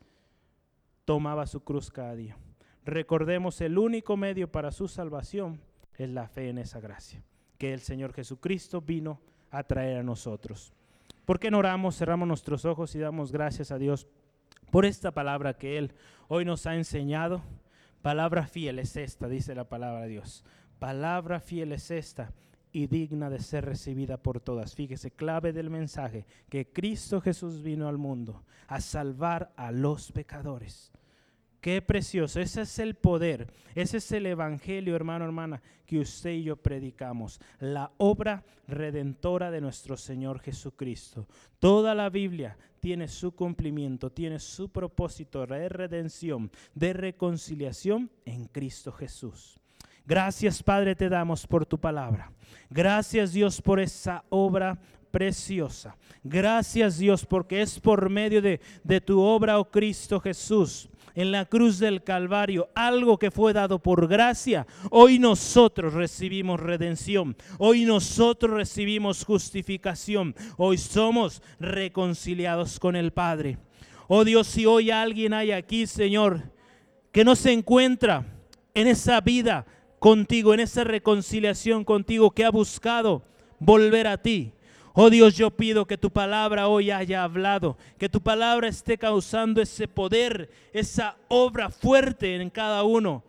tomaba 1.06 1.46
su 1.46 1.64
cruz 1.64 1.90
cada 1.90 2.14
día. 2.14 2.36
Recordemos, 2.84 3.60
el 3.62 3.78
único 3.78 4.16
medio 4.16 4.52
para 4.52 4.70
su 4.70 4.86
salvación 4.86 5.60
es 5.96 6.10
la 6.10 6.28
fe 6.28 6.50
en 6.50 6.58
esa 6.58 6.78
gracia, 6.78 7.22
que 7.58 7.72
el 7.72 7.80
Señor 7.80 8.12
Jesucristo 8.12 8.82
vino 8.82 9.20
a 9.50 9.62
traer 9.64 9.98
a 9.98 10.02
nosotros. 10.02 10.74
¿Por 11.24 11.40
qué 11.40 11.50
no 11.50 11.58
oramos, 11.58 11.96
cerramos 11.96 12.28
nuestros 12.28 12.64
ojos 12.66 12.94
y 12.94 12.98
damos 12.98 13.32
gracias 13.32 13.70
a 13.70 13.78
Dios 13.78 14.06
por 14.70 14.84
esta 14.84 15.12
palabra 15.12 15.54
que 15.54 15.78
Él 15.78 15.94
hoy 16.28 16.44
nos 16.44 16.66
ha 16.66 16.74
enseñado? 16.74 17.42
Palabra 18.02 18.46
fiel 18.46 18.78
es 18.78 18.96
esta, 18.96 19.28
dice 19.28 19.54
la 19.54 19.64
palabra 19.64 20.02
de 20.02 20.08
Dios. 20.08 20.44
Palabra 20.78 21.40
fiel 21.40 21.72
es 21.72 21.90
esta 21.90 22.32
y 22.72 22.86
digna 22.86 23.28
de 23.30 23.38
ser 23.38 23.64
recibida 23.64 24.16
por 24.16 24.40
todas. 24.40 24.74
Fíjese, 24.74 25.10
clave 25.10 25.52
del 25.52 25.70
mensaje, 25.70 26.26
que 26.48 26.72
Cristo 26.72 27.20
Jesús 27.20 27.62
vino 27.62 27.88
al 27.88 27.98
mundo 27.98 28.44
a 28.66 28.80
salvar 28.80 29.52
a 29.56 29.70
los 29.70 30.10
pecadores. 30.12 30.92
Qué 31.60 31.80
precioso, 31.80 32.40
ese 32.40 32.62
es 32.62 32.80
el 32.80 32.96
poder, 32.96 33.52
ese 33.76 33.98
es 33.98 34.10
el 34.10 34.26
evangelio, 34.26 34.96
hermano, 34.96 35.24
hermana, 35.24 35.62
que 35.86 36.00
usted 36.00 36.30
y 36.30 36.42
yo 36.42 36.56
predicamos, 36.56 37.40
la 37.60 37.92
obra 37.98 38.44
redentora 38.66 39.52
de 39.52 39.60
nuestro 39.60 39.96
Señor 39.96 40.40
Jesucristo. 40.40 41.28
Toda 41.60 41.94
la 41.94 42.10
Biblia 42.10 42.58
tiene 42.80 43.06
su 43.06 43.36
cumplimiento, 43.36 44.10
tiene 44.10 44.40
su 44.40 44.70
propósito 44.70 45.46
de 45.46 45.68
redención, 45.68 46.50
de 46.74 46.94
reconciliación 46.94 48.10
en 48.24 48.46
Cristo 48.46 48.90
Jesús. 48.90 49.61
Gracias 50.04 50.62
Padre 50.62 50.94
te 50.94 51.08
damos 51.08 51.46
por 51.46 51.64
tu 51.64 51.78
palabra. 51.78 52.32
Gracias 52.70 53.32
Dios 53.32 53.60
por 53.60 53.80
esa 53.80 54.24
obra 54.28 54.78
preciosa. 55.10 55.96
Gracias 56.24 56.98
Dios 56.98 57.24
porque 57.24 57.62
es 57.62 57.78
por 57.78 58.08
medio 58.10 58.42
de, 58.42 58.60
de 58.82 59.00
tu 59.00 59.20
obra, 59.20 59.58
oh 59.60 59.70
Cristo 59.70 60.18
Jesús, 60.18 60.88
en 61.14 61.30
la 61.30 61.44
cruz 61.44 61.78
del 61.78 62.02
Calvario, 62.02 62.70
algo 62.74 63.18
que 63.18 63.30
fue 63.30 63.52
dado 63.52 63.78
por 63.78 64.08
gracia. 64.08 64.66
Hoy 64.90 65.18
nosotros 65.18 65.94
recibimos 65.94 66.58
redención. 66.58 67.36
Hoy 67.58 67.84
nosotros 67.84 68.52
recibimos 68.52 69.24
justificación. 69.24 70.34
Hoy 70.56 70.78
somos 70.78 71.42
reconciliados 71.60 72.80
con 72.80 72.96
el 72.96 73.12
Padre. 73.12 73.58
Oh 74.08 74.24
Dios, 74.24 74.46
si 74.46 74.66
hoy 74.66 74.90
alguien 74.90 75.32
hay 75.32 75.52
aquí, 75.52 75.86
Señor, 75.86 76.42
que 77.12 77.24
no 77.24 77.36
se 77.36 77.52
encuentra 77.52 78.24
en 78.74 78.86
esa 78.86 79.20
vida 79.20 79.66
contigo, 80.02 80.52
en 80.52 80.58
esa 80.58 80.82
reconciliación 80.82 81.84
contigo, 81.84 82.32
que 82.32 82.44
ha 82.44 82.50
buscado 82.50 83.22
volver 83.60 84.08
a 84.08 84.18
ti. 84.18 84.52
Oh 84.94 85.10
Dios, 85.10 85.36
yo 85.36 85.52
pido 85.52 85.86
que 85.86 85.96
tu 85.96 86.10
palabra 86.10 86.66
hoy 86.66 86.90
haya 86.90 87.22
hablado, 87.22 87.78
que 87.98 88.08
tu 88.08 88.20
palabra 88.20 88.66
esté 88.66 88.98
causando 88.98 89.62
ese 89.62 89.86
poder, 89.86 90.50
esa 90.72 91.16
obra 91.28 91.70
fuerte 91.70 92.34
en 92.34 92.50
cada 92.50 92.82
uno 92.82 93.22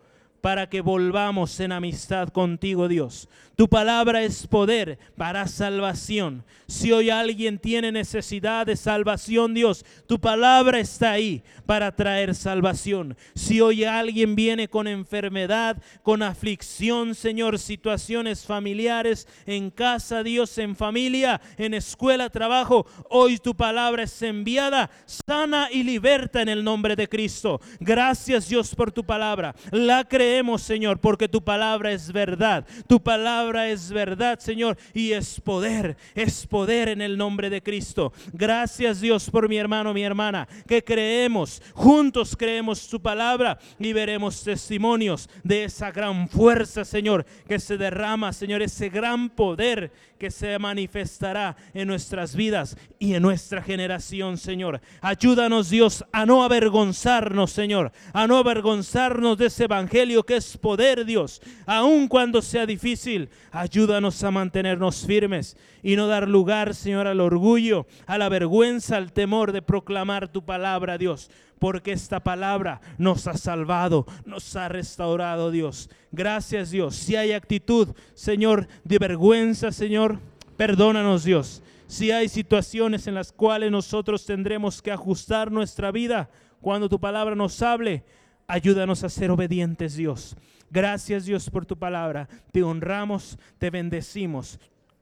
para 0.44 0.68
que 0.68 0.82
volvamos 0.82 1.58
en 1.60 1.72
amistad 1.72 2.28
contigo, 2.28 2.86
Dios. 2.86 3.30
Tu 3.56 3.66
palabra 3.66 4.22
es 4.22 4.46
poder 4.46 4.98
para 5.16 5.46
salvación. 5.46 6.44
Si 6.66 6.92
hoy 6.92 7.08
alguien 7.08 7.58
tiene 7.58 7.92
necesidad 7.92 8.66
de 8.66 8.76
salvación, 8.76 9.54
Dios, 9.54 9.86
tu 10.06 10.20
palabra 10.20 10.80
está 10.80 11.12
ahí 11.12 11.42
para 11.64 11.94
traer 11.94 12.34
salvación. 12.34 13.16
Si 13.34 13.60
hoy 13.60 13.84
alguien 13.84 14.34
viene 14.34 14.68
con 14.68 14.86
enfermedad, 14.86 15.80
con 16.02 16.22
aflicción, 16.22 17.14
Señor, 17.14 17.58
situaciones 17.58 18.44
familiares, 18.44 19.28
en 19.46 19.70
casa, 19.70 20.22
Dios, 20.22 20.58
en 20.58 20.74
familia, 20.74 21.40
en 21.56 21.72
escuela, 21.74 22.28
trabajo, 22.28 22.86
hoy 23.08 23.38
tu 23.38 23.54
palabra 23.54 24.02
es 24.02 24.20
enviada, 24.20 24.90
sana 25.06 25.68
y 25.70 25.84
liberta 25.84 26.42
en 26.42 26.48
el 26.50 26.64
nombre 26.64 26.96
de 26.96 27.08
Cristo. 27.08 27.60
Gracias, 27.78 28.48
Dios, 28.48 28.74
por 28.74 28.90
tu 28.90 29.04
palabra. 29.04 29.54
La 29.70 30.04
creemos 30.04 30.33
Señor, 30.58 30.98
porque 30.98 31.28
tu 31.28 31.42
palabra 31.44 31.92
es 31.92 32.12
verdad. 32.12 32.66
Tu 32.88 33.00
palabra 33.00 33.68
es 33.68 33.90
verdad, 33.90 34.38
Señor, 34.40 34.76
y 34.92 35.12
es 35.12 35.40
poder, 35.40 35.96
es 36.14 36.46
poder 36.46 36.88
en 36.88 37.00
el 37.00 37.16
nombre 37.16 37.50
de 37.50 37.62
Cristo. 37.62 38.12
Gracias, 38.32 39.00
Dios, 39.00 39.30
por 39.30 39.48
mi 39.48 39.56
hermano, 39.56 39.94
mi 39.94 40.02
hermana, 40.02 40.48
que 40.66 40.82
creemos, 40.82 41.62
juntos 41.72 42.36
creemos 42.36 42.88
tu 42.88 43.00
palabra 43.00 43.58
y 43.78 43.92
veremos 43.92 44.42
testimonios 44.42 45.28
de 45.42 45.64
esa 45.64 45.92
gran 45.92 46.28
fuerza, 46.28 46.84
Señor, 46.84 47.24
que 47.46 47.60
se 47.60 47.76
derrama, 47.76 48.32
Señor, 48.32 48.62
ese 48.62 48.88
gran 48.88 49.30
poder 49.30 49.92
que 50.18 50.30
se 50.30 50.58
manifestará 50.58 51.56
en 51.74 51.88
nuestras 51.88 52.34
vidas 52.34 52.76
y 52.98 53.14
en 53.14 53.22
nuestra 53.22 53.62
generación, 53.62 54.38
Señor. 54.38 54.80
Ayúdanos, 55.00 55.70
Dios, 55.70 56.04
a 56.12 56.24
no 56.24 56.44
avergonzarnos, 56.44 57.52
Señor, 57.52 57.92
a 58.12 58.26
no 58.26 58.38
avergonzarnos 58.38 59.36
de 59.36 59.46
ese 59.46 59.64
evangelio 59.64 60.23
que 60.24 60.36
es 60.36 60.56
poder, 60.56 61.04
Dios, 61.04 61.40
aun 61.66 62.08
cuando 62.08 62.42
sea 62.42 62.66
difícil. 62.66 63.28
Ayúdanos 63.50 64.22
a 64.22 64.30
mantenernos 64.30 65.06
firmes 65.06 65.56
y 65.82 65.96
no 65.96 66.06
dar 66.06 66.28
lugar, 66.28 66.74
Señor, 66.74 67.06
al 67.06 67.20
orgullo, 67.20 67.86
a 68.06 68.18
la 68.18 68.28
vergüenza, 68.28 68.96
al 68.96 69.12
temor 69.12 69.52
de 69.52 69.62
proclamar 69.62 70.28
tu 70.28 70.44
palabra, 70.44 70.98
Dios 70.98 71.30
porque 71.58 71.92
esta 71.92 72.20
palabra 72.20 72.82
nos 72.98 73.26
ha 73.26 73.38
salvado, 73.38 74.04
nos 74.26 74.54
ha 74.54 74.68
restaurado, 74.68 75.50
Dios. 75.50 75.88
Gracias, 76.12 76.70
Dios. 76.70 76.94
Si 76.94 77.16
hay 77.16 77.32
actitud, 77.32 77.94
Señor, 78.12 78.68
de 78.84 78.98
vergüenza, 78.98 79.72
Señor, 79.72 80.18
perdónanos, 80.58 81.24
Dios. 81.24 81.62
Si 81.86 82.10
hay 82.10 82.28
situaciones 82.28 83.06
en 83.06 83.14
las 83.14 83.32
cuales 83.32 83.70
nosotros 83.70 84.26
tendremos 84.26 84.82
que 84.82 84.92
ajustar 84.92 85.50
nuestra 85.50 85.90
vida 85.90 86.28
cuando 86.60 86.88
tu 86.88 86.98
palabra 86.98 87.34
nos 87.34 87.62
hable, 87.62 88.04
ayúdanos 88.46 89.04
a 89.04 89.08
ser 89.08 89.30
obedientes, 89.30 89.96
Dios. 89.96 90.36
Gracias, 90.70 91.24
Dios, 91.24 91.50
por 91.50 91.66
tu 91.66 91.76
palabra. 91.76 92.28
Te 92.52 92.62
honramos, 92.62 93.38
te 93.58 93.70
bendecimos, 93.70 94.58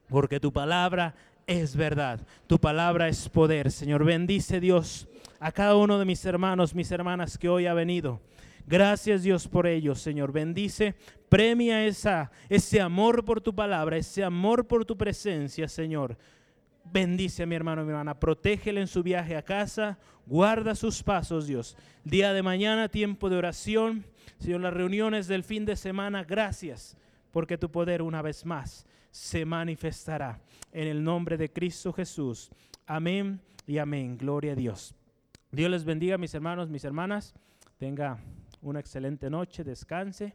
porque 0.08 0.40
tu 0.40 0.52
palabra 0.52 1.14
es 1.46 1.76
verdad. 1.76 2.20
Tu 2.46 2.58
palabra 2.58 3.08
es 3.08 3.28
poder, 3.28 3.70
Señor. 3.70 4.04
Bendice, 4.04 4.60
Dios 4.60 5.08
a 5.42 5.50
cada 5.50 5.74
uno 5.74 5.98
de 5.98 6.04
mis 6.04 6.24
hermanos, 6.24 6.72
mis 6.72 6.92
hermanas 6.92 7.36
que 7.36 7.48
hoy 7.48 7.66
ha 7.66 7.74
venido. 7.74 8.20
Gracias 8.64 9.24
Dios 9.24 9.48
por 9.48 9.66
ellos, 9.66 10.00
Señor. 10.00 10.30
Bendice, 10.30 10.94
premia 11.28 11.84
esa, 11.84 12.30
ese 12.48 12.80
amor 12.80 13.24
por 13.24 13.40
tu 13.40 13.52
palabra, 13.52 13.96
ese 13.96 14.22
amor 14.22 14.68
por 14.68 14.84
tu 14.84 14.96
presencia, 14.96 15.66
Señor. 15.66 16.16
Bendice 16.84 17.42
a 17.42 17.46
mi 17.46 17.54
hermano, 17.54 17.84
mi 17.84 17.90
hermana. 17.90 18.18
Protégele 18.18 18.80
en 18.80 18.86
su 18.86 19.02
viaje 19.02 19.36
a 19.36 19.42
casa. 19.42 19.98
Guarda 20.26 20.74
sus 20.74 21.02
pasos, 21.02 21.46
Dios. 21.46 21.76
Día 22.04 22.32
de 22.32 22.42
mañana, 22.42 22.88
tiempo 22.88 23.30
de 23.30 23.36
oración. 23.36 24.04
Señor, 24.38 24.60
las 24.60 24.74
reuniones 24.74 25.26
del 25.28 25.44
fin 25.44 25.64
de 25.64 25.76
semana, 25.76 26.24
gracias. 26.24 26.96
Porque 27.30 27.56
tu 27.56 27.70
poder 27.70 28.02
una 28.02 28.22
vez 28.22 28.44
más 28.44 28.86
se 29.10 29.44
manifestará. 29.44 30.40
En 30.72 30.88
el 30.88 31.02
nombre 31.02 31.36
de 31.36 31.52
Cristo 31.52 31.92
Jesús. 31.92 32.50
Amén 32.86 33.40
y 33.66 33.78
amén. 33.78 34.18
Gloria 34.18 34.52
a 34.52 34.56
Dios. 34.56 34.94
Dios 35.50 35.70
les 35.70 35.84
bendiga, 35.84 36.18
mis 36.18 36.34
hermanos, 36.34 36.68
mis 36.68 36.84
hermanas. 36.84 37.34
Tenga 37.78 38.18
una 38.60 38.80
excelente 38.80 39.28
noche, 39.28 39.64
descanse. 39.64 40.34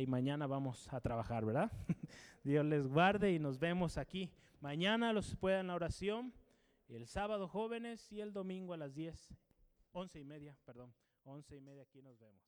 Y 0.00 0.06
mañana 0.06 0.46
vamos 0.46 0.92
a 0.92 1.00
trabajar, 1.00 1.44
¿verdad? 1.44 1.70
Dios 2.44 2.64
les 2.64 2.86
guarde 2.86 3.32
y 3.32 3.38
nos 3.38 3.58
vemos 3.58 3.98
aquí. 3.98 4.30
Mañana 4.60 5.12
los 5.12 5.36
puedan 5.36 5.66
la 5.66 5.74
oración, 5.74 6.32
el 6.88 7.06
sábado 7.06 7.48
jóvenes 7.48 8.10
y 8.10 8.20
el 8.20 8.32
domingo 8.32 8.72
a 8.72 8.76
las 8.76 8.94
10, 8.94 9.34
once 9.92 10.18
y 10.18 10.24
media, 10.24 10.56
perdón, 10.64 10.94
once 11.24 11.56
y 11.56 11.60
media 11.60 11.82
aquí 11.82 12.00
nos 12.00 12.18
vemos. 12.18 12.45